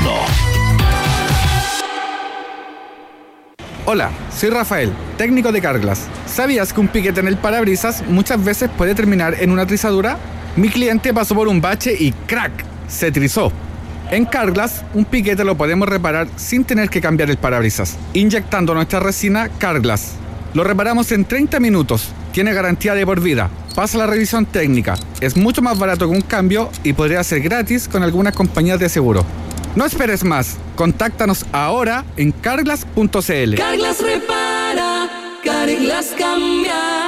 Hola, 3.86 4.10
soy 4.36 4.50
Rafael, 4.50 4.92
técnico 5.16 5.50
de 5.50 5.62
Carglass. 5.62 6.08
¿Sabías 6.26 6.74
que 6.74 6.80
un 6.80 6.88
piquete 6.88 7.20
en 7.20 7.28
el 7.28 7.38
parabrisas 7.38 8.02
muchas 8.06 8.44
veces 8.44 8.68
puede 8.76 8.94
terminar 8.94 9.36
en 9.40 9.50
una 9.50 9.66
trizadura? 9.66 10.18
Mi 10.56 10.70
cliente 10.70 11.12
pasó 11.12 11.34
por 11.34 11.48
un 11.48 11.60
bache 11.60 11.94
y 11.98 12.12
¡crack! 12.12 12.64
se 12.88 13.12
trizó. 13.12 13.52
En 14.10 14.24
Carglass, 14.24 14.84
un 14.94 15.04
piquete 15.04 15.44
lo 15.44 15.56
podemos 15.56 15.86
reparar 15.86 16.28
sin 16.36 16.64
tener 16.64 16.88
que 16.88 17.00
cambiar 17.00 17.28
el 17.28 17.36
parabrisas, 17.36 17.98
inyectando 18.14 18.72
nuestra 18.72 19.00
resina 19.00 19.50
Carglass. 19.58 20.12
Lo 20.54 20.64
reparamos 20.64 21.12
en 21.12 21.26
30 21.26 21.60
minutos, 21.60 22.08
tiene 22.32 22.54
garantía 22.54 22.94
de 22.94 23.04
por 23.04 23.20
vida, 23.20 23.50
pasa 23.74 23.98
la 23.98 24.06
revisión 24.06 24.46
técnica, 24.46 24.94
es 25.20 25.36
mucho 25.36 25.60
más 25.60 25.78
barato 25.78 26.08
que 26.08 26.16
un 26.16 26.22
cambio 26.22 26.70
y 26.84 26.94
podría 26.94 27.22
ser 27.22 27.40
gratis 27.40 27.86
con 27.88 28.02
algunas 28.02 28.34
compañías 28.34 28.80
de 28.80 28.88
seguro. 28.88 29.26
No 29.74 29.84
esperes 29.84 30.24
más, 30.24 30.56
contáctanos 30.74 31.44
ahora 31.52 32.04
en 32.16 32.32
carglass.cl. 32.32 33.56
Carglass 33.56 34.00
repara, 34.00 35.10
Carglass 35.44 36.14
cambia. 36.16 37.05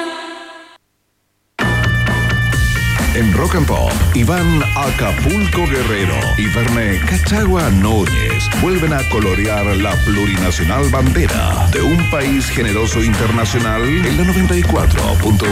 En 3.15 3.33
Rock 3.33 3.57
and 3.57 3.67
Pop, 3.67 3.91
Iván 4.15 4.63
Acapulco 4.77 5.67
Guerrero 5.67 6.15
y 6.37 6.47
Verne 6.47 7.01
Cachagua 7.07 7.71
Núñez 7.71 8.49
vuelven 8.61 8.93
a 8.93 9.03
colorear 9.09 9.65
la 9.77 9.93
plurinacional 10.05 10.89
bandera 10.91 11.69
de 11.73 11.81
un 11.83 12.11
país 12.11 12.47
generoso 12.47 13.03
internacional 13.03 13.83
en 13.83 14.17
la 14.17 14.25
94.1. 14.25 15.49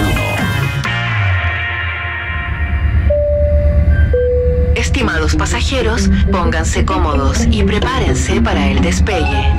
Estimados 4.76 5.34
pasajeros, 5.34 6.10
pónganse 6.30 6.84
cómodos 6.84 7.46
y 7.50 7.64
prepárense 7.64 8.40
para 8.40 8.68
el 8.68 8.80
despegue. 8.80 9.52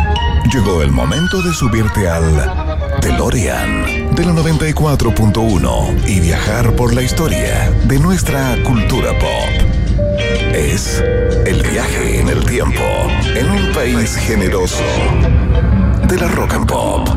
Llegó 0.53 0.81
el 0.81 0.91
momento 0.91 1.41
de 1.41 1.53
subirte 1.53 2.07
al 2.07 2.51
DeLorean 3.01 4.06
de 4.17 4.25
la 4.25 4.31
94.1 4.33 6.09
y 6.09 6.19
viajar 6.19 6.75
por 6.75 6.91
la 6.95 7.03
historia 7.03 7.69
de 7.85 7.99
nuestra 7.99 8.57
cultura 8.63 9.11
pop. 9.19 9.49
Es 10.55 11.03
el 11.45 11.61
viaje 11.61 12.19
en 12.21 12.27
el 12.27 12.43
tiempo 12.43 12.81
en 13.35 13.47
un 13.47 13.71
país 13.73 14.15
generoso 14.15 14.83
de 16.07 16.17
la 16.17 16.27
rock 16.29 16.53
and 16.55 16.67
pop. 16.67 17.07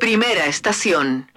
Primera 0.00 0.46
estación. 0.46 1.28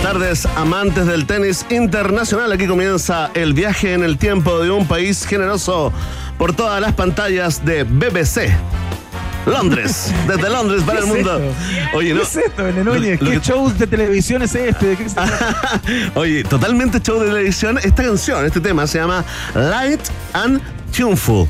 Buenas 0.00 0.12
tardes, 0.12 0.46
amantes 0.56 1.06
del 1.06 1.26
tenis 1.26 1.66
internacional. 1.70 2.52
Aquí 2.52 2.68
comienza 2.68 3.30
el 3.34 3.52
viaje 3.52 3.94
en 3.94 4.04
el 4.04 4.16
tiempo 4.16 4.60
de 4.60 4.70
un 4.70 4.86
país 4.86 5.26
generoso 5.26 5.92
por 6.38 6.54
todas 6.54 6.80
las 6.80 6.92
pantallas 6.94 7.64
de 7.64 7.82
BBC. 7.82 8.48
Londres, 9.46 10.12
desde 10.28 10.48
Londres 10.50 10.82
para 10.86 10.98
el 11.00 11.04
¿Qué 11.04 11.10
es 11.10 11.14
mundo. 11.16 11.40
Oye, 11.94 12.14
no. 12.14 12.20
¿Qué 12.20 12.26
es 12.26 12.36
esto, 12.36 12.62
lo 12.62 12.92
¿Qué 12.92 13.18
que- 13.18 13.40
show 13.40 13.72
de 13.76 13.86
televisión 13.88 14.42
es 14.42 14.54
este? 14.54 14.86
¿De 14.86 14.96
qué 14.96 15.08
se 15.08 15.14
trata? 15.16 15.80
Oye, 16.14 16.44
totalmente 16.44 17.00
show 17.00 17.18
de 17.18 17.26
televisión. 17.26 17.78
Esta 17.82 18.04
canción, 18.04 18.46
este 18.46 18.60
tema 18.60 18.86
se 18.86 18.98
llama 18.98 19.24
Light 19.54 20.00
and 20.32 20.60
Tuneful. 20.96 21.48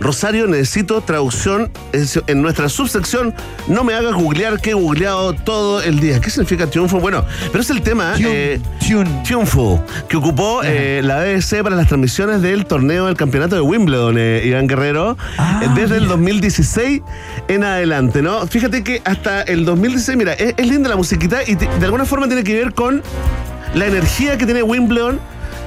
Rosario, 0.00 0.46
necesito 0.46 1.00
traducción 1.00 1.70
en 1.92 2.42
nuestra 2.42 2.68
subsección. 2.68 3.34
No 3.66 3.82
me 3.84 3.94
hagas 3.94 4.14
googlear 4.14 4.60
que 4.60 4.70
he 4.70 4.74
googleado 4.74 5.32
todo 5.34 5.82
el 5.82 5.98
día. 6.00 6.20
¿Qué 6.20 6.30
significa 6.30 6.66
Tuneful? 6.68 7.00
Bueno, 7.00 7.24
pero 7.50 7.60
es 7.60 7.70
el 7.70 7.82
tema 7.82 8.14
eh, 8.18 8.60
Tuneful 9.26 9.80
que 10.08 10.16
ocupó 10.16 10.60
eh, 10.64 11.00
la 11.02 11.18
BBC 11.22 11.62
para 11.62 11.76
las 11.76 11.88
transmisiones 11.88 12.42
del 12.42 12.64
torneo 12.66 13.06
del 13.06 13.16
campeonato 13.16 13.54
de 13.56 13.60
Wimbledon, 13.60 14.16
eh, 14.18 14.42
Iván 14.44 14.66
Guerrero, 14.66 15.16
Ah, 15.36 15.60
desde 15.74 15.96
el 15.98 16.08
2016 16.08 17.02
en 17.48 17.64
adelante, 17.64 18.22
¿no? 18.22 18.46
Fíjate 18.46 18.82
que 18.84 19.02
hasta 19.04 19.42
el 19.42 19.64
2016, 19.64 20.16
mira, 20.18 20.32
es, 20.34 20.54
es 20.56 20.66
linda 20.68 20.88
la 20.88 20.96
musiquita 20.96 21.40
y 21.46 21.56
te- 21.56 21.66
de 21.68 21.84
alguna 21.84 22.04
forma 22.04 22.26
tiene 22.26 22.44
que 22.44 22.54
ver 22.54 22.72
con 22.74 23.02
la 23.74 23.86
energía 23.86 24.38
que 24.38 24.44
tiene 24.46 24.62
Wimbledon 24.62 25.20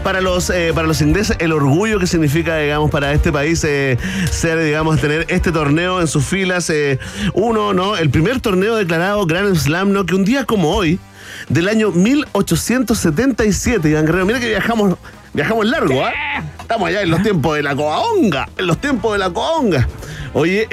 para 0.04 0.22
los 0.22 0.50
eh, 0.50 0.72
para 0.74 0.88
los 0.88 1.02
ingleses, 1.02 1.38
el 1.40 1.52
orgullo 1.52 2.00
que 2.00 2.08
significa, 2.08 2.58
digamos, 2.58 2.90
para 2.90 3.14
este 3.14 3.32
país 3.32 3.64
eh, 3.64 3.98
ser, 4.30 4.64
digamos, 4.64 5.00
tener 5.00 5.26
este 5.30 5.52
torneo 5.52 6.02
en 6.02 6.08
sus 6.08 6.26
filas. 6.26 6.70
eh, 6.70 7.00
uno, 7.34 7.74
¿no? 7.74 7.96
El 7.98 8.10
primer 8.10 8.40
torneo 8.40 8.76
declarado 8.76 9.26
Grand 9.26 9.56
Slam, 9.56 9.92
¿no? 9.92 10.06
Que 10.06 10.16
un 10.16 10.26
día 10.26 10.46
como 10.46 10.70
hoy, 10.76 11.00
del 11.50 11.68
año 11.68 11.92
1877, 11.92 13.90
Iván 13.90 14.06
Guerrero, 14.06 14.26
mira 14.26 14.40
que 14.40 14.50
viajamos, 14.50 14.98
viajamos 15.34 15.66
largo, 15.68 16.04
¿ah? 16.04 16.12
Estamos 16.60 16.90
allá 16.90 17.02
en 17.02 17.12
los 17.12 17.22
tiempos 17.22 17.56
de 17.56 17.64
la 17.64 17.76
Coaonga, 17.76 18.50
en 18.58 18.68
los 18.68 18.80
tiempos 18.80 19.14
de 19.14 19.20
la 19.20 19.30
Coaonga. 19.30 19.88
Oye, 20.34 20.68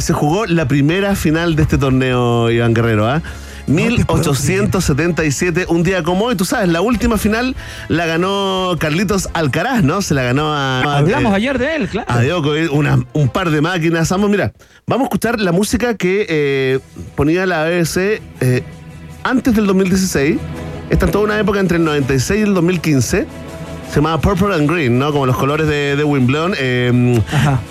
se 0.00 0.12
jugó 0.12 0.46
la 0.46 0.68
primera 0.68 1.16
final 1.16 1.56
de 1.56 1.62
este 1.62 1.78
torneo, 1.78 2.50
Iván 2.50 2.74
Guerrero, 2.74 3.08
¿ah? 3.08 3.22
1877, 3.70 5.66
un 5.68 5.82
día 5.82 6.02
como 6.02 6.26
hoy, 6.26 6.36
tú 6.36 6.44
sabes, 6.44 6.68
la 6.68 6.80
última 6.80 7.16
final 7.18 7.54
la 7.88 8.06
ganó 8.06 8.76
Carlitos 8.78 9.28
Alcaraz, 9.32 9.82
¿no? 9.82 10.02
Se 10.02 10.14
la 10.14 10.22
ganó 10.22 10.52
a... 10.54 10.98
Hablamos 10.98 11.32
eh, 11.32 11.36
ayer 11.36 11.58
de 11.58 11.76
él, 11.76 11.88
claro. 11.88 12.06
a 12.10 12.22
Djokovic, 12.22 12.72
una- 12.72 13.04
un 13.12 13.28
par 13.28 13.50
de 13.50 13.60
máquinas. 13.60 14.08
Vamos, 14.10 14.30
mira, 14.30 14.52
vamos 14.86 15.04
a 15.04 15.06
escuchar 15.08 15.40
la 15.40 15.52
música 15.52 15.94
que 15.96 16.26
eh, 16.28 16.78
ponía 17.16 17.46
la 17.46 17.64
BBC 17.64 18.20
eh, 18.40 18.62
antes 19.22 19.54
del 19.54 19.66
2016. 19.66 20.38
Esta 20.90 21.06
en 21.06 21.12
toda 21.12 21.24
una 21.24 21.38
época 21.38 21.60
entre 21.60 21.76
el 21.78 21.84
96 21.84 22.40
y 22.40 22.42
el 22.42 22.54
2015. 22.54 23.26
Se 23.90 23.96
llamaba 23.96 24.20
Purple 24.20 24.54
and 24.54 24.70
Green, 24.70 25.00
¿no? 25.00 25.10
Como 25.10 25.26
los 25.26 25.36
colores 25.36 25.66
de, 25.66 25.96
de 25.96 26.04
Wimbledon. 26.04 26.54
Eh, 26.56 27.20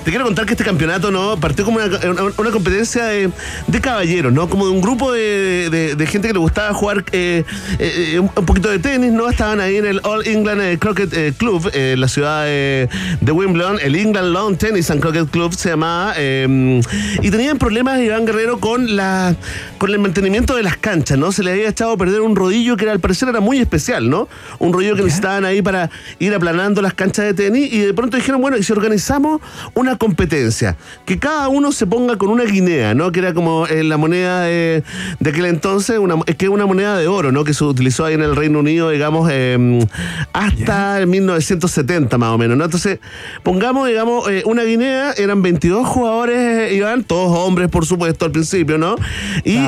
te 0.04 0.12
quiero 0.12 0.26
contar 0.26 0.46
que 0.46 0.52
este 0.52 0.66
campeonato, 0.66 1.12
¿no? 1.12 1.40
Partió 1.40 1.64
como 1.64 1.78
una, 1.78 1.86
una- 1.86 2.34
una 2.38 2.52
competencia 2.52 3.06
de, 3.06 3.30
de 3.68 3.82
caballeros, 3.82 4.34
¿no? 4.34 4.50
Como 4.50 4.66
de 4.66 4.72
un 4.72 4.82
grupo 4.82 5.14
de, 5.14 5.96
gente 6.10 6.28
que 6.28 6.34
le 6.34 6.40
gustaba 6.40 6.74
jugar 6.74 7.06
eh, 7.14 7.46
eh, 7.80 8.12
eh, 8.16 8.20
un 8.20 8.28
poquito 8.46 8.70
de 8.70 8.80
tenis, 8.80 9.14
¿no? 9.14 9.30
Estaban 9.30 9.62
ahí 9.62 9.78
en 9.78 9.86
el 9.86 10.02
All 10.04 10.28
England 10.28 10.78
Croquet 10.80 11.38
Club, 11.38 11.70
eh, 11.74 11.96
la 11.98 12.10
ciudad 12.10 12.44
de, 12.44 12.90
Wimbledon, 13.32 13.78
el 13.82 13.96
England 13.96 14.34
Lawn 14.34 14.58
Tennis 14.58 14.92
and 14.92 15.00
Croquet 15.00 15.30
Club 15.30 15.54
se 15.54 15.70
llamaba, 15.70 16.14
eh, 16.18 16.82
y 17.22 17.32
tenían 17.32 17.58
problemas 17.58 17.98
Iván 18.02 18.26
Guerrero 18.26 18.60
con 18.60 18.98
la 18.98 19.36
con 19.78 19.90
el 19.92 20.00
mantenimiento 20.00 20.56
de 20.58 20.64
las 20.64 20.76
canchas, 20.76 21.18
¿no? 21.18 21.32
Se 21.32 21.44
le 21.44 21.52
había 21.52 21.70
echado 21.70 21.94
a 21.94 21.98
perder 21.98 22.20
un 22.20 22.36
rodillo 22.36 22.76
que 22.76 22.84
era, 22.84 22.92
al 22.92 23.00
parecer 23.00 23.30
era 23.30 23.40
muy 23.40 23.60
especial, 23.60 24.10
¿no? 24.10 24.28
Un 24.58 24.74
rodillo 24.74 24.96
que 24.98 25.04
necesitaban 25.04 25.46
ahí 25.46 25.62
para 25.62 25.90
ir 26.18 26.34
aplanando 26.34 26.82
las 26.82 26.94
canchas 26.94 27.26
de 27.26 27.34
tenis 27.34 27.72
y 27.72 27.80
de 27.80 27.94
pronto 27.94 28.18
dijeron, 28.18 28.42
bueno, 28.42 28.58
y 28.58 28.64
si 28.64 28.72
organizamos 28.74 29.42
una 29.74 29.98
competencia, 29.98 30.78
que 31.06 31.20
cada 31.20 31.48
uno 31.48 31.72
se 31.72 31.86
ponga 31.88 32.18
con 32.18 32.30
una 32.30 32.44
guinea, 32.44 32.94
¿no? 32.94 33.12
Que 33.12 33.20
era 33.20 33.34
como 33.34 33.68
eh, 33.68 33.84
la 33.84 33.98
moneda 33.98 34.42
de, 34.42 34.84
de 35.20 35.30
aquel 35.30 35.46
entonces, 35.46 35.98
una, 36.00 36.16
es 36.26 36.36
que 36.36 36.46
es 36.46 36.52
una 36.52 36.66
moneda 36.66 36.98
de 36.98 37.08
oro, 37.08 37.32
¿no? 37.32 37.44
Que 37.44 37.54
se 37.54 37.64
utilizó 37.64 38.06
ahí 38.06 38.14
en 38.14 38.22
el 38.22 38.36
Reino 38.36 38.60
Unido, 38.60 38.90
digamos, 38.90 39.30
eh, 39.32 39.88
hasta 40.34 41.00
el 41.00 41.08
1970 41.08 42.18
más 42.18 42.30
o 42.30 42.38
menos, 42.38 42.58
¿no? 42.58 42.66
Entonces, 42.66 43.00
pongamos, 43.44 43.88
digamos, 43.88 44.30
eh, 44.30 44.44
una 44.46 44.64
guinea, 44.64 45.12
eran 45.14 45.42
22 45.42 45.88
jugadores, 45.88 46.38
eh, 46.38 46.76
Iván, 46.76 47.04
todos 47.04 47.38
hombres, 47.38 47.70
por 47.70 47.86
supuesto, 47.86 48.26
al 48.26 48.32
principio, 48.32 48.78
¿no? 48.78 48.96
Y 49.44 49.60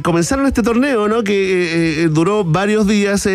comenzaron 0.00 0.46
este 0.46 0.62
torneo, 0.62 1.08
¿no? 1.08 1.22
Que 1.24 2.08
duró 2.10 2.44
varios 2.44 2.86
días, 2.86 3.28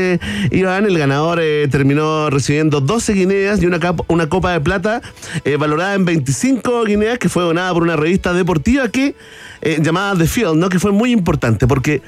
Iván, 0.52 0.86
el 0.86 0.98
ganador 0.98 1.40
terminó 1.70 2.30
recibiendo 2.30 2.49
12 2.58 3.14
guineas 3.14 3.62
y 3.62 3.66
una, 3.66 3.80
una 4.08 4.28
copa 4.30 4.52
de 4.52 4.60
plata 4.60 5.02
eh, 5.46 5.56
valorada 5.58 5.94
en 5.96 6.06
25 6.06 6.84
guineas 6.86 7.20
que 7.20 7.30
fue 7.30 7.44
donada 7.44 7.74
por 7.74 7.84
una 7.84 7.96
revista 7.96 8.34
deportiva 8.34 8.90
que 8.90 9.16
eh, 9.62 9.80
llamada 9.82 10.16
The 10.18 10.26
Field, 10.28 10.56
¿no? 10.56 10.70
Que 10.70 10.80
fue 10.80 10.92
muy 10.92 11.12
importante 11.12 11.68
porque 11.68 12.02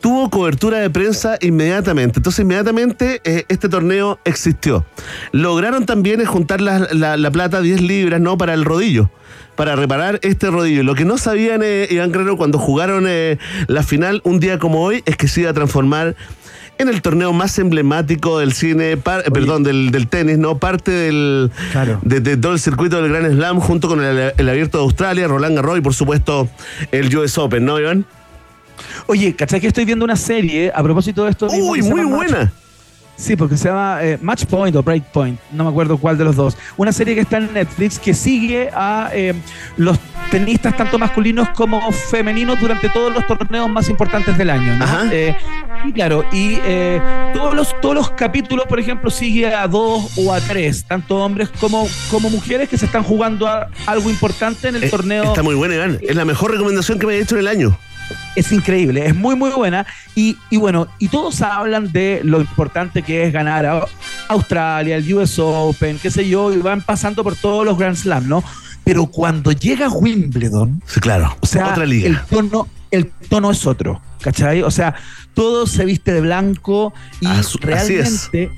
tuvo 0.00 0.30
cobertura 0.30 0.78
de 0.78 0.90
prensa 0.90 1.36
inmediatamente. 1.40 2.18
Entonces, 2.20 2.40
inmediatamente 2.44 3.20
eh, 3.24 3.44
este 3.48 3.68
torneo 3.68 4.18
existió. 4.24 4.84
Lograron 5.32 5.86
también 5.86 6.24
juntar 6.24 6.60
la, 6.60 6.86
la- 6.92 7.16
la 7.16 7.30
plata, 7.30 7.60
10 7.60 7.80
libras, 7.82 8.20
¿no? 8.20 8.38
Para 8.38 8.54
el 8.54 8.64
rodillo. 8.64 9.10
Para 9.56 9.74
reparar 9.74 10.20
este 10.22 10.50
rodillo. 10.52 10.84
Lo 10.84 10.94
que 10.94 11.04
no 11.04 11.18
sabían, 11.18 11.62
eh, 11.64 11.88
Iván 11.90 12.12
Guerrero, 12.12 12.36
cuando 12.36 12.58
jugaron 12.60 13.08
la 13.66 13.82
final 13.82 14.20
un 14.24 14.38
día 14.38 14.60
como 14.60 14.82
hoy, 14.84 15.02
es 15.04 15.16
que 15.16 15.26
se 15.26 15.40
iba 15.40 15.50
a 15.50 15.54
transformar 15.54 16.14
en 16.78 16.88
el 16.88 17.02
torneo 17.02 17.32
más 17.32 17.58
emblemático 17.58 18.38
del 18.38 18.52
cine, 18.52 18.96
par- 18.96 19.24
perdón, 19.32 19.62
del, 19.64 19.90
del 19.90 20.06
tenis, 20.08 20.38
¿no? 20.38 20.58
Parte 20.58 20.90
del 20.90 21.50
de, 22.02 22.20
de 22.20 22.36
todo 22.36 22.52
el 22.52 22.60
circuito 22.60 23.02
del 23.02 23.10
Grand 23.12 23.32
Slam, 23.34 23.58
junto 23.60 23.88
con 23.88 24.02
el, 24.02 24.32
el 24.36 24.48
Abierto 24.48 24.78
de 24.78 24.84
Australia, 24.84 25.26
Roland 25.28 25.56
Garros 25.56 25.78
y, 25.78 25.80
por 25.80 25.94
supuesto, 25.94 26.48
el 26.92 27.14
US 27.16 27.36
Open, 27.38 27.64
¿no, 27.64 27.78
Iván? 27.80 28.04
Oye, 29.08 29.34
¿cachai 29.34 29.60
que 29.60 29.66
estoy 29.66 29.84
viendo 29.84 30.04
una 30.04 30.16
serie 30.16 30.70
a 30.74 30.82
propósito 30.82 31.24
de 31.24 31.30
esto? 31.30 31.48
Uy, 31.50 31.82
muy 31.82 32.04
buena. 32.04 32.52
Sí, 33.18 33.34
porque 33.34 33.56
se 33.56 33.68
llama 33.68 33.98
eh, 34.00 34.16
Match 34.22 34.44
Point 34.44 34.76
o 34.76 34.82
Break 34.84 35.06
Point, 35.06 35.40
no 35.50 35.64
me 35.64 35.70
acuerdo 35.70 35.98
cuál 35.98 36.16
de 36.16 36.22
los 36.22 36.36
dos. 36.36 36.56
Una 36.76 36.92
serie 36.92 37.16
que 37.16 37.22
está 37.22 37.38
en 37.38 37.52
Netflix 37.52 37.98
que 37.98 38.14
sigue 38.14 38.70
a 38.72 39.10
eh, 39.12 39.34
los 39.76 39.98
tenistas 40.30 40.76
tanto 40.76 41.00
masculinos 41.00 41.48
como 41.48 41.90
femeninos 41.90 42.60
durante 42.60 42.88
todos 42.90 43.12
los 43.12 43.26
torneos 43.26 43.68
más 43.68 43.88
importantes 43.88 44.38
del 44.38 44.50
año. 44.50 44.76
¿no? 44.76 44.86
Eh, 45.10 45.36
y 45.84 45.92
claro, 45.92 46.24
y 46.30 46.58
eh, 46.64 47.00
todos, 47.34 47.54
los, 47.56 47.80
todos 47.80 47.96
los 47.96 48.10
capítulos, 48.12 48.66
por 48.68 48.78
ejemplo, 48.78 49.10
sigue 49.10 49.52
a 49.52 49.66
dos 49.66 50.12
o 50.16 50.32
a 50.32 50.40
tres, 50.40 50.84
tanto 50.84 51.16
hombres 51.16 51.48
como, 51.60 51.88
como 52.12 52.30
mujeres 52.30 52.68
que 52.68 52.78
se 52.78 52.86
están 52.86 53.02
jugando 53.02 53.48
a 53.48 53.66
algo 53.86 54.10
importante 54.10 54.68
en 54.68 54.76
el 54.76 54.84
Eh, 54.84 54.90
torneo. 54.90 55.24
Está 55.24 55.42
muy 55.42 55.56
buena, 55.56 55.74
Iván. 55.74 55.98
Es 56.02 56.14
la 56.14 56.24
mejor 56.24 56.52
recomendación 56.52 57.00
que 57.00 57.06
me 57.08 57.14
he 57.14 57.20
hecho 57.20 57.34
en 57.34 57.40
el 57.40 57.48
año. 57.48 57.76
Es 58.36 58.52
increíble, 58.52 59.06
es 59.06 59.14
muy 59.14 59.36
muy 59.36 59.50
buena 59.50 59.86
y, 60.14 60.36
y 60.50 60.56
bueno, 60.56 60.88
y 60.98 61.08
todos 61.08 61.40
hablan 61.42 61.92
de 61.92 62.20
lo 62.24 62.40
importante 62.40 63.02
que 63.02 63.24
es 63.24 63.32
ganar 63.32 63.66
a 63.66 63.84
Australia, 64.28 64.96
el 64.96 65.14
US 65.14 65.38
Open, 65.38 65.98
qué 66.00 66.10
sé 66.10 66.28
yo, 66.28 66.52
y 66.52 66.58
van 66.58 66.82
pasando 66.82 67.22
por 67.24 67.34
todos 67.36 67.64
los 67.64 67.78
Grand 67.78 67.96
Slam, 67.96 68.28
¿no? 68.28 68.42
Pero 68.84 69.06
cuando 69.06 69.52
llega 69.52 69.88
Wimbledon, 69.88 70.80
Sí, 70.86 71.00
claro. 71.00 71.36
o 71.40 71.46
sea, 71.46 71.68
Otra 71.72 71.84
liga. 71.86 72.08
el 72.08 72.20
tono 72.22 72.68
el 72.90 73.10
tono 73.28 73.50
es 73.50 73.66
otro, 73.66 74.00
¿cachai? 74.22 74.62
O 74.62 74.70
sea, 74.70 74.94
todo 75.34 75.66
se 75.66 75.84
viste 75.84 76.12
de 76.14 76.22
blanco 76.22 76.94
y 77.20 77.26
realmente 77.60 78.50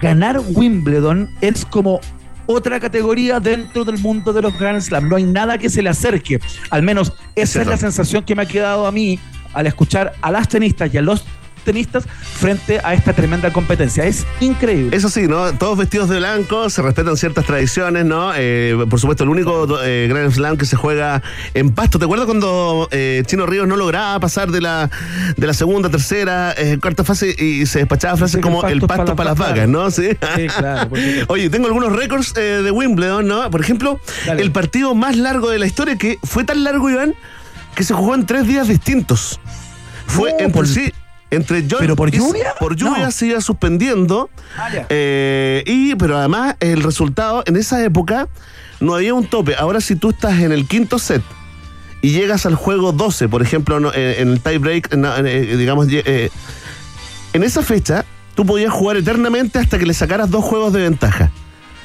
ganar 0.00 0.40
Wimbledon 0.46 1.30
es 1.40 1.64
como 1.64 2.00
otra 2.48 2.80
categoría 2.80 3.40
dentro 3.40 3.84
del 3.84 3.98
mundo 3.98 4.32
de 4.32 4.40
los 4.40 4.58
Grand 4.58 4.80
Slam. 4.80 5.06
No 5.06 5.16
hay 5.16 5.24
nada 5.24 5.58
que 5.58 5.68
se 5.68 5.82
le 5.82 5.90
acerque. 5.90 6.40
Al 6.70 6.82
menos 6.82 7.12
esa 7.34 7.60
es 7.60 7.66
la 7.66 7.76
sensación 7.76 8.24
que 8.24 8.34
me 8.34 8.42
ha 8.42 8.46
quedado 8.46 8.86
a 8.86 8.92
mí 8.92 9.18
al 9.52 9.66
escuchar 9.66 10.14
a 10.22 10.32
las 10.32 10.48
tenistas 10.48 10.92
y 10.92 10.96
a 10.96 11.02
los 11.02 11.24
tenistas 11.68 12.04
frente 12.40 12.80
a 12.82 12.94
esta 12.94 13.12
tremenda 13.12 13.52
competencia. 13.52 14.04
Es 14.06 14.26
increíble. 14.40 14.96
Eso 14.96 15.10
sí, 15.10 15.28
¿no? 15.28 15.52
Todos 15.52 15.76
vestidos 15.76 16.08
de 16.08 16.16
blanco, 16.16 16.70
se 16.70 16.80
respetan 16.80 17.16
ciertas 17.18 17.44
tradiciones, 17.44 18.06
¿no? 18.06 18.32
Eh, 18.34 18.74
por 18.88 18.98
supuesto, 18.98 19.24
el 19.24 19.30
único 19.30 19.66
eh, 19.84 20.06
Grand 20.08 20.32
Slam 20.32 20.56
que 20.56 20.64
se 20.64 20.76
juega 20.76 21.22
en 21.52 21.70
pasto. 21.74 21.98
¿Te 21.98 22.06
acuerdas 22.06 22.24
cuando 22.26 22.88
eh, 22.90 23.22
Chino 23.26 23.44
Ríos 23.44 23.68
no 23.68 23.76
lograba 23.76 24.18
pasar 24.18 24.50
de 24.50 24.62
la, 24.62 24.88
de 25.36 25.46
la 25.46 25.52
segunda, 25.52 25.90
tercera, 25.90 26.54
eh, 26.56 26.78
cuarta 26.80 27.04
fase 27.04 27.34
y 27.38 27.66
se 27.66 27.80
despachaba 27.80 28.16
frases 28.16 28.36
Sí, 28.36 28.40
como 28.40 28.66
el 28.66 28.80
pasto 28.80 29.14
para 29.14 29.30
las 29.30 29.38
vacas, 29.38 29.68
¿no? 29.68 29.90
Sí, 29.90 30.08
Sí, 30.36 30.46
claro. 30.56 30.90
Oye, 31.28 31.50
tengo 31.50 31.66
algunos 31.66 31.92
récords 31.92 32.32
de 32.34 32.70
Wimbledon, 32.70 33.26
¿no? 33.28 33.50
Por 33.50 33.60
ejemplo, 33.60 34.00
Dale. 34.26 34.42
el 34.42 34.52
partido 34.52 34.94
más 34.94 35.16
largo 35.16 35.50
de 35.50 35.58
la 35.58 35.66
historia, 35.66 35.96
que 35.96 36.18
fue 36.22 36.44
tan 36.44 36.64
largo, 36.64 36.88
Iván, 36.88 37.14
que 37.74 37.84
se 37.84 37.92
jugó 37.94 38.14
en 38.14 38.24
tres 38.26 38.46
días 38.46 38.68
distintos. 38.68 39.38
Fue 40.06 40.30
Oh, 40.30 40.36
entre 40.40 40.48
por- 40.48 40.66
sí. 40.66 40.92
Entre 41.30 41.60
John- 41.68 41.78
¿Pero 41.80 41.94
por 41.96 42.10
lluvia? 42.10 42.54
Por 42.58 42.74
lluvia 42.76 43.04
No. 43.06 43.10
se 43.10 43.26
iba 43.26 43.40
suspendiendo. 43.40 44.30
Ah. 44.56 44.70
Eh, 44.88 45.62
y, 45.66 45.94
pero 45.96 46.16
además, 46.16 46.56
el 46.60 46.82
resultado, 46.82 47.42
en 47.46 47.56
esa 47.56 47.84
época, 47.84 48.28
no 48.80 48.94
había 48.94 49.12
un 49.14 49.26
tope. 49.26 49.54
Ahora, 49.56 49.80
si 49.80 49.94
tú 49.96 50.10
estás 50.10 50.40
en 50.40 50.52
el 50.52 50.66
quinto 50.66 50.98
set 50.98 51.22
y 52.00 52.12
llegas 52.12 52.46
al 52.46 52.54
juego 52.54 52.92
12, 52.92 53.28
por 53.28 53.42
ejemplo, 53.42 53.78
no, 53.80 53.90
eh, 53.94 54.16
en 54.20 54.28
el 54.28 54.40
tie 54.40 54.58
break, 54.58 54.94
no, 54.96 55.14
eh, 55.18 55.56
digamos, 55.56 55.88
en 55.88 57.42
esa 57.42 57.62
fecha, 57.62 58.04
tú 58.34 58.46
podías 58.46 58.72
jugar 58.72 58.96
eternamente 58.96 59.58
hasta 59.58 59.78
que 59.78 59.84
le 59.86 59.94
sacaras 59.94 60.30
dos 60.30 60.44
juegos 60.44 60.72
de 60.72 60.80
ventaja. 60.82 61.30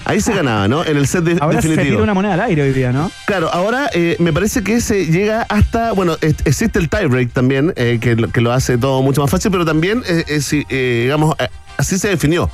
Ahí 0.05 0.19
se 0.21 0.33
ganaba, 0.33 0.67
¿no? 0.67 0.83
En 0.85 0.97
el 0.97 1.07
set 1.07 1.23
de- 1.23 1.37
Ahora 1.39 1.61
se 1.61 1.67
definitivo. 1.69 1.95
tira 1.97 2.03
una 2.03 2.13
moneda 2.13 2.33
al 2.33 2.41
aire 2.41 2.61
hoy 2.63 2.73
día, 2.73 2.91
¿no? 2.91 3.09
Claro, 3.25 3.49
ahora 3.53 3.89
eh, 3.93 4.15
me 4.19 4.33
parece 4.33 4.63
que 4.63 4.81
se 4.81 5.05
llega 5.05 5.43
hasta, 5.43 5.91
bueno, 5.93 6.17
es- 6.21 6.35
existe 6.45 6.79
el 6.79 6.89
tiebreak 6.89 7.31
también, 7.31 7.73
eh, 7.75 7.99
que, 8.01 8.15
lo- 8.15 8.29
que 8.29 8.41
lo 8.41 8.51
hace 8.51 8.77
todo 8.77 9.01
mucho 9.01 9.21
más 9.21 9.29
fácil, 9.31 9.49
pero 9.51 9.65
también, 9.65 10.03
eh, 10.07 10.23
eh, 10.27 10.41
si, 10.41 10.65
eh, 10.69 11.01
digamos, 11.03 11.35
eh, 11.39 11.47
así 11.77 11.97
se 11.97 12.09
definió. 12.09 12.49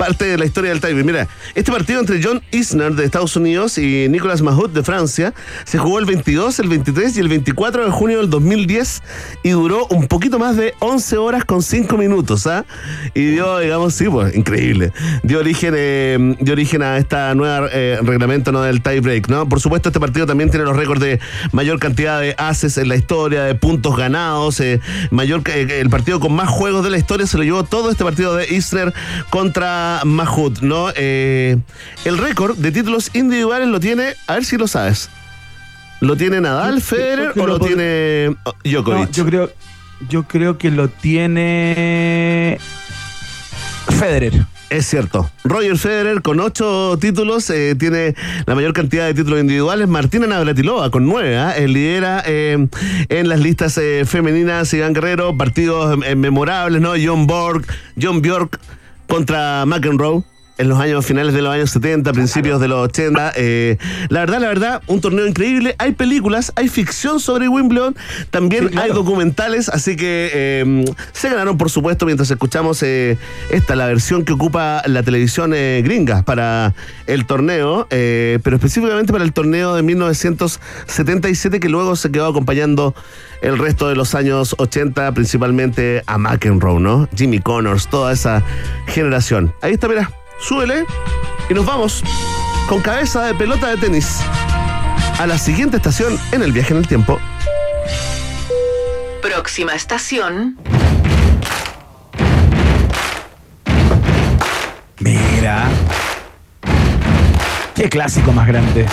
Parte 0.00 0.24
de 0.24 0.38
la 0.38 0.46
historia 0.46 0.70
del 0.70 0.80
tiebreak. 0.80 1.04
Mira, 1.04 1.28
este 1.54 1.70
partido 1.70 2.00
entre 2.00 2.22
John 2.22 2.40
Isner 2.52 2.94
de 2.94 3.04
Estados 3.04 3.36
Unidos 3.36 3.76
y 3.76 4.08
Nicolas 4.08 4.40
Mahut 4.40 4.72
de 4.72 4.82
Francia 4.82 5.34
se 5.64 5.76
jugó 5.76 5.98
el 5.98 6.06
22, 6.06 6.58
el 6.60 6.70
23 6.70 7.18
y 7.18 7.20
el 7.20 7.28
24 7.28 7.84
de 7.84 7.90
junio 7.90 8.16
del 8.16 8.30
2010 8.30 9.02
y 9.42 9.50
duró 9.50 9.86
un 9.90 10.06
poquito 10.06 10.38
más 10.38 10.56
de 10.56 10.72
11 10.78 11.18
horas 11.18 11.44
con 11.44 11.62
5 11.62 11.98
minutos, 11.98 12.46
¿ah? 12.46 12.64
Y 13.12 13.26
dio, 13.26 13.58
digamos, 13.58 13.92
sí, 13.92 14.06
pues, 14.08 14.34
increíble. 14.34 14.90
Dio 15.22 15.38
origen, 15.38 15.74
eh, 15.76 16.36
dio 16.40 16.54
origen 16.54 16.82
a 16.82 16.96
esta 16.96 17.34
nueva 17.34 17.68
eh, 17.70 17.98
reglamento 18.02 18.52
¿no? 18.52 18.62
del 18.62 18.80
tiebreak, 18.80 19.28
¿no? 19.28 19.46
Por 19.50 19.60
supuesto, 19.60 19.90
este 19.90 20.00
partido 20.00 20.24
también 20.24 20.48
tiene 20.48 20.64
los 20.64 20.78
récords 20.78 21.02
de 21.02 21.20
mayor 21.52 21.78
cantidad 21.78 22.18
de 22.22 22.34
haces 22.38 22.78
en 22.78 22.88
la 22.88 22.96
historia, 22.96 23.44
de 23.44 23.54
puntos 23.54 23.98
ganados, 23.98 24.60
eh, 24.60 24.80
mayor 25.10 25.42
eh, 25.50 25.80
el 25.80 25.90
partido 25.90 26.20
con 26.20 26.32
más 26.32 26.48
juegos 26.48 26.84
de 26.84 26.90
la 26.90 26.96
historia 26.96 27.26
se 27.26 27.36
lo 27.36 27.44
llevó 27.44 27.64
todo 27.64 27.90
este 27.90 28.02
partido 28.02 28.34
de 28.34 28.48
Isner 28.54 28.94
contra 29.28 29.89
Mahut, 30.04 30.60
¿no? 30.60 30.88
Eh, 30.94 31.58
el 32.04 32.18
récord 32.18 32.56
de 32.56 32.72
títulos 32.72 33.10
individuales 33.14 33.68
lo 33.68 33.80
tiene, 33.80 34.14
a 34.26 34.34
ver 34.34 34.44
si 34.44 34.56
lo 34.56 34.66
sabes. 34.66 35.10
¿Lo 36.00 36.16
tiene 36.16 36.40
Nadal, 36.40 36.80
Federer 36.80 37.32
o 37.38 37.46
lo 37.46 37.60
tiene 37.60 38.34
oh, 38.44 38.54
Djokovic? 38.64 39.08
No, 39.08 39.12
yo 39.12 39.26
creo, 39.26 39.50
yo 40.08 40.22
creo 40.22 40.58
que 40.58 40.70
lo 40.70 40.88
tiene 40.88 42.58
Federer. 43.98 44.46
Es 44.70 44.86
cierto. 44.86 45.28
Roger 45.42 45.76
Federer 45.76 46.22
con 46.22 46.38
ocho 46.38 46.96
títulos 47.00 47.50
eh, 47.50 47.74
tiene 47.76 48.14
la 48.46 48.54
mayor 48.54 48.72
cantidad 48.72 49.04
de 49.04 49.14
títulos 49.14 49.40
individuales. 49.40 49.88
Martina 49.88 50.28
Navratilova 50.28 50.92
con 50.92 51.06
nueve. 51.06 51.36
¿ah? 51.36 51.52
Eh, 51.56 51.66
lidera 51.66 52.22
eh, 52.24 52.68
en 53.08 53.28
las 53.28 53.40
listas 53.40 53.80
femeninas. 54.06 54.72
Iván 54.72 54.94
Guerrero, 54.94 55.36
partidos 55.36 55.98
memorables, 56.16 56.80
¿no? 56.80 56.92
John 57.04 57.26
Borg, 57.26 57.66
John 58.00 58.22
Bjork 58.22 58.60
contra 59.10 59.64
McEnroe. 59.66 60.22
En 60.60 60.68
los 60.68 60.78
años 60.78 61.06
finales 61.06 61.32
de 61.32 61.40
los 61.40 61.54
años 61.54 61.70
70, 61.70 62.12
principios 62.12 62.60
de 62.60 62.68
los 62.68 62.84
80. 62.84 63.32
eh, 63.34 63.78
la 64.10 64.20
verdad, 64.20 64.40
la 64.40 64.48
verdad, 64.48 64.82
un 64.88 65.00
torneo 65.00 65.26
increíble. 65.26 65.74
Hay 65.78 65.92
películas, 65.92 66.52
hay 66.54 66.68
ficción 66.68 67.18
sobre 67.18 67.48
Wimbledon, 67.48 67.96
también 68.30 68.76
hay 68.78 68.90
documentales, 68.90 69.70
así 69.70 69.96
que 69.96 70.30
eh, 70.34 70.84
se 71.12 71.30
ganaron, 71.30 71.56
por 71.56 71.70
supuesto, 71.70 72.04
mientras 72.04 72.30
escuchamos 72.30 72.82
eh, 72.82 73.16
esta, 73.50 73.74
la 73.74 73.86
versión 73.86 74.22
que 74.22 74.34
ocupa 74.34 74.82
la 74.84 75.02
televisión 75.02 75.52
eh, 75.54 75.80
gringa 75.82 76.24
para 76.24 76.74
el 77.06 77.24
torneo, 77.24 77.86
eh, 77.88 78.38
pero 78.42 78.56
específicamente 78.56 79.12
para 79.12 79.24
el 79.24 79.32
torneo 79.32 79.74
de 79.74 79.82
1977, 79.82 81.58
que 81.58 81.68
luego 81.70 81.96
se 81.96 82.10
quedó 82.10 82.26
acompañando 82.26 82.94
el 83.40 83.56
resto 83.56 83.88
de 83.88 83.96
los 83.96 84.14
años 84.14 84.54
80, 84.58 85.12
principalmente 85.14 86.02
a 86.06 86.18
McEnroe, 86.18 86.80
¿no? 86.80 87.08
Jimmy 87.16 87.38
Connors, 87.38 87.88
toda 87.88 88.12
esa 88.12 88.42
generación. 88.86 89.54
Ahí 89.62 89.72
está, 89.72 89.88
mira, 89.88 90.10
súbele 90.40 90.86
y 91.48 91.54
nos 91.54 91.66
vamos 91.66 92.02
con 92.68 92.80
cabeza 92.80 93.26
de 93.26 93.34
pelota 93.34 93.68
de 93.68 93.76
tenis 93.76 94.20
a 95.18 95.26
la 95.26 95.38
siguiente 95.38 95.76
estación 95.76 96.18
en 96.32 96.42
el 96.42 96.52
viaje 96.52 96.72
en 96.72 96.78
el 96.78 96.88
tiempo. 96.88 97.18
Próxima 99.20 99.74
estación. 99.74 100.56
Mira. 104.98 105.68
Qué 107.74 107.88
clásico 107.88 108.32
más 108.32 108.46
grande. 108.46 108.86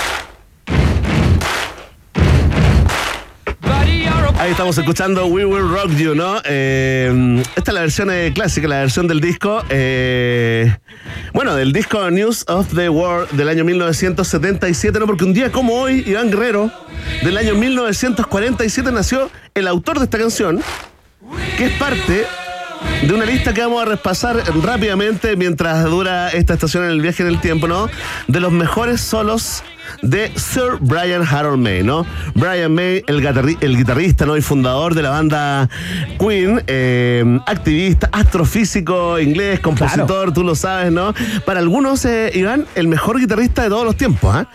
Ahí 4.39 4.51
estamos 4.51 4.77
escuchando 4.77 5.25
We 5.25 5.45
Will 5.45 5.67
Rock 5.67 5.95
You, 5.95 6.13
¿no? 6.13 6.39
Eh, 6.45 7.43
esta 7.55 7.71
es 7.71 7.73
la 7.73 7.81
versión 7.81 8.09
eh, 8.11 8.31
clásica, 8.35 8.67
la 8.67 8.79
versión 8.79 9.07
del 9.07 9.19
disco. 9.19 9.63
eh, 9.69 10.75
bueno, 11.33 11.55
del 11.55 11.73
disco 11.73 12.09
News 12.11 12.45
of 12.47 12.71
the 12.75 12.87
World 12.87 13.31
del 13.31 13.49
año 13.49 13.65
1977, 13.65 14.99
¿no? 14.99 15.07
Porque 15.07 15.23
un 15.23 15.33
día 15.33 15.51
como 15.51 15.73
hoy, 15.73 16.03
Iván 16.05 16.29
Guerrero, 16.29 16.71
del 17.23 17.35
año 17.35 17.55
1947, 17.55 18.91
nació 18.91 19.31
el 19.55 19.67
autor 19.67 19.97
de 19.97 20.05
esta 20.05 20.19
canción, 20.19 20.61
que 21.57 21.65
es 21.65 21.71
parte 21.73 22.27
de 23.01 23.13
una 23.13 23.25
lista 23.25 23.55
que 23.55 23.61
vamos 23.61 23.81
a 23.81 23.85
repasar 23.85 24.43
rápidamente 24.63 25.35
mientras 25.35 25.83
dura 25.85 26.29
esta 26.29 26.53
estación 26.53 26.83
en 26.83 26.91
el 26.91 27.01
viaje 27.01 27.23
en 27.23 27.29
el 27.29 27.41
tiempo, 27.41 27.67
¿no? 27.67 27.89
De 28.27 28.39
los 28.39 28.51
mejores 28.51 29.01
solos 29.01 29.63
de 30.01 30.31
Sir 30.35 30.77
Brian 30.79 31.23
Harold 31.29 31.61
May, 31.61 31.83
¿no? 31.83 32.05
Brian 32.35 32.73
May, 32.73 33.03
el, 33.07 33.21
guitarri- 33.21 33.57
el 33.61 33.77
guitarrista, 33.77 34.25
¿no? 34.25 34.37
Y 34.37 34.41
fundador 34.41 34.95
de 34.95 35.01
la 35.01 35.09
banda 35.09 35.69
Queen, 36.19 36.61
eh, 36.67 37.39
activista, 37.45 38.09
astrofísico 38.11 39.19
inglés, 39.19 39.59
compositor, 39.59 40.33
tú 40.33 40.43
lo 40.43 40.55
sabes, 40.55 40.91
¿no? 40.91 41.13
Para 41.45 41.59
algunos, 41.59 42.05
eh, 42.05 42.31
Iván, 42.33 42.65
el 42.75 42.87
mejor 42.87 43.19
guitarrista 43.19 43.63
de 43.63 43.69
todos 43.69 43.85
los 43.85 43.95
tiempos, 43.95 44.35
¿ah? 44.35 44.47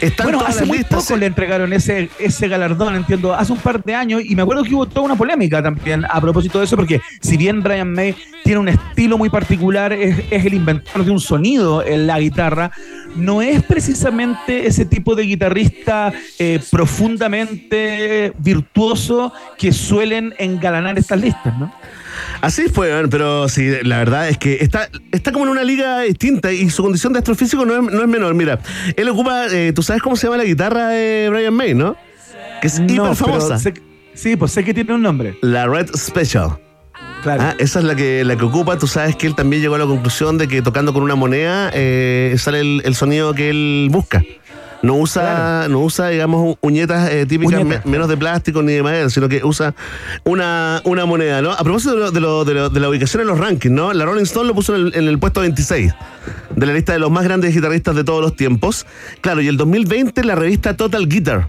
Están 0.00 0.26
bueno, 0.26 0.42
hace 0.46 0.64
muy 0.64 0.78
listas. 0.78 1.04
poco 1.04 1.18
le 1.18 1.26
entregaron 1.26 1.72
ese, 1.72 2.08
ese 2.18 2.48
galardón, 2.48 2.96
entiendo, 2.96 3.34
hace 3.34 3.52
un 3.52 3.58
par 3.58 3.84
de 3.84 3.94
años, 3.94 4.22
y 4.24 4.34
me 4.34 4.42
acuerdo 4.42 4.64
que 4.64 4.74
hubo 4.74 4.86
toda 4.86 5.02
una 5.04 5.16
polémica 5.16 5.62
también 5.62 6.04
a 6.08 6.20
propósito 6.20 6.58
de 6.58 6.64
eso, 6.64 6.76
porque 6.76 7.00
si 7.20 7.36
bien 7.36 7.62
Brian 7.62 7.92
May 7.92 8.16
tiene 8.42 8.58
un 8.60 8.68
estilo 8.68 9.18
muy 9.18 9.28
particular, 9.28 9.92
es, 9.92 10.18
es 10.30 10.44
el 10.46 10.54
inventor 10.54 11.04
de 11.04 11.10
un 11.10 11.20
sonido 11.20 11.84
en 11.84 12.06
la 12.06 12.18
guitarra, 12.18 12.70
no 13.16 13.42
es 13.42 13.62
precisamente 13.62 14.66
ese 14.66 14.84
tipo 14.84 15.14
de 15.14 15.24
guitarrista 15.24 16.12
eh, 16.38 16.60
profundamente 16.70 18.32
virtuoso 18.38 19.32
que 19.58 19.72
suelen 19.72 20.34
engalanar 20.38 20.98
estas 20.98 21.20
listas, 21.20 21.58
¿no? 21.58 21.72
Así 22.40 22.68
fue, 22.68 22.90
pero 23.10 23.48
sí, 23.48 23.70
la 23.82 23.98
verdad 23.98 24.28
es 24.28 24.38
que 24.38 24.58
está, 24.60 24.88
está 25.12 25.32
como 25.32 25.44
en 25.44 25.50
una 25.50 25.64
liga 25.64 26.00
distinta 26.00 26.52
y 26.52 26.68
su 26.70 26.82
condición 26.82 27.12
de 27.12 27.18
astrofísico 27.18 27.64
no 27.64 27.74
es, 27.76 27.92
no 27.92 28.00
es 28.02 28.08
menor. 28.08 28.34
Mira, 28.34 28.60
él 28.96 29.08
ocupa, 29.08 29.46
eh, 29.50 29.72
tú 29.74 29.82
sabes 29.82 30.02
cómo 30.02 30.16
se 30.16 30.26
llama 30.26 30.38
la 30.38 30.44
guitarra 30.44 30.88
de 30.88 31.28
Brian 31.30 31.54
May, 31.54 31.74
¿no? 31.74 31.96
Que 32.60 32.68
es 32.68 32.80
No, 32.80 32.86
hiper 32.86 33.16
famosa. 33.16 33.58
sé 33.58 33.74
sí, 34.14 34.36
pues 34.36 34.52
sé 34.52 34.64
que 34.64 34.72
tiene 34.72 34.94
un 34.94 35.02
nombre. 35.02 35.36
La 35.42 35.66
Red 35.66 35.90
Special. 35.94 36.58
Claro. 37.26 37.42
Ah, 37.42 37.54
esa 37.58 37.80
es 37.80 37.84
la 37.84 37.96
que, 37.96 38.22
la 38.24 38.36
que 38.36 38.44
ocupa. 38.44 38.78
Tú 38.78 38.86
sabes 38.86 39.16
que 39.16 39.26
él 39.26 39.34
también 39.34 39.60
llegó 39.60 39.74
a 39.74 39.78
la 39.78 39.86
conclusión 39.86 40.38
de 40.38 40.46
que 40.46 40.62
tocando 40.62 40.92
con 40.92 41.02
una 41.02 41.16
moneda 41.16 41.70
eh, 41.74 42.34
sale 42.38 42.60
el, 42.60 42.82
el 42.84 42.94
sonido 42.94 43.34
que 43.34 43.50
él 43.50 43.88
busca. 43.90 44.22
No 44.82 44.94
usa, 44.94 45.66
no 45.68 45.80
usa, 45.80 46.10
digamos, 46.10 46.56
uñetas 46.60 47.10
eh, 47.10 47.26
típicas 47.26 47.64
me- 47.64 47.80
menos 47.84 48.08
de 48.08 48.16
plástico 48.16 48.62
ni 48.62 48.74
de 48.74 48.82
madera, 48.84 49.10
sino 49.10 49.28
que 49.28 49.42
usa 49.42 49.74
una, 50.24 50.80
una 50.84 51.06
moneda, 51.06 51.42
¿no? 51.42 51.50
A 51.52 51.64
propósito 51.64 51.94
de, 51.94 51.98
lo- 52.00 52.10
de, 52.12 52.20
lo- 52.20 52.44
de 52.44 52.54
lo- 52.54 52.68
de 52.68 52.78
la 52.80 52.88
ubicación 52.88 53.22
en 53.22 53.26
los 53.28 53.38
rankings, 53.38 53.74
¿no? 53.74 53.92
La 53.92 54.04
Rolling 54.04 54.22
Stone 54.24 54.46
lo 54.46 54.54
puso 54.54 54.76
en 54.76 54.88
el, 54.88 54.94
en 54.94 55.08
el 55.08 55.18
puesto 55.18 55.40
26 55.40 55.92
de 56.54 56.66
la 56.66 56.72
lista 56.74 56.92
de 56.92 56.98
los 57.00 57.10
más 57.10 57.24
grandes 57.24 57.54
guitarristas 57.54 57.96
de 57.96 58.04
todos 58.04 58.20
los 58.22 58.36
tiempos. 58.36 58.86
Claro, 59.22 59.40
y 59.40 59.48
el 59.48 59.56
2020 59.56 60.22
la 60.24 60.34
revista 60.36 60.76
Total 60.76 61.08
Guitar 61.08 61.48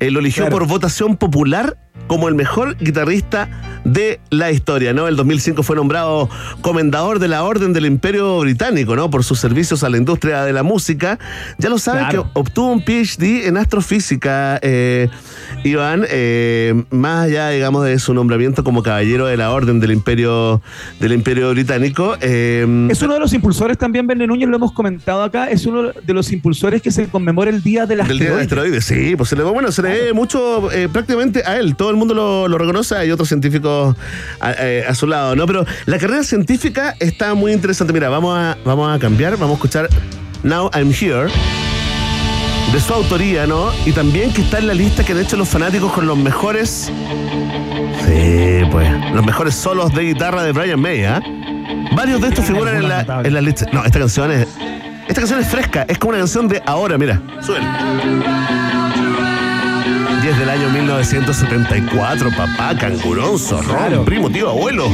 eh, 0.00 0.10
lo 0.10 0.20
eligió 0.20 0.44
Claro. 0.44 0.58
por 0.58 0.68
votación 0.68 1.16
popular 1.16 1.76
como 2.06 2.28
el 2.28 2.34
mejor 2.34 2.76
guitarrista 2.78 3.48
de 3.84 4.20
la 4.30 4.50
historia, 4.50 4.92
¿no? 4.92 5.08
El 5.08 5.16
2005 5.16 5.62
fue 5.62 5.76
nombrado 5.76 6.28
comendador 6.62 7.18
de 7.18 7.28
la 7.28 7.42
Orden 7.44 7.72
del 7.72 7.86
Imperio 7.86 8.38
Británico, 8.40 8.96
¿no? 8.96 9.10
Por 9.10 9.24
sus 9.24 9.38
servicios 9.38 9.82
a 9.84 9.88
la 9.88 9.96
industria 9.98 10.42
de 10.44 10.52
la 10.52 10.62
música. 10.62 11.18
Ya 11.58 11.68
lo 11.68 11.78
saben 11.78 12.04
Claro. 12.04 12.24
que 12.24 12.30
obtuvo 12.40 12.72
un 12.72 12.82
PhD 12.84 13.46
en 13.46 13.56
astrofísica, 13.56 14.58
eh, 14.62 15.08
Iván, 15.64 16.04
eh, 16.08 16.82
más 16.90 17.24
allá, 17.26 17.48
digamos, 17.50 17.84
de 17.84 17.98
su 17.98 18.14
nombramiento 18.14 18.64
como 18.64 18.82
caballero 18.82 19.26
de 19.26 19.36
la 19.36 19.50
Orden 19.50 19.80
del 19.80 19.92
Imperio, 19.92 20.60
del 21.00 21.12
Imperio 21.12 21.50
Británico. 21.50 22.16
eh, 22.20 22.66
Es 22.90 23.02
uno 23.02 23.14
de 23.14 23.20
los 23.20 23.32
impulsores 23.32 23.78
también, 23.78 24.06
Berne 24.06 24.26
Núñez, 24.26 24.48
lo 24.48 24.56
hemos 24.56 24.72
comentado 24.72 25.22
acá, 25.22 25.48
es 25.50 25.64
uno 25.66 25.90
de 25.92 26.14
los 26.14 26.30
impulsores 26.32 26.82
que 26.82 26.90
se 26.90 27.06
conmemora 27.08 27.50
el 27.50 27.62
Día 27.62 27.86
del 27.86 27.98
Del 28.06 28.18
día 28.18 28.30
del 28.30 28.40
Asteroide. 28.40 28.76
asteroide, 28.78 29.10
sí, 29.10 29.16
pues 29.16 29.28
se 29.30 29.36
le, 29.36 29.42
bueno, 29.44 29.72
se 29.72 29.82
le 29.82 29.88
debe 29.90 30.12
mucho 30.12 30.68
prácticamente 30.92 31.42
a 31.44 31.58
él. 31.58 31.74
Todo 31.76 31.87
el 31.90 31.96
mundo 31.96 32.14
lo, 32.14 32.48
lo 32.48 32.58
reconoce, 32.58 32.96
hay 32.96 33.10
otros 33.10 33.28
científicos 33.28 33.96
a, 34.40 34.52
eh, 34.52 34.84
a 34.88 34.94
su 34.94 35.06
lado, 35.06 35.36
¿no? 35.36 35.46
Pero 35.46 35.64
la 35.86 35.98
carrera 35.98 36.22
científica 36.22 36.94
está 37.00 37.34
muy 37.34 37.52
interesante. 37.52 37.92
Mira, 37.92 38.08
vamos 38.08 38.36
a, 38.36 38.56
vamos 38.64 38.94
a 38.94 38.98
cambiar, 38.98 39.32
vamos 39.32 39.50
a 39.50 39.54
escuchar 39.54 39.88
Now 40.42 40.70
I'm 40.74 40.92
Here, 40.92 41.28
de 42.72 42.80
su 42.80 42.92
autoría, 42.92 43.46
¿no? 43.46 43.70
Y 43.86 43.92
también 43.92 44.32
que 44.32 44.42
está 44.42 44.58
en 44.58 44.66
la 44.66 44.74
lista 44.74 45.04
que 45.04 45.12
han 45.12 45.20
hecho 45.20 45.36
los 45.36 45.48
fanáticos 45.48 45.92
con 45.92 46.06
los 46.06 46.16
mejores. 46.16 46.92
Sí, 48.04 48.60
pues, 48.70 48.88
los 49.12 49.24
mejores 49.24 49.54
solos 49.54 49.94
de 49.94 50.02
guitarra 50.02 50.42
de 50.42 50.52
Brian 50.52 50.80
May, 50.80 51.04
¿ah? 51.04 51.22
Varios 51.96 52.20
de 52.20 52.28
estos 52.28 52.44
figuran 52.44 52.76
en 52.76 52.88
la, 52.88 53.22
en 53.24 53.34
la 53.34 53.40
lista. 53.40 53.66
No, 53.72 53.84
esta 53.84 53.98
canción 53.98 54.30
es. 54.30 54.46
Esta 55.08 55.22
canción 55.22 55.40
es 55.40 55.48
fresca, 55.48 55.86
es 55.88 55.98
como 55.98 56.10
una 56.10 56.18
canción 56.18 56.48
de 56.48 56.62
ahora, 56.66 56.98
mira. 56.98 57.20
Súbela. 57.40 58.87
Y 60.28 60.30
es 60.30 60.38
del 60.38 60.50
año 60.50 60.68
1974, 60.68 62.30
papá, 62.36 62.76
cangurón, 62.78 63.38
zorrón, 63.38 63.64
Claro. 63.76 64.04
primo, 64.04 64.28
tío, 64.30 64.50
abuelo. 64.50 64.86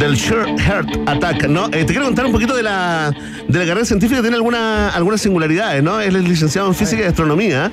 Del 0.00 0.16
Sure 0.16 0.54
Heart 0.58 0.88
Attack, 1.06 1.46
¿no? 1.48 1.66
Eh, 1.66 1.84
te 1.84 1.86
quiero 1.86 2.04
contar 2.04 2.24
un 2.24 2.32
poquito 2.32 2.54
de 2.56 2.62
la, 2.62 3.10
de 3.48 3.58
la 3.58 3.66
carrera 3.66 3.84
científica, 3.84 4.20
tiene 4.22 4.36
alguna, 4.36 4.88
algunas 4.90 5.20
singularidades, 5.20 5.82
¿no? 5.82 6.00
Él 6.00 6.16
es 6.16 6.24
licenciado 6.24 6.68
en 6.68 6.74
física 6.74 7.02
y 7.02 7.04
astronomía 7.06 7.70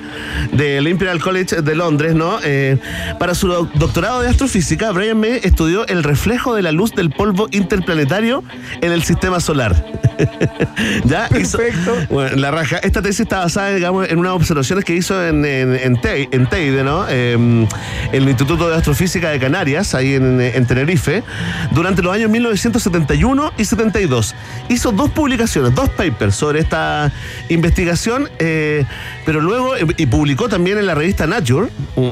del 0.51 0.88
Imperial 0.88 1.21
College 1.21 1.61
de 1.61 1.75
Londres, 1.75 2.15
¿no? 2.15 2.39
Eh, 2.43 2.77
para 3.19 3.33
su 3.36 3.47
doc- 3.47 3.71
doctorado 3.75 4.21
de 4.21 4.27
astrofísica, 4.29 4.91
Brian 4.91 5.19
May 5.19 5.39
estudió 5.43 5.88
el 5.88 6.03
reflejo 6.03 6.53
de 6.55 6.63
la 6.63 6.71
luz 6.71 6.91
del 6.95 7.11
polvo 7.11 7.47
interplanetario 7.51 8.43
en 8.81 8.91
el 8.91 9.03
sistema 9.03 9.39
solar. 9.39 9.86
¿Ya? 11.05 11.27
Perfecto. 11.27 11.93
bueno, 12.09 12.38
la 12.38 12.49
raja. 12.49 12.77
Esta 12.77 13.01
tesis 13.01 13.21
está 13.21 13.39
basada, 13.39 13.73
digamos, 13.75 14.09
en 14.09 14.17
unas 14.17 14.31
observaciones 14.31 14.83
que 14.86 14.95
hizo 14.95 15.23
en, 15.25 15.43
en, 15.45 15.75
en, 15.75 16.01
En 16.32 16.47
Teide, 16.47 16.84
¿no? 16.84 17.05
Eh, 17.09 17.67
el 18.11 18.28
Instituto 18.28 18.69
de 18.69 18.76
Astrofísica 18.76 19.30
de 19.30 19.39
Canarias, 19.39 19.95
ahí 19.95 20.15
en, 20.15 20.41
en 20.41 20.65
Tenerife, 20.65 21.23
durante 21.71 22.01
los 22.01 22.13
años 22.13 22.30
1971 22.30 23.53
y 23.57 23.65
72. 23.65 24.36
Hizo 24.69 24.91
dos 24.91 25.09
publicaciones, 25.11 25.73
dos 25.76 25.89
papers 25.89 26.36
sobre 26.36 26.59
esta 26.59 27.11
investigación, 27.49 28.30
eh, 28.39 28.86
pero 29.26 29.41
luego, 29.41 29.76
eh, 29.76 29.86
y 29.97 30.05
publicó 30.05 30.49
también 30.49 30.78
en 30.78 30.86
la 30.86 30.95
revista 30.95 31.28
Nature, 31.28 31.69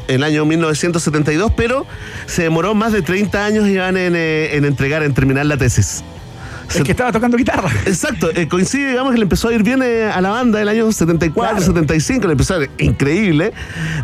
el 0.07 0.24
año 0.24 0.45
1972, 0.45 1.51
pero 1.55 1.86
se 2.26 2.43
demoró 2.43 2.74
más 2.76 2.91
de 2.91 3.01
30 3.01 3.45
años, 3.45 3.68
en, 3.68 4.16
eh, 4.16 4.55
en 4.55 4.66
entregar, 4.66 5.03
en 5.03 5.14
terminar 5.14 5.45
la 5.45 5.57
tesis. 5.57 6.03
Es 6.70 6.82
que 6.84 6.91
estaba 6.91 7.11
tocando 7.11 7.38
guitarra. 7.38 7.70
Exacto, 7.86 8.30
eh, 8.34 8.47
coincide, 8.47 8.89
digamos, 8.89 9.11
que 9.11 9.18
le 9.18 9.24
empezó 9.24 9.49
a 9.49 9.53
ir 9.53 9.64
bien 9.64 9.82
eh, 9.84 10.09
a 10.11 10.22
la 10.22 10.30
banda 10.30 10.61
el 10.61 10.68
año 10.68 10.91
74, 10.91 11.61
75, 11.61 12.28
le 12.28 12.32
empezó 12.34 12.55
a 12.55 12.64
ir 12.64 12.70
increíble. 12.80 13.53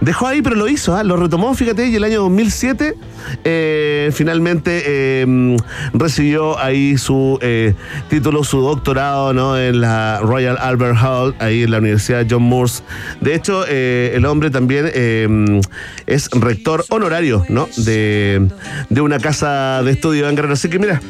Dejó 0.02 0.28
ahí, 0.28 0.42
pero 0.42 0.56
lo 0.56 0.68
hizo, 0.68 0.96
¿ah? 0.96 1.04
lo 1.04 1.16
retomó, 1.18 1.54
fíjate, 1.54 1.88
y 1.88 1.96
el 1.96 2.04
año 2.04 2.22
2007 2.22 2.96
eh, 3.44 4.10
finalmente 4.14 4.84
eh, 4.86 5.26
mm, 5.26 5.56
recibió 5.94 6.58
ahí 6.60 6.98
su 6.98 7.38
eh, 7.42 7.74
título, 8.10 8.44
su 8.44 8.62
doctorado, 8.62 9.34
¿no? 9.34 9.58
En 9.58 9.82
la 9.82 10.20
Royal 10.22 10.58
Albert 10.58 10.98
Hall, 11.02 11.36
ahí 11.40 11.64
en 11.64 11.72
la 11.72 11.80
Universidad 11.80 12.26
John 12.30 12.44
Moores. 12.44 12.84
De 13.22 13.36
hecho, 13.36 13.66
eh, 13.68 14.12
el 14.16 14.26
hombre 14.26 14.50
también 14.50 14.90
eh, 14.94 15.28
mm, 15.30 15.60
es 16.08 16.30
rector 16.32 16.86
honorario, 16.90 17.46
¿no? 17.50 17.68
De, 17.78 18.48
de 18.90 19.02
una 19.02 19.20
casa 19.20 19.84
de 19.84 19.92
estudio 19.92 20.30
en 20.30 20.36
Guerrero. 20.36 20.54
Así 20.54 20.70
que 20.70 20.80
mira, 20.80 21.02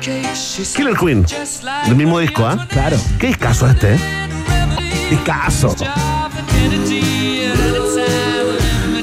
Killer 0.00 0.96
Queen, 0.96 1.24
del 1.86 1.96
mismo 1.96 2.18
disco, 2.18 2.46
¿ah? 2.46 2.66
Claro. 2.70 2.96
¿Qué 3.18 3.28
discazo 3.28 3.66
este, 3.68 3.94
eh? 3.94 3.98
Discazo. 5.10 5.74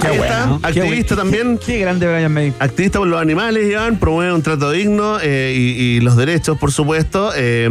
Ahí 0.05 0.17
está, 0.19 0.59
activista 0.61 1.15
también. 1.15 1.57
Qué, 1.57 1.79
grande 1.79 2.05
Brian 2.07 2.31
May. 2.33 2.53
Activista 2.59 2.99
por 2.99 3.07
los 3.07 3.19
animales, 3.21 3.69
Iván, 3.71 3.97
promueve 3.97 4.33
un 4.33 4.41
trato 4.43 4.69
digno 4.71 5.17
eh, 5.21 5.53
y, 5.55 5.61
y 5.81 5.99
los 6.01 6.15
derechos, 6.17 6.57
por 6.57 6.71
supuesto. 6.71 7.31
Eh, 7.35 7.69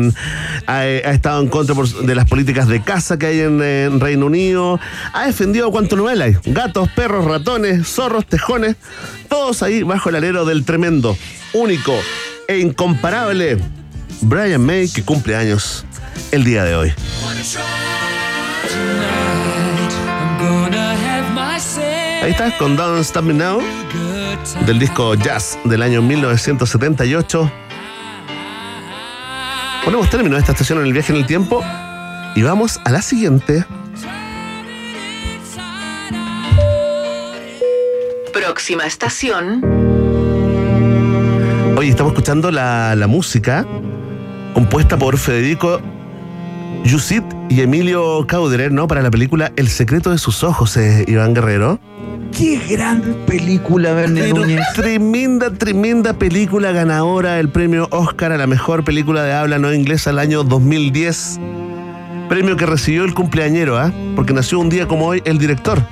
ha, 0.67 0.79
ha 0.79 0.87
estado 1.13 1.41
en 1.43 1.49
contra 1.49 1.75
por- 1.75 1.89
de 1.89 2.15
las 2.15 2.27
políticas 2.29 2.67
de 2.69 2.83
caza 2.83 3.19
que 3.19 3.27
hay 3.27 3.41
en, 3.41 3.63
en 3.63 4.01
Reino 4.01 4.27
Unido. 4.27 4.81
Ha 5.13 5.27
defendido 5.27 5.71
cuánto 5.71 5.95
novela 5.97 6.25
hay. 6.25 6.37
Gatos, 6.47 6.89
perros, 6.97 7.25
ratones, 7.27 7.87
zorros, 7.87 8.27
tejones. 8.27 8.77
Todos 9.29 9.63
ahí 9.63 9.83
bajo 9.83 10.09
el 10.09 10.17
alero 10.17 10.45
del 10.47 10.65
tremendo, 10.65 11.17
único 11.53 11.95
e 12.53 12.61
incomparable 12.61 13.59
Brian 14.21 14.65
May, 14.65 14.89
que 14.89 15.03
cumple 15.03 15.35
años 15.37 15.85
el 16.31 16.45
día 16.45 16.65
de 16.65 16.77
hoy. 16.77 16.93
Ahí 22.23 22.31
está, 22.31 22.57
con 22.59 22.77
Don't 22.77 23.01
Stop 23.01 23.25
Me 23.25 23.35
Now, 23.35 23.61
del 24.67 24.79
disco 24.79 25.15
Jazz 25.15 25.59
del 25.65 25.83
año 25.83 26.03
1978. 26.03 27.53
Ponemos 29.85 30.11
término 30.11 30.37
a 30.37 30.39
esta 30.39 30.53
estación 30.53 30.79
en 30.81 30.87
el 30.87 30.93
viaje 30.93 31.13
en 31.13 31.19
el 31.19 31.27
tiempo 31.27 31.65
y 32.37 32.43
vamos 32.43 32.81
a 32.85 32.91
la 32.91 33.03
siguiente. 33.03 33.65
Próxima 38.33 38.87
estación. 38.87 39.82
Oye, 41.83 41.91
estamos 41.91 42.13
escuchando 42.13 42.53
la, 42.53 42.95
la 42.95 43.09
música 43.09 43.67
compuesta 44.55 44.97
por 44.97 45.19
Federico 45.19 45.81
Yusit 46.85 47.25
y 47.49 47.61
Emilio 47.61 48.25
Cauderer, 48.25 48.71
¿no? 48.71 48.87
Para 48.87 49.03
la 49.03 49.11
película 49.11 49.51
El 49.57 49.67
secreto 49.67 50.13
de 50.13 50.19
sus 50.19 50.45
ojos, 50.45 50.77
eh, 50.77 51.05
Iván 51.09 51.35
Guerrero. 51.35 51.81
Qué 52.39 52.61
gran 52.71 53.03
película, 53.27 53.95
Verne 53.95 54.33
Núñez. 54.33 54.61
tremenda, 54.77 55.53
tremenda 55.53 56.13
película 56.13 56.71
ganadora 56.71 57.33
del 57.33 57.49
premio 57.49 57.89
Oscar 57.91 58.31
a 58.31 58.37
la 58.37 58.47
mejor 58.47 58.85
película 58.85 59.25
de 59.25 59.33
habla 59.33 59.59
no 59.59 59.75
inglesa 59.75 60.11
al 60.11 60.21
año 60.21 60.45
2010. 60.45 61.41
Premio 62.29 62.57
que 62.57 62.65
recibió 62.65 63.03
el 63.03 63.13
cumpleañero, 63.13 63.77
¿ah? 63.77 63.91
Porque 64.15 64.33
nació 64.33 64.61
un 64.61 64.69
día 64.69 64.87
como 64.87 65.09
hoy 65.09 65.21
el 65.25 65.39
director. 65.39 65.85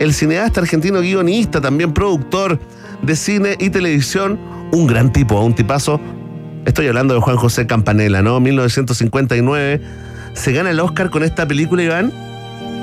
El 0.00 0.14
cineasta 0.14 0.62
argentino 0.62 1.02
guionista, 1.02 1.60
también 1.60 1.92
productor 1.92 2.58
de 3.02 3.14
cine 3.14 3.56
y 3.60 3.68
televisión. 3.68 4.53
Un 4.74 4.86
gran 4.86 5.12
tipo, 5.12 5.40
un 5.40 5.54
tipazo. 5.54 6.00
Estoy 6.66 6.88
hablando 6.88 7.14
de 7.14 7.20
Juan 7.20 7.36
José 7.36 7.66
Campanella, 7.66 8.22
¿no? 8.22 8.40
1959. 8.40 9.80
Se 10.34 10.52
gana 10.52 10.70
el 10.70 10.80
Oscar 10.80 11.10
con 11.10 11.22
esta 11.22 11.46
película, 11.46 11.82
Iván 11.84 12.12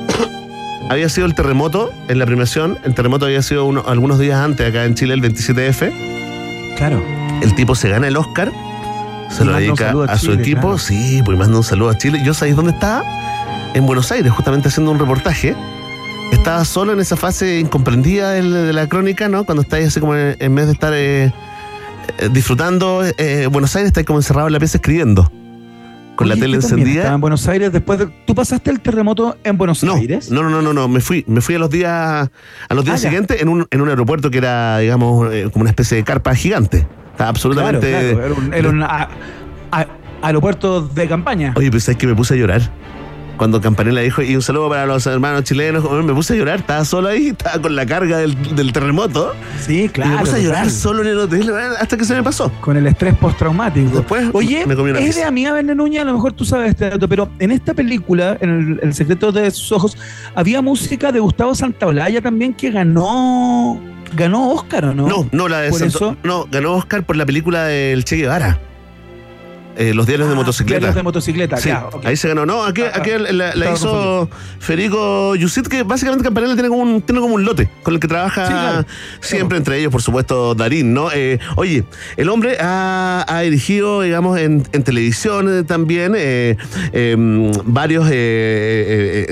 había 0.89 1.09
sido 1.09 1.27
el 1.27 1.35
terremoto 1.35 1.91
en 2.07 2.19
la 2.19 2.25
premiación. 2.25 2.77
El 2.83 2.95
terremoto 2.95 3.25
había 3.25 3.41
sido 3.41 3.65
uno- 3.65 3.83
algunos 3.87 4.19
días 4.19 4.39
antes 4.39 4.69
acá 4.69 4.85
en 4.85 4.95
Chile, 4.95 5.13
el 5.13 5.21
27F. 5.21 5.91
Claro. 6.77 7.01
El 7.41 7.53
tipo 7.55 7.75
se 7.75 7.89
gana 7.89 8.07
el 8.07 8.15
Oscar, 8.15 8.51
se 9.29 9.43
Y 9.43 9.47
lo 9.47 9.53
dedica 9.57 9.91
a 9.91 10.13
a, 10.13 10.17
su 10.17 10.27
Chile, 10.31 10.41
equipo. 10.41 10.61
claro. 10.61 10.77
Sí, 10.77 11.21
pues 11.25 11.37
manda 11.37 11.57
un 11.57 11.63
saludo 11.63 11.89
a 11.89 11.97
Chile. 11.97 12.21
Yo 12.23 12.33
sabéis 12.33 12.55
dónde 12.55 12.71
estaba? 12.71 13.03
En 13.73 13.85
Buenos 13.85 14.11
Aires, 14.11 14.31
justamente 14.31 14.67
haciendo 14.69 14.91
un 14.91 14.99
reportaje. 14.99 15.55
Estaba 16.31 16.63
solo 16.63 16.93
en 16.93 16.99
esa 17.01 17.17
fase 17.17 17.59
incomprendida 17.59 18.31
de, 18.31 18.71
la 18.71 18.87
crónica, 18.87 19.27
¿no? 19.27 19.43
Cuando 19.43 19.63
estáis 19.63 19.87
así 19.87 19.99
como 19.99 20.15
en, 20.15 20.37
en 20.39 20.55
vez 20.55 20.67
de 20.67 20.71
estar 20.71 20.93
eh, 20.95 21.33
disfrutando 22.29 23.03
eh, 23.17 23.47
Buenos 23.51 23.75
Aires, 23.75 23.87
estáis 23.87 24.05
como 24.05 24.19
encerrado 24.19 24.47
en 24.47 24.53
la 24.53 24.59
pieza 24.59 24.77
escribiendo. 24.77 25.31
Con 26.15 26.29
la 26.29 26.35
tele 26.35 26.57
encendida. 26.57 26.89
estabas 26.99 27.15
en 27.15 27.21
Buenos 27.21 27.47
Aires 27.47 27.71
después 27.71 27.97
de. 27.97 28.07
¿Tú 28.27 28.35
pasaste 28.35 28.69
el 28.69 28.79
terremoto 28.79 29.37
en 29.43 29.57
Buenos 29.57 29.83
No, 29.83 29.95
Aires? 29.95 30.29
no, 30.29 30.43
no, 30.43 30.49
no, 30.49 30.61
no, 30.61 30.71
no, 30.73 30.87
me 30.87 30.99
fui, 30.99 31.23
me 31.27 31.41
fui 31.41 31.55
a 31.55 31.59
los 31.59 31.69
días, 31.71 32.29
a 32.69 32.73
los 32.75 32.85
días 32.85 32.97
Ah, 32.97 32.99
siguientes 33.07 33.41
en 33.41 33.49
un, 33.49 33.65
en 33.71 33.81
un 33.81 33.89
aeropuerto 33.89 34.29
que 34.29 34.37
era, 34.37 34.77
digamos, 34.79 35.33
eh, 35.33 35.49
como 35.51 35.61
una 35.63 35.71
especie 35.71 35.97
de 35.97 36.03
carpa 36.03 36.35
gigante. 36.35 36.85
Estaba 37.11 37.29
absolutamente. 37.29 37.89
Claro, 37.89 38.17
claro, 38.17 38.25
Era 38.25 38.33
un, 38.35 38.53
era 38.53 38.69
un 38.69 38.83
a- 38.83 39.09
a- 39.71 39.87
aeropuerto 40.21 40.81
de 40.81 41.07
campaña. 41.07 41.53
Oye, 41.55 41.71
pues 41.71 41.89
es 41.89 41.95
que 41.97 42.05
me 42.05 42.13
puse 42.13 42.35
a 42.35 42.37
llorar. 42.37 42.61
Cuando 43.37 43.59
Campanella 43.59 44.01
dijo, 44.01 44.21
y 44.21 44.35
un 44.35 44.41
saludo 44.43 44.69
para 44.69 44.85
los 44.85 45.05
hermanos 45.07 45.43
chilenos, 45.45 45.83
me 46.03 46.13
puse 46.13 46.33
a 46.33 46.35
llorar, 46.37 46.59
estaba 46.59 46.85
solo 46.85 47.07
ahí, 47.07 47.29
estaba 47.29 47.59
con 47.59 47.75
la 47.75 47.85
carga 47.87 48.19
del, 48.19 48.55
del 48.55 48.71
terremoto. 48.71 49.33
Sí, 49.65 49.89
claro. 49.89 50.11
y 50.11 50.13
me 50.15 50.19
puse 50.21 50.35
a 50.35 50.39
llorar 50.39 50.69
solo 50.69 51.01
en 51.01 51.07
el 51.07 51.17
hotel 51.17 51.51
hasta 51.79 51.97
que 51.97 52.05
se 52.05 52.13
me 52.13 52.21
pasó. 52.21 52.51
Con 52.61 52.77
el 52.77 52.85
estrés 52.85 53.15
postraumático. 53.15 53.89
Después 53.97 54.29
Oye, 54.33 54.65
me 54.67 54.75
comí 54.75 54.91
una 54.91 54.99
es 54.99 55.05
pizza. 55.07 55.21
de 55.21 55.25
amiga 55.25 55.59
Núñez, 55.63 56.01
a 56.03 56.05
lo 56.05 56.13
mejor 56.13 56.33
tú 56.33 56.45
sabes 56.45 56.69
este 56.69 56.91
dato, 56.91 57.07
pero 57.09 57.29
en 57.39 57.49
esta 57.51 57.73
película, 57.73 58.37
en 58.41 58.49
el, 58.49 58.79
El 58.83 58.93
secreto 58.93 59.31
de 59.31 59.49
sus 59.49 59.71
ojos, 59.71 59.97
había 60.35 60.61
música 60.61 61.11
de 61.11 61.19
Gustavo 61.19 61.55
Santaolalla 61.55 62.21
también 62.21 62.53
que 62.53 62.69
ganó 62.69 63.79
ganó 64.13 64.49
Oscar, 64.51 64.85
¿o 64.85 64.93
no? 64.93 65.07
No, 65.07 65.27
no, 65.31 65.47
la 65.47 65.61
de 65.61 65.69
Por 65.69 65.79
Santo- 65.79 65.97
eso- 65.97 66.17
No, 66.23 66.45
ganó 66.51 66.73
Oscar 66.73 67.03
por 67.05 67.15
la 67.15 67.25
película 67.25 67.63
del 67.63 68.03
Che 68.03 68.17
Guevara. 68.17 68.59
Eh, 69.77 69.93
los 69.93 70.05
diarios 70.05 70.27
de 70.29 70.35
motocicleta. 70.35 70.79
Diarios 70.79 70.95
de 70.95 71.03
motocicleta, 71.03 71.57
Sí, 71.57 71.69
ya, 71.69 71.85
ahí 72.03 72.15
se 72.17 72.27
ganó. 72.27 72.45
No, 72.45 72.63
aquí, 72.65 72.81
Ah, 72.81 72.91
ah, 72.93 72.97
aquí 72.99 73.11
la, 73.11 73.31
la 73.31 73.49
estaba 73.49 73.73
hizo 73.73 74.29
Federico 74.59 75.35
Yusit, 75.35 75.67
que 75.67 75.83
básicamente 75.83 76.23
Campanella 76.23 76.53
tiene 76.53 76.69
como 76.69 76.81
un, 76.81 77.01
tiene 77.01 77.21
como 77.21 77.35
un 77.35 77.45
lote 77.45 77.69
con 77.83 77.93
el 77.93 77.99
que 77.99 78.07
trabaja 78.07 78.45
Sí, 78.47 78.51
claro. 78.51 78.85
siempre, 79.21 79.57
entre 79.57 79.79
ellos, 79.79 79.91
por 79.91 80.01
supuesto, 80.01 80.55
Darín, 80.55 80.93
¿no? 80.93 81.09
Eh, 81.13 81.39
oye, 81.55 81.85
el 82.17 82.29
hombre 82.29 82.57
ha, 82.59 83.25
ha 83.27 83.39
dirigido, 83.41 84.01
digamos, 84.01 84.37
en, 84.39 84.63
en 84.71 84.83
televisión 84.83 85.47
eh, 85.49 85.63
también 85.63 86.13
eh, 86.17 86.57
eh, 86.93 87.51
varios 87.65 88.07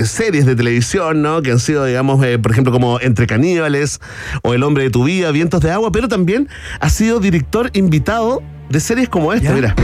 series 0.08 0.46
de 0.46 0.56
televisión, 0.56 1.22
¿no? 1.22 1.42
Que 1.42 1.50
han 1.52 1.58
sido, 1.60 1.84
digamos, 1.84 2.24
por 2.42 2.50
ejemplo, 2.52 2.72
como 2.72 2.98
Entre 3.00 3.26
Caníbales 3.26 4.00
o 4.42 4.54
El 4.54 4.62
hombre 4.62 4.84
de 4.84 4.90
tu 4.90 5.04
vida, 5.04 5.30
Vientos 5.32 5.60
de 5.60 5.70
agua, 5.70 5.92
pero 5.92 6.08
también 6.08 6.48
ha 6.80 6.88
sido 6.90 7.20
director 7.20 7.70
invitado 7.74 8.42
de 8.70 8.80
series 8.80 9.08
como 9.08 9.32
esta, 9.32 9.48
¿Ya? 9.48 9.54
mira. 9.54 9.74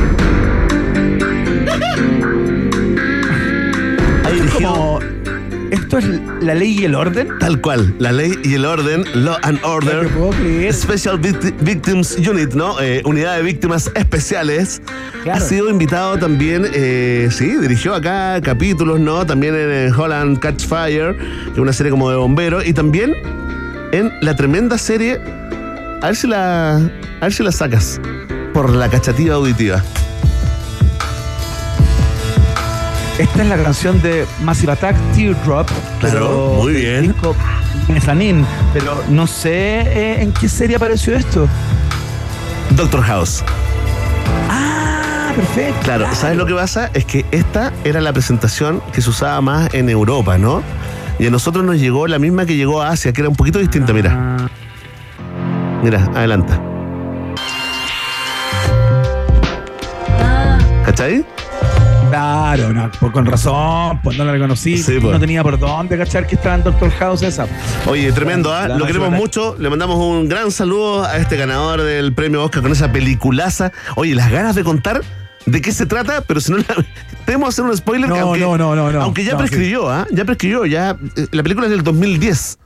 Ha 4.24 4.28
Esto 4.30 4.30
es 4.30 4.34
dirigido 4.42 5.00
esto 5.00 5.16
¿Esto 5.68 5.98
es 5.98 6.04
la 6.40 6.54
ley 6.54 6.78
y 6.80 6.84
el 6.84 6.94
orden? 6.94 7.28
Tal 7.40 7.60
cual, 7.60 7.92
la 7.98 8.12
ley 8.12 8.32
y 8.44 8.54
el 8.54 8.64
orden, 8.64 9.04
Law 9.14 9.36
and 9.42 9.58
Order, 9.64 10.08
Special 10.72 11.20
Vict- 11.20 11.54
Victims 11.60 12.16
Unit, 12.18 12.54
¿no? 12.54 12.80
Eh, 12.80 13.02
unidad 13.04 13.36
de 13.36 13.42
víctimas 13.42 13.90
especiales. 13.96 14.80
Claro. 15.24 15.38
Ha 15.38 15.48
sido 15.48 15.68
invitado 15.68 16.18
también, 16.18 16.66
eh, 16.72 17.28
sí, 17.32 17.56
dirigió 17.60 17.94
acá 17.96 18.40
capítulos, 18.40 19.00
¿no? 19.00 19.26
También 19.26 19.56
en 19.56 19.92
Holland 19.92 20.38
Catch 20.38 20.64
Fire, 20.66 21.16
que 21.46 21.52
es 21.52 21.58
una 21.58 21.72
serie 21.72 21.90
como 21.90 22.10
de 22.10 22.16
bomberos, 22.16 22.64
y 22.64 22.72
también 22.72 23.12
en 23.92 24.12
la 24.20 24.36
tremenda 24.36 24.78
serie, 24.78 25.20
a 26.00 26.06
ver 26.06 26.16
si 26.16 26.28
la, 26.28 26.76
a 26.76 26.80
ver 27.22 27.32
si 27.32 27.42
la 27.42 27.50
sacas, 27.50 28.00
por 28.56 28.74
la 28.74 28.88
cachativa 28.88 29.34
auditiva. 29.34 29.82
Esta 33.18 33.42
es 33.42 33.48
la 33.50 33.62
canción 33.62 34.00
de 34.00 34.26
Massive 34.40 34.72
Attack, 34.72 34.96
Teardrop. 35.14 35.68
Claro, 36.00 36.54
muy 36.62 36.72
bien. 36.72 37.02
disco 37.02 37.36
Mezzanine, 37.88 38.46
pero 38.72 39.04
no 39.10 39.26
sé 39.26 39.80
eh, 39.82 40.22
en 40.22 40.32
qué 40.32 40.48
serie 40.48 40.76
apareció 40.76 41.14
esto. 41.14 41.46
Doctor 42.70 43.02
House. 43.02 43.44
Ah, 44.48 45.32
perfecto. 45.36 45.80
Claro, 45.84 46.06
¿sabes 46.14 46.38
lo 46.38 46.46
que 46.46 46.54
pasa? 46.54 46.90
Es 46.94 47.04
que 47.04 47.26
esta 47.32 47.74
era 47.84 48.00
la 48.00 48.14
presentación 48.14 48.80
que 48.90 49.02
se 49.02 49.10
usaba 49.10 49.38
más 49.42 49.74
en 49.74 49.90
Europa, 49.90 50.38
¿no? 50.38 50.62
Y 51.18 51.26
a 51.26 51.30
nosotros 51.30 51.62
nos 51.62 51.78
llegó 51.78 52.06
la 52.06 52.18
misma 52.18 52.46
que 52.46 52.56
llegó 52.56 52.80
a 52.80 52.88
Asia, 52.88 53.12
que 53.12 53.20
era 53.20 53.28
un 53.28 53.36
poquito 53.36 53.58
distinta, 53.58 53.92
mira. 53.92 54.48
Mira, 55.82 56.08
adelanta. 56.14 56.65
¿Cachai? 60.86 61.24
Claro, 62.10 62.72
no, 62.72 62.88
pues 63.00 63.12
con 63.12 63.26
razón, 63.26 64.00
pues 64.02 64.16
no 64.16 64.24
la 64.24 64.32
reconocí. 64.32 64.78
Sí, 64.78 64.98
pues. 65.00 65.12
No 65.12 65.18
tenía 65.18 65.42
por 65.42 65.58
dónde 65.58 65.98
cachar 65.98 66.26
que 66.26 66.36
estaba 66.36 66.54
en 66.54 66.62
Doctor 66.62 66.90
House 66.92 67.22
esa. 67.22 67.46
Oye, 67.86 68.12
tremendo, 68.12 68.54
¿ah? 68.54 68.68
Lo 68.68 68.86
queremos 68.86 69.10
mucho. 69.10 69.56
Le 69.58 69.68
mandamos 69.68 69.96
un 69.98 70.28
gran 70.28 70.52
saludo 70.52 71.04
a 71.04 71.16
este 71.16 71.36
ganador 71.36 71.82
del 71.82 72.14
premio 72.14 72.44
Oscar 72.44 72.62
con 72.62 72.70
esa 72.72 72.92
peliculaza. 72.92 73.72
Oye, 73.96 74.14
las 74.14 74.30
ganas 74.30 74.54
de 74.54 74.62
contar 74.62 75.02
de 75.46 75.60
qué 75.60 75.72
se 75.72 75.86
trata, 75.86 76.20
pero 76.20 76.40
si 76.40 76.52
no 76.52 76.58
la. 76.58 76.64
Tenemos 77.26 77.48
que 77.48 77.60
hacer 77.60 77.64
un 77.64 77.76
spoiler 77.76 78.08
que 78.08 78.16
No, 78.18 78.26
aunque, 78.26 78.40
no, 78.40 78.56
no, 78.56 78.76
no, 78.76 78.92
no. 78.92 79.02
aunque 79.02 79.24
ya 79.24 79.36
prescribió, 79.36 79.90
¿ah? 79.90 80.06
Ya 80.12 80.24
prescribió, 80.24 80.64
ya. 80.64 80.96
eh, 81.16 81.26
La 81.32 81.42
película 81.42 81.66
es 81.66 81.72
del 81.72 81.82
2010. 81.82 82.58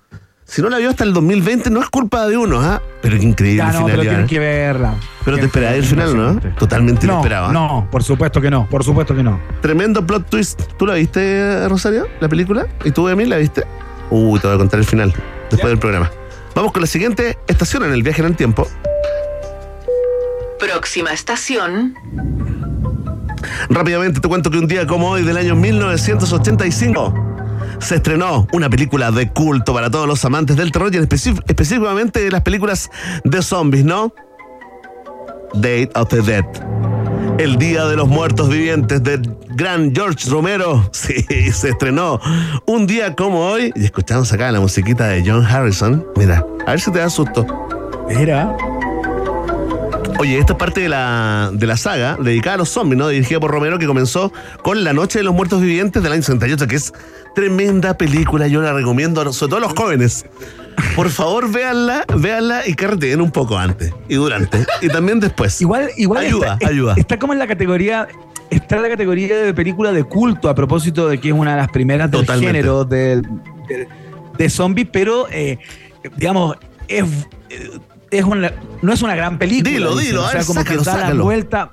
Si 0.51 0.61
no 0.63 0.69
la 0.69 0.79
vio 0.79 0.91
hasta 0.91 1.05
el 1.05 1.13
2020, 1.13 1.71
no 1.71 1.81
es 1.81 1.89
culpa 1.91 2.27
de 2.27 2.37
uno, 2.37 2.61
¿ah? 2.61 2.83
Pero 3.03 3.17
qué 3.19 3.23
increíble 3.25 3.59
Ya, 3.63 3.69
el 3.69 3.73
no, 3.75 3.79
final. 3.83 3.91
pero 3.93 4.03
ya, 4.03 4.11
tienen 4.11 4.27
¿eh? 4.27 4.29
que 4.29 4.39
verla. 4.41 4.95
Pero 5.25 5.37
te 5.39 5.45
esperabas 5.45 5.77
el 5.77 5.85
final, 5.85 6.17
¿no? 6.17 6.41
Totalmente 6.59 7.07
No, 7.07 7.13
inesperado. 7.13 7.47
¿ah? 7.47 7.53
no, 7.53 7.89
por 7.89 8.03
supuesto 8.03 8.41
que 8.41 8.51
no, 8.51 8.67
por 8.69 8.83
supuesto 8.83 9.15
que 9.15 9.23
no. 9.23 9.39
Tremendo 9.63 10.05
plot 10.05 10.29
twist. 10.29 10.61
¿Tú 10.77 10.87
la 10.87 10.95
viste, 10.95 11.69
Rosario? 11.69 12.09
¿La 12.19 12.29
película? 12.29 12.67
¿Y 12.85 12.91
tú, 12.91 13.09
Emil, 13.09 13.31
la 13.31 13.37
viste? 13.37 13.63
Uy, 14.11 14.41
te 14.41 14.49
voy 14.49 14.57
a 14.57 14.59
contar 14.59 14.81
el 14.81 14.87
final 14.87 15.15
después 15.51 15.71
del 15.71 15.79
programa. 15.79 16.11
Vamos 16.57 16.73
con 16.73 16.81
la 16.83 16.89
siguiente 16.89 17.39
estación 17.47 17.85
en 17.85 17.93
el 17.93 18.03
viaje 18.03 18.21
en 18.21 18.27
el 18.27 18.35
tiempo. 18.37 18.67
Próxima 20.59 21.13
estación. 21.13 21.95
Rápidamente 23.69 24.19
te 24.21 24.29
cuento 24.29 24.51
que 24.51 24.59
un 24.59 24.67
día 24.67 24.85
como 24.85 25.11
hoy 25.11 25.23
del 25.23 25.37
año 25.37 25.55
1985 25.55 27.30
se 27.81 27.97
estrenó 27.97 28.47
una 28.53 28.71
película 28.71 29.11
de 29.11 29.31
culto 29.31 29.75
para 29.75 29.91
todos 29.91 30.07
los 30.07 30.25
amantes 30.25 30.57
del 30.57 30.73
terror 30.73 30.95
y 30.95 30.99
específicamente 30.99 32.21
de 32.21 32.31
las 32.31 32.43
películas 32.43 32.91
de 33.25 33.43
zombies, 33.43 33.85
¿no? 33.85 34.13
Date 35.55 35.91
of 35.95 36.09
the 36.09 36.23
Dead. 36.23 36.45
El 37.39 37.57
Día 37.57 37.87
de 37.87 37.97
los 37.97 38.07
Muertos 38.07 38.49
Vivientes 38.49 39.03
de 39.03 39.21
gran 39.49 39.95
George 39.95 40.29
Romero. 40.31 40.89
Sí, 41.01 41.25
se 41.53 41.71
estrenó 41.71 42.21
un 42.67 42.87
día 42.87 43.17
como 43.17 43.41
hoy. 43.47 43.73
Y 43.75 43.85
escuchamos 43.85 44.33
acá 44.33 44.53
la 44.53 44.61
musiquita 44.61 45.09
de 45.09 45.23
John 45.27 45.45
Harrison. 45.45 46.07
Mira, 46.17 46.45
a 46.67 46.71
ver 46.71 46.81
si 46.81 46.93
te 46.93 46.99
da 46.99 47.09
susto. 47.09 47.47
Mira. 48.09 48.55
Oye, 50.19 50.39
esta 50.39 50.53
es 50.53 50.59
parte 50.59 50.83
de 50.83 50.89
la, 50.89 51.51
de 51.53 51.67
la 51.67 51.77
saga 51.77 52.17
dedicada 52.21 52.55
a 52.55 52.59
los 52.59 52.69
zombies, 52.69 52.99
¿no? 52.99 53.09
Dirigida 53.09 53.41
por 53.41 53.51
Romero, 53.51 53.79
que 53.79 53.87
comenzó 53.87 54.33
con 54.63 54.85
La 54.85 54.93
Noche 54.93 55.19
de 55.21 55.25
los 55.25 55.35
Muertos 55.35 55.61
Vivientes 55.63 56.03
del 56.03 56.13
año 56.13 56.23
68, 56.23 56.67
que 56.67 56.77
es 56.77 56.93
tremenda 57.35 57.97
película. 57.97 58.47
Yo 58.47 58.61
la 58.61 58.73
recomiendo, 58.73 59.33
sobre 59.33 59.51
todo 59.51 59.57
a 59.59 59.61
los 59.69 59.73
jóvenes. 59.73 60.27
Por 60.95 61.09
favor, 61.11 61.51
véanla, 61.51 62.05
véanla 62.17 62.67
y 62.67 62.75
carreteen 62.75 63.21
un 63.21 63.31
poco 63.31 63.57
antes 63.59 63.93
y 64.09 64.15
durante. 64.17 64.67
Y 64.83 64.89
también 64.89 65.21
después. 65.21 65.61
Igual, 65.61 65.91
igual 65.97 66.25
Ayuda, 66.27 66.55
está, 66.55 66.69
ayuda. 66.69 66.95
Está 66.97 67.19
como 67.19 67.33
en 67.33 67.39
la 67.39 67.47
categoría. 67.47 68.07
Está 68.51 68.77
en 68.77 68.83
la 68.83 68.89
categoría 68.89 69.37
de 69.39 69.55
película 69.55 69.93
de 69.93 70.05
culto 70.05 70.49
a 70.49 70.55
propósito 70.55 71.09
de 71.09 71.21
que 71.21 71.29
es 71.29 71.35
una 71.35 71.53
de 71.53 71.57
las 71.59 71.71
primeras 71.71 72.11
del 72.11 72.21
Totalmente. 72.23 72.53
género 72.59 72.85
del- 72.85 73.23
del- 73.69 73.87
de, 74.37 74.51
zombies, 74.51 74.89
pero 74.93 75.29
eh, 75.31 75.59
digamos, 76.17 76.57
es, 76.89 77.05
eh, 77.49 77.71
es 78.11 78.25
una, 78.25 78.53
no 78.83 78.93
es 78.93 79.03
una 79.03 79.15
gran 79.15 79.39
película. 79.39 79.71
Dilo, 79.71 79.91
dicen. 79.97 80.07
dilo, 80.07 80.23
o 80.23 80.27
a 80.27 80.31
sea, 80.31 80.39
ver, 80.39 80.47
como 80.47 80.61
sácalo, 80.61 80.79
que 80.81 80.85
da 80.85 80.95
la 80.97 81.01
sácalo. 81.03 81.25
vuelta. 81.25 81.71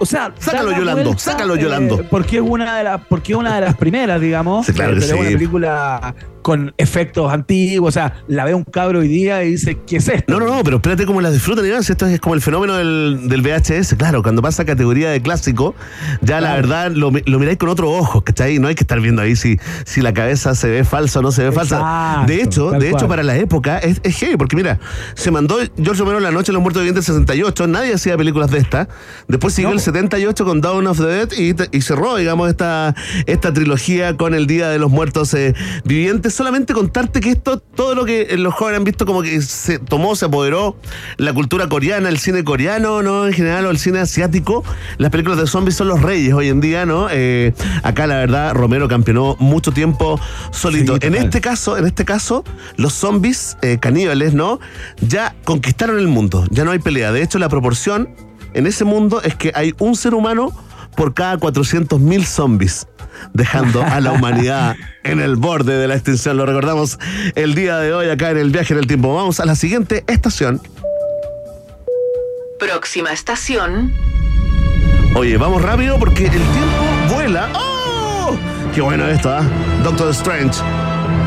O 0.00 0.06
sea, 0.06 0.32
Sácalo, 0.38 0.70
la 0.72 0.78
Yolando, 0.78 1.04
vuelta, 1.04 1.22
sácalo, 1.22 1.54
eh, 1.54 1.60
Yolando. 1.62 2.04
porque 2.10 2.36
es 2.36 2.42
una 2.44 2.76
de 2.78 2.84
las, 2.84 3.00
porque 3.06 3.32
es 3.32 3.38
una 3.38 3.54
de 3.54 3.60
las 3.60 3.76
primeras, 3.76 4.20
digamos. 4.20 4.66
Sí, 4.66 4.72
claro 4.72 4.92
eh, 4.92 4.94
que 4.96 5.00
pero 5.00 5.14
es 5.14 5.20
una 5.20 5.28
sí. 5.28 5.34
película 5.36 6.14
con 6.44 6.74
efectos 6.76 7.32
antiguos. 7.32 7.88
O 7.88 7.92
sea, 7.92 8.12
la 8.28 8.44
ve 8.44 8.52
un 8.54 8.64
cabro 8.64 8.98
hoy 8.98 9.08
día 9.08 9.42
y 9.44 9.52
dice, 9.52 9.78
¿qué 9.86 9.96
es 9.96 10.08
esto? 10.08 10.30
No, 10.30 10.38
no, 10.38 10.46
no, 10.54 10.62
pero 10.62 10.76
espérate 10.76 11.06
cómo 11.06 11.22
la 11.22 11.30
disfrutan, 11.30 11.64
Iván. 11.64 11.80
Esto 11.80 12.06
es 12.06 12.20
como 12.20 12.34
el 12.34 12.42
fenómeno 12.42 12.74
del, 12.76 13.28
del 13.30 13.40
VHS. 13.40 13.94
Claro, 13.96 14.22
cuando 14.22 14.42
pasa 14.42 14.62
a 14.62 14.66
categoría 14.66 15.08
de 15.10 15.22
clásico, 15.22 15.74
ya 16.20 16.42
la 16.42 16.54
verdad 16.54 16.90
lo, 16.92 17.10
mi- 17.10 17.22
lo 17.24 17.38
miráis 17.38 17.56
con 17.56 17.70
otro 17.70 17.90
ojo, 17.90 18.20
¿cachai? 18.22 18.58
No 18.58 18.68
hay 18.68 18.74
que 18.74 18.82
estar 18.84 19.00
viendo 19.00 19.22
ahí 19.22 19.36
si, 19.36 19.58
si 19.86 20.02
la 20.02 20.12
cabeza 20.12 20.54
se 20.54 20.68
ve 20.68 20.84
falsa 20.84 21.20
o 21.20 21.22
no 21.22 21.32
se 21.32 21.44
ve 21.44 21.52
falsa. 21.52 22.24
De 22.26 22.42
hecho, 22.42 22.70
de 22.72 22.88
hecho, 22.88 22.96
cual. 22.98 23.08
para 23.08 23.22
la 23.22 23.36
época 23.38 23.78
es, 23.78 24.00
es 24.02 24.14
heavy, 24.18 24.36
porque 24.36 24.54
mira, 24.54 24.78
se 25.14 25.30
mandó 25.30 25.56
George 25.76 26.00
Romero 26.00 26.20
La 26.20 26.30
Noche 26.30 26.48
de 26.48 26.52
los 26.52 26.62
Muertos 26.62 26.82
Vivientes 26.82 27.06
68, 27.06 27.66
nadie 27.68 27.94
hacía 27.94 28.16
películas 28.18 28.50
de 28.50 28.58
esta. 28.58 28.86
Después 29.28 29.54
siguió 29.54 29.72
el 29.72 29.80
78 29.80 30.44
con 30.44 30.60
Dawn 30.60 30.86
of 30.86 30.98
the 30.98 31.06
Dead 31.06 31.28
y, 31.38 31.54
y 31.76 31.80
cerró, 31.80 32.16
digamos, 32.16 32.50
esta, 32.50 32.94
esta 33.26 33.52
trilogía 33.52 34.16
con 34.16 34.34
El 34.34 34.46
Día 34.46 34.68
de 34.68 34.78
los 34.78 34.90
Muertos 34.90 35.32
eh, 35.34 35.54
Vivientes. 35.84 36.33
Solamente 36.34 36.74
contarte 36.74 37.20
que 37.20 37.30
esto, 37.30 37.60
todo 37.60 37.94
lo 37.94 38.04
que 38.04 38.22
eh, 38.22 38.36
los 38.36 38.54
jóvenes 38.54 38.78
han 38.78 38.84
visto 38.84 39.06
como 39.06 39.22
que 39.22 39.40
se 39.40 39.78
tomó, 39.78 40.16
se 40.16 40.24
apoderó 40.24 40.76
la 41.16 41.32
cultura 41.32 41.68
coreana, 41.68 42.08
el 42.08 42.18
cine 42.18 42.42
coreano, 42.42 43.02
¿no? 43.02 43.28
En 43.28 43.32
general, 43.32 43.66
o 43.66 43.70
el 43.70 43.78
cine 43.78 44.00
asiático. 44.00 44.64
Las 44.98 45.12
películas 45.12 45.38
de 45.38 45.46
zombies 45.46 45.76
son 45.76 45.86
los 45.86 46.02
reyes 46.02 46.34
hoy 46.34 46.48
en 46.48 46.60
día, 46.60 46.86
¿no? 46.86 47.06
Eh, 47.08 47.54
acá, 47.84 48.08
la 48.08 48.16
verdad, 48.16 48.52
Romero 48.52 48.88
campeonó 48.88 49.36
mucho 49.38 49.70
tiempo 49.70 50.18
solito. 50.50 50.94
Sí, 50.94 51.06
en 51.06 51.14
este 51.14 51.40
caso, 51.40 51.78
en 51.78 51.86
este 51.86 52.04
caso, 52.04 52.42
los 52.76 52.94
zombies 52.94 53.56
eh, 53.62 53.78
caníbales, 53.80 54.34
¿no? 54.34 54.58
Ya 55.06 55.36
conquistaron 55.44 56.00
el 56.00 56.08
mundo. 56.08 56.44
Ya 56.50 56.64
no 56.64 56.72
hay 56.72 56.80
pelea. 56.80 57.12
De 57.12 57.22
hecho, 57.22 57.38
la 57.38 57.48
proporción 57.48 58.08
en 58.54 58.66
ese 58.66 58.84
mundo 58.84 59.22
es 59.22 59.36
que 59.36 59.52
hay 59.54 59.72
un 59.78 59.94
ser 59.94 60.14
humano 60.14 60.52
por 60.96 61.14
cada 61.14 61.38
400.000 61.38 62.24
zombies, 62.24 62.86
dejando 63.32 63.82
a 63.82 64.00
la 64.00 64.12
humanidad 64.12 64.76
en 65.02 65.20
el 65.20 65.36
borde 65.36 65.78
de 65.78 65.88
la 65.88 65.94
extinción. 65.94 66.36
Lo 66.36 66.46
recordamos 66.46 66.98
el 67.34 67.54
día 67.54 67.78
de 67.78 67.92
hoy 67.92 68.08
acá 68.08 68.30
en 68.30 68.38
el 68.38 68.50
viaje 68.50 68.74
en 68.74 68.80
el 68.80 68.86
tiempo. 68.86 69.14
Vamos 69.14 69.40
a 69.40 69.44
la 69.44 69.54
siguiente 69.54 70.04
estación. 70.06 70.60
Próxima 72.58 73.12
estación. 73.12 73.92
Oye, 75.14 75.36
vamos 75.36 75.62
rápido 75.62 75.98
porque 75.98 76.24
el 76.24 76.30
tiempo 76.30 77.14
vuela. 77.14 77.48
¡Oh! 77.54 78.36
Qué 78.74 78.80
bueno 78.80 79.06
esto, 79.06 79.30
¿ah? 79.30 79.42
Doctor 79.84 80.10
Strange. 80.10 80.60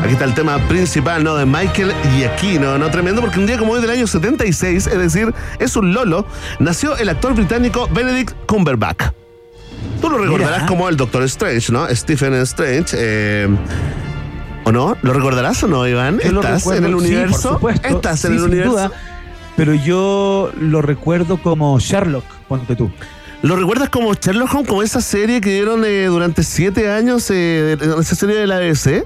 Aquí 0.02 0.12
está 0.12 0.24
el 0.24 0.34
tema 0.34 0.58
principal, 0.68 1.24
¿no? 1.24 1.36
De 1.36 1.44
Michael 1.44 1.92
Giacchino, 2.14 2.78
¿no? 2.78 2.90
Tremendo 2.90 3.20
porque 3.20 3.38
un 3.38 3.46
día 3.46 3.58
como 3.58 3.72
hoy 3.72 3.80
del 3.80 3.90
año 3.90 4.06
76, 4.06 4.86
es 4.86 4.98
decir, 4.98 5.34
es 5.58 5.76
un 5.76 5.92
lolo, 5.92 6.26
nació 6.60 6.96
el 6.96 7.08
actor 7.08 7.34
británico 7.34 7.88
Benedict 7.92 8.34
Cumberbatch. 8.46 9.12
Tú 10.00 10.08
lo 10.10 10.18
recordarás 10.18 10.58
Mira. 10.58 10.66
como 10.68 10.88
el 10.88 10.96
Doctor 10.96 11.22
Strange, 11.24 11.72
¿no? 11.72 11.86
Stephen 11.94 12.34
Strange. 12.34 12.96
eh, 12.98 13.48
¿O 14.64 14.72
no? 14.72 14.96
¿Lo 15.02 15.12
recordarás 15.12 15.62
o 15.62 15.66
no, 15.66 15.86
Iván? 15.88 16.18
Yo 16.20 16.40
¿Estás 16.40 16.66
en 16.66 16.84
el 16.84 16.90
sí, 16.90 16.96
universo? 17.06 17.54
supuesto, 17.54 17.88
¿Estás 17.88 18.24
en 18.26 18.30
sí, 18.32 18.36
el 18.36 18.40
sin 18.42 18.48
universo? 18.50 18.72
duda, 18.72 18.90
pero 19.56 19.72
yo 19.74 20.52
lo 20.60 20.82
recuerdo 20.82 21.38
como 21.38 21.78
Sherlock, 21.80 22.24
ponte 22.48 22.76
tú. 22.76 22.90
¿Lo 23.42 23.56
recuerdas 23.56 23.88
como 23.88 24.12
Sherlock 24.14 24.52
Holmes, 24.52 24.68
como 24.68 24.82
esa 24.82 25.00
serie 25.00 25.40
que 25.40 25.50
dieron 25.50 25.84
eh, 25.86 26.06
durante 26.06 26.42
siete 26.42 26.90
años, 26.90 27.30
eh, 27.30 27.76
esa 27.98 28.14
serie 28.14 28.36
de 28.36 28.46
la 28.46 28.56
ABC? 28.56 29.04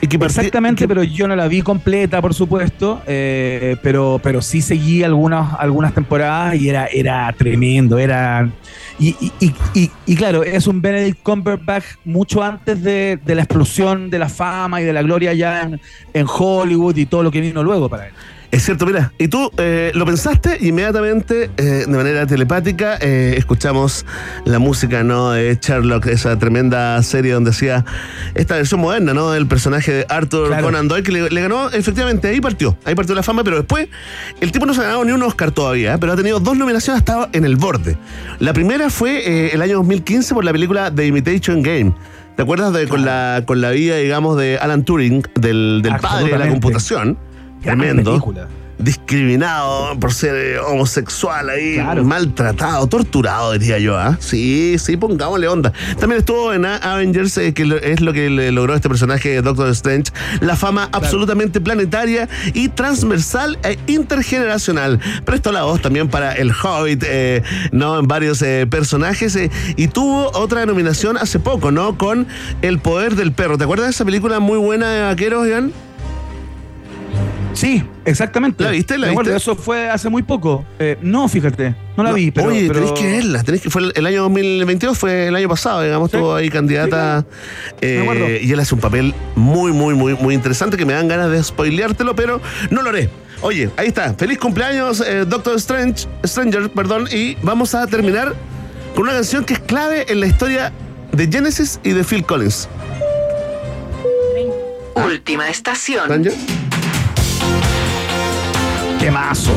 Y 0.00 0.08
que 0.08 0.18
partí- 0.18 0.38
Exactamente, 0.38 0.86
pero 0.88 1.02
yo 1.04 1.26
no 1.28 1.36
la 1.36 1.46
vi 1.48 1.62
completa, 1.62 2.20
por 2.20 2.34
supuesto, 2.34 3.00
eh, 3.06 3.76
pero, 3.82 4.20
pero 4.22 4.42
sí 4.42 4.60
seguí 4.62 5.02
algunas, 5.04 5.54
algunas 5.58 5.94
temporadas 5.94 6.54
y 6.56 6.68
era, 6.68 6.86
era 6.86 7.32
tremendo, 7.32 7.98
era... 7.98 8.48
Y, 8.98 9.14
y- 9.40 9.90
y- 10.06 10.16
claro, 10.16 10.42
es 10.42 10.66
un 10.66 10.80
Benedict 10.80 11.22
Cumberbatch 11.22 11.84
mucho 12.04 12.42
antes 12.42 12.82
de, 12.82 13.18
de 13.22 13.34
la 13.34 13.42
explosión 13.42 14.08
de 14.08 14.18
la 14.18 14.28
fama 14.30 14.80
y 14.80 14.84
de 14.84 14.92
la 14.94 15.02
gloria 15.02 15.34
ya 15.34 15.62
en, 15.62 15.80
en 16.14 16.26
Hollywood 16.26 16.96
y 16.96 17.04
todo 17.04 17.22
lo 17.22 17.30
que 17.30 17.40
vino 17.42 17.62
luego 17.62 17.90
para 17.90 18.06
él. 18.06 18.12
Es 18.56 18.64
cierto, 18.64 18.86
mira, 18.86 19.12
y 19.18 19.28
tú 19.28 19.50
eh, 19.58 19.92
lo 19.94 20.06
pensaste 20.06 20.56
y 20.58 20.68
inmediatamente, 20.68 21.50
eh, 21.58 21.84
de 21.86 21.94
manera 21.94 22.26
telepática, 22.26 22.96
eh, 23.02 23.34
escuchamos 23.36 24.06
la 24.46 24.58
música 24.58 25.04
¿no? 25.04 25.32
de 25.32 25.58
Sherlock, 25.60 26.06
esa 26.06 26.38
tremenda 26.38 27.02
serie 27.02 27.34
donde 27.34 27.50
hacía 27.50 27.84
esta 28.34 28.56
versión 28.56 28.80
moderna, 28.80 29.12
¿no? 29.12 29.30
Del 29.30 29.46
personaje 29.46 29.92
de 29.92 30.06
Arthur 30.08 30.48
Claro. 30.48 30.64
Conan 30.64 30.88
Doyle, 30.88 31.02
que 31.02 31.12
le, 31.12 31.28
le 31.28 31.42
ganó, 31.42 31.68
efectivamente, 31.68 32.28
ahí 32.28 32.40
partió, 32.40 32.78
ahí 32.86 32.94
partió 32.94 33.14
la 33.14 33.22
fama, 33.22 33.44
pero 33.44 33.58
después 33.58 33.88
el 34.40 34.52
tipo 34.52 34.64
no 34.64 34.72
se 34.72 34.80
ha 34.80 34.84
ganado 34.84 35.04
ni 35.04 35.12
un 35.12 35.22
Oscar 35.22 35.50
todavía, 35.50 35.98
pero 35.98 36.14
ha 36.14 36.16
tenido 36.16 36.40
dos 36.40 36.56
nominaciones, 36.56 36.96
ha 36.96 37.04
estado 37.04 37.28
en 37.34 37.44
el 37.44 37.56
borde. 37.56 37.98
La 38.38 38.54
primera 38.54 38.88
fue 38.88 39.52
el 39.52 39.60
año 39.60 39.74
2015 39.76 40.32
por 40.32 40.46
la 40.46 40.52
película 40.52 40.90
The 40.90 41.04
Imitation 41.04 41.62
Game. 41.62 41.92
¿Te 42.36 42.42
acuerdas 42.42 42.72
de 42.72 42.88
con 42.88 43.04
la 43.04 43.42
con 43.44 43.60
la 43.60 43.68
vida, 43.70 43.96
digamos, 43.96 44.38
de 44.38 44.56
Alan 44.56 44.82
Turing, 44.82 45.22
del, 45.34 45.80
del 45.82 45.96
padre 45.96 46.32
de 46.32 46.38
la 46.38 46.48
computación? 46.48 47.18
Gran 47.62 47.78
Tremendo. 47.78 48.10
película. 48.12 48.48
Discriminado 48.78 49.98
por 49.98 50.12
ser 50.12 50.34
eh, 50.36 50.58
homosexual 50.58 51.48
ahí, 51.48 51.76
Claro. 51.76 52.04
maltratado, 52.04 52.86
torturado, 52.86 53.52
diría 53.52 53.78
yo, 53.78 53.96
¿ah? 53.96 54.18
Sí, 54.20 54.76
sí, 54.78 54.98
pongámosle 54.98 55.48
onda. 55.48 55.72
También 55.98 56.18
estuvo 56.18 56.52
en 56.52 56.66
Avengers, 56.66 57.38
eh, 57.38 57.54
que 57.54 57.62
es 57.82 58.00
lo 58.02 58.12
que 58.12 58.28
le 58.28 58.52
logró 58.52 58.74
este 58.74 58.90
personaje 58.90 59.40
Doctor 59.40 59.68
Strange, 59.70 60.12
la 60.40 60.56
fama 60.56 60.90
absolutamente 60.92 61.60
planetaria 61.60 62.28
y 62.52 62.68
transversal 62.68 63.58
e 63.62 63.78
intergeneracional. 63.86 65.00
Prestó 65.24 65.52
la 65.52 65.62
voz 65.62 65.80
también 65.80 66.08
para 66.08 66.32
El 66.32 66.52
Hobbit, 66.52 67.02
eh, 67.06 67.42
¿no? 67.72 67.98
En 67.98 68.06
varios 68.08 68.42
eh, 68.42 68.66
personajes, 68.68 69.34
eh, 69.36 69.50
y 69.76 69.88
tuvo 69.88 70.30
otra 70.34 70.66
nominación 70.66 71.16
hace 71.16 71.38
poco, 71.38 71.70
¿no? 71.70 71.96
Con 71.96 72.26
El 72.60 72.78
Poder 72.78 73.14
del 73.14 73.32
Perro. 73.32 73.56
¿Te 73.56 73.64
acuerdas 73.64 73.86
de 73.86 73.92
esa 73.92 74.04
película 74.04 74.38
muy 74.38 74.58
buena 74.58 74.90
de 74.90 75.00
vaqueros, 75.02 75.46
Iván? 75.46 75.72
Sí, 77.56 77.82
exactamente. 78.04 78.62
¿La 78.62 78.70
viste? 78.70 78.98
¿La 78.98 79.08
viste? 79.08 79.34
Eso 79.34 79.56
fue 79.56 79.88
hace 79.88 80.10
muy 80.10 80.22
poco. 80.22 80.64
Eh, 80.78 80.98
no, 81.00 81.26
fíjate, 81.26 81.74
no 81.96 82.02
la 82.02 82.12
vi, 82.12 82.30
pero. 82.30 82.48
Oye, 82.48 82.68
pero- 82.68 82.80
tenés 82.80 83.00
que 83.00 83.06
verla, 83.10 83.42
tenés 83.44 83.62
que, 83.62 83.70
fue 83.70 83.80
el, 83.82 83.92
el 83.96 84.04
año 84.06 84.22
2022, 84.24 84.98
fue 84.98 85.28
el 85.28 85.34
año 85.36 85.48
pasado, 85.48 85.82
digamos, 85.82 86.10
Sí. 86.10 86.16
estuvo 86.18 86.34
ahí 86.34 86.50
candidata. 86.50 87.24
eh, 87.80 87.96
Me 87.96 88.02
acuerdo. 88.02 88.26
y 88.42 88.52
él 88.52 88.60
hace 88.60 88.74
un 88.74 88.80
papel 88.82 89.14
muy, 89.36 89.72
muy, 89.72 89.94
muy, 89.94 90.14
muy 90.14 90.34
interesante 90.34 90.76
que 90.76 90.84
me 90.84 90.92
dan 90.92 91.08
ganas 91.08 91.30
de 91.30 91.42
spoileártelo, 91.42 92.14
pero 92.14 92.42
no 92.70 92.82
lo 92.82 92.90
haré. 92.90 93.08
Oye, 93.40 93.70
ahí 93.78 93.88
está. 93.88 94.12
Feliz 94.14 94.38
cumpleaños, 94.38 95.00
eh, 95.00 95.24
Doctor 95.26 95.56
Strange, 95.56 96.06
Stranger, 96.26 96.68
perdón, 96.70 97.08
y 97.10 97.36
vamos 97.42 97.74
a 97.74 97.86
terminar 97.86 98.34
con 98.94 99.04
una 99.04 99.12
canción 99.12 99.44
que 99.46 99.54
es 99.54 99.60
clave 99.60 100.04
en 100.12 100.20
la 100.20 100.26
historia 100.26 100.72
de 101.12 101.26
Genesis 101.26 101.80
y 101.82 101.92
de 101.92 102.04
Phil 102.04 102.22
Collins. 102.24 102.68
Última 104.94 105.48
estación. 105.48 106.08
¡Qué 108.98 109.10
mazo! 109.10 109.52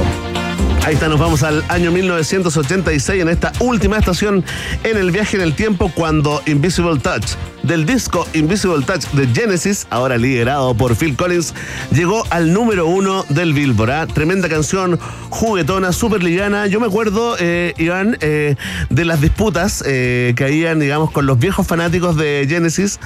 Ahí 0.86 0.96
está, 0.96 1.08
nos 1.08 1.20
vamos 1.20 1.44
al 1.44 1.64
año 1.68 1.92
1986 1.92 3.22
en 3.22 3.30
esta 3.30 3.52
última 3.60 3.98
estación 3.98 4.44
en 4.84 4.98
el 4.98 5.12
viaje 5.12 5.38
en 5.38 5.44
el 5.44 5.54
tiempo 5.54 5.92
cuando 5.94 6.42
Invisible 6.46 7.00
Touch 7.00 7.36
del 7.64 7.86
disco 7.86 8.28
Invisible 8.34 8.84
Touch 8.86 9.06
de 9.12 9.28
Genesis, 9.28 9.86
ahora 9.90 10.18
liderado 10.18 10.74
por 10.74 10.96
Phil 10.96 11.16
Collins, 11.16 11.54
llegó 11.92 12.24
al 12.30 12.54
número 12.54 12.88
uno 12.88 13.26
del 13.30 13.54
Billboard. 13.54 13.92
¿ah? 13.92 14.08
Tremenda 14.08 14.50
canción, 14.50 15.00
juguetona, 15.30 15.92
súper 15.92 16.24
liviana. 16.24 16.68
Yo 16.68 16.80
me 16.80 16.88
acuerdo, 16.88 17.36
eh, 17.40 17.74
Iván, 17.78 18.18
eh, 18.22 18.56
de 18.90 19.06
las 19.06 19.22
disputas 19.22 19.84
eh, 19.86 20.34
que 20.36 20.46
habían, 20.46 20.80
digamos, 20.80 21.12
con 21.12 21.26
los 21.26 21.38
viejos 21.38 21.68
fanáticos 21.68 22.16
de 22.16 22.46
Genesis 22.50 23.00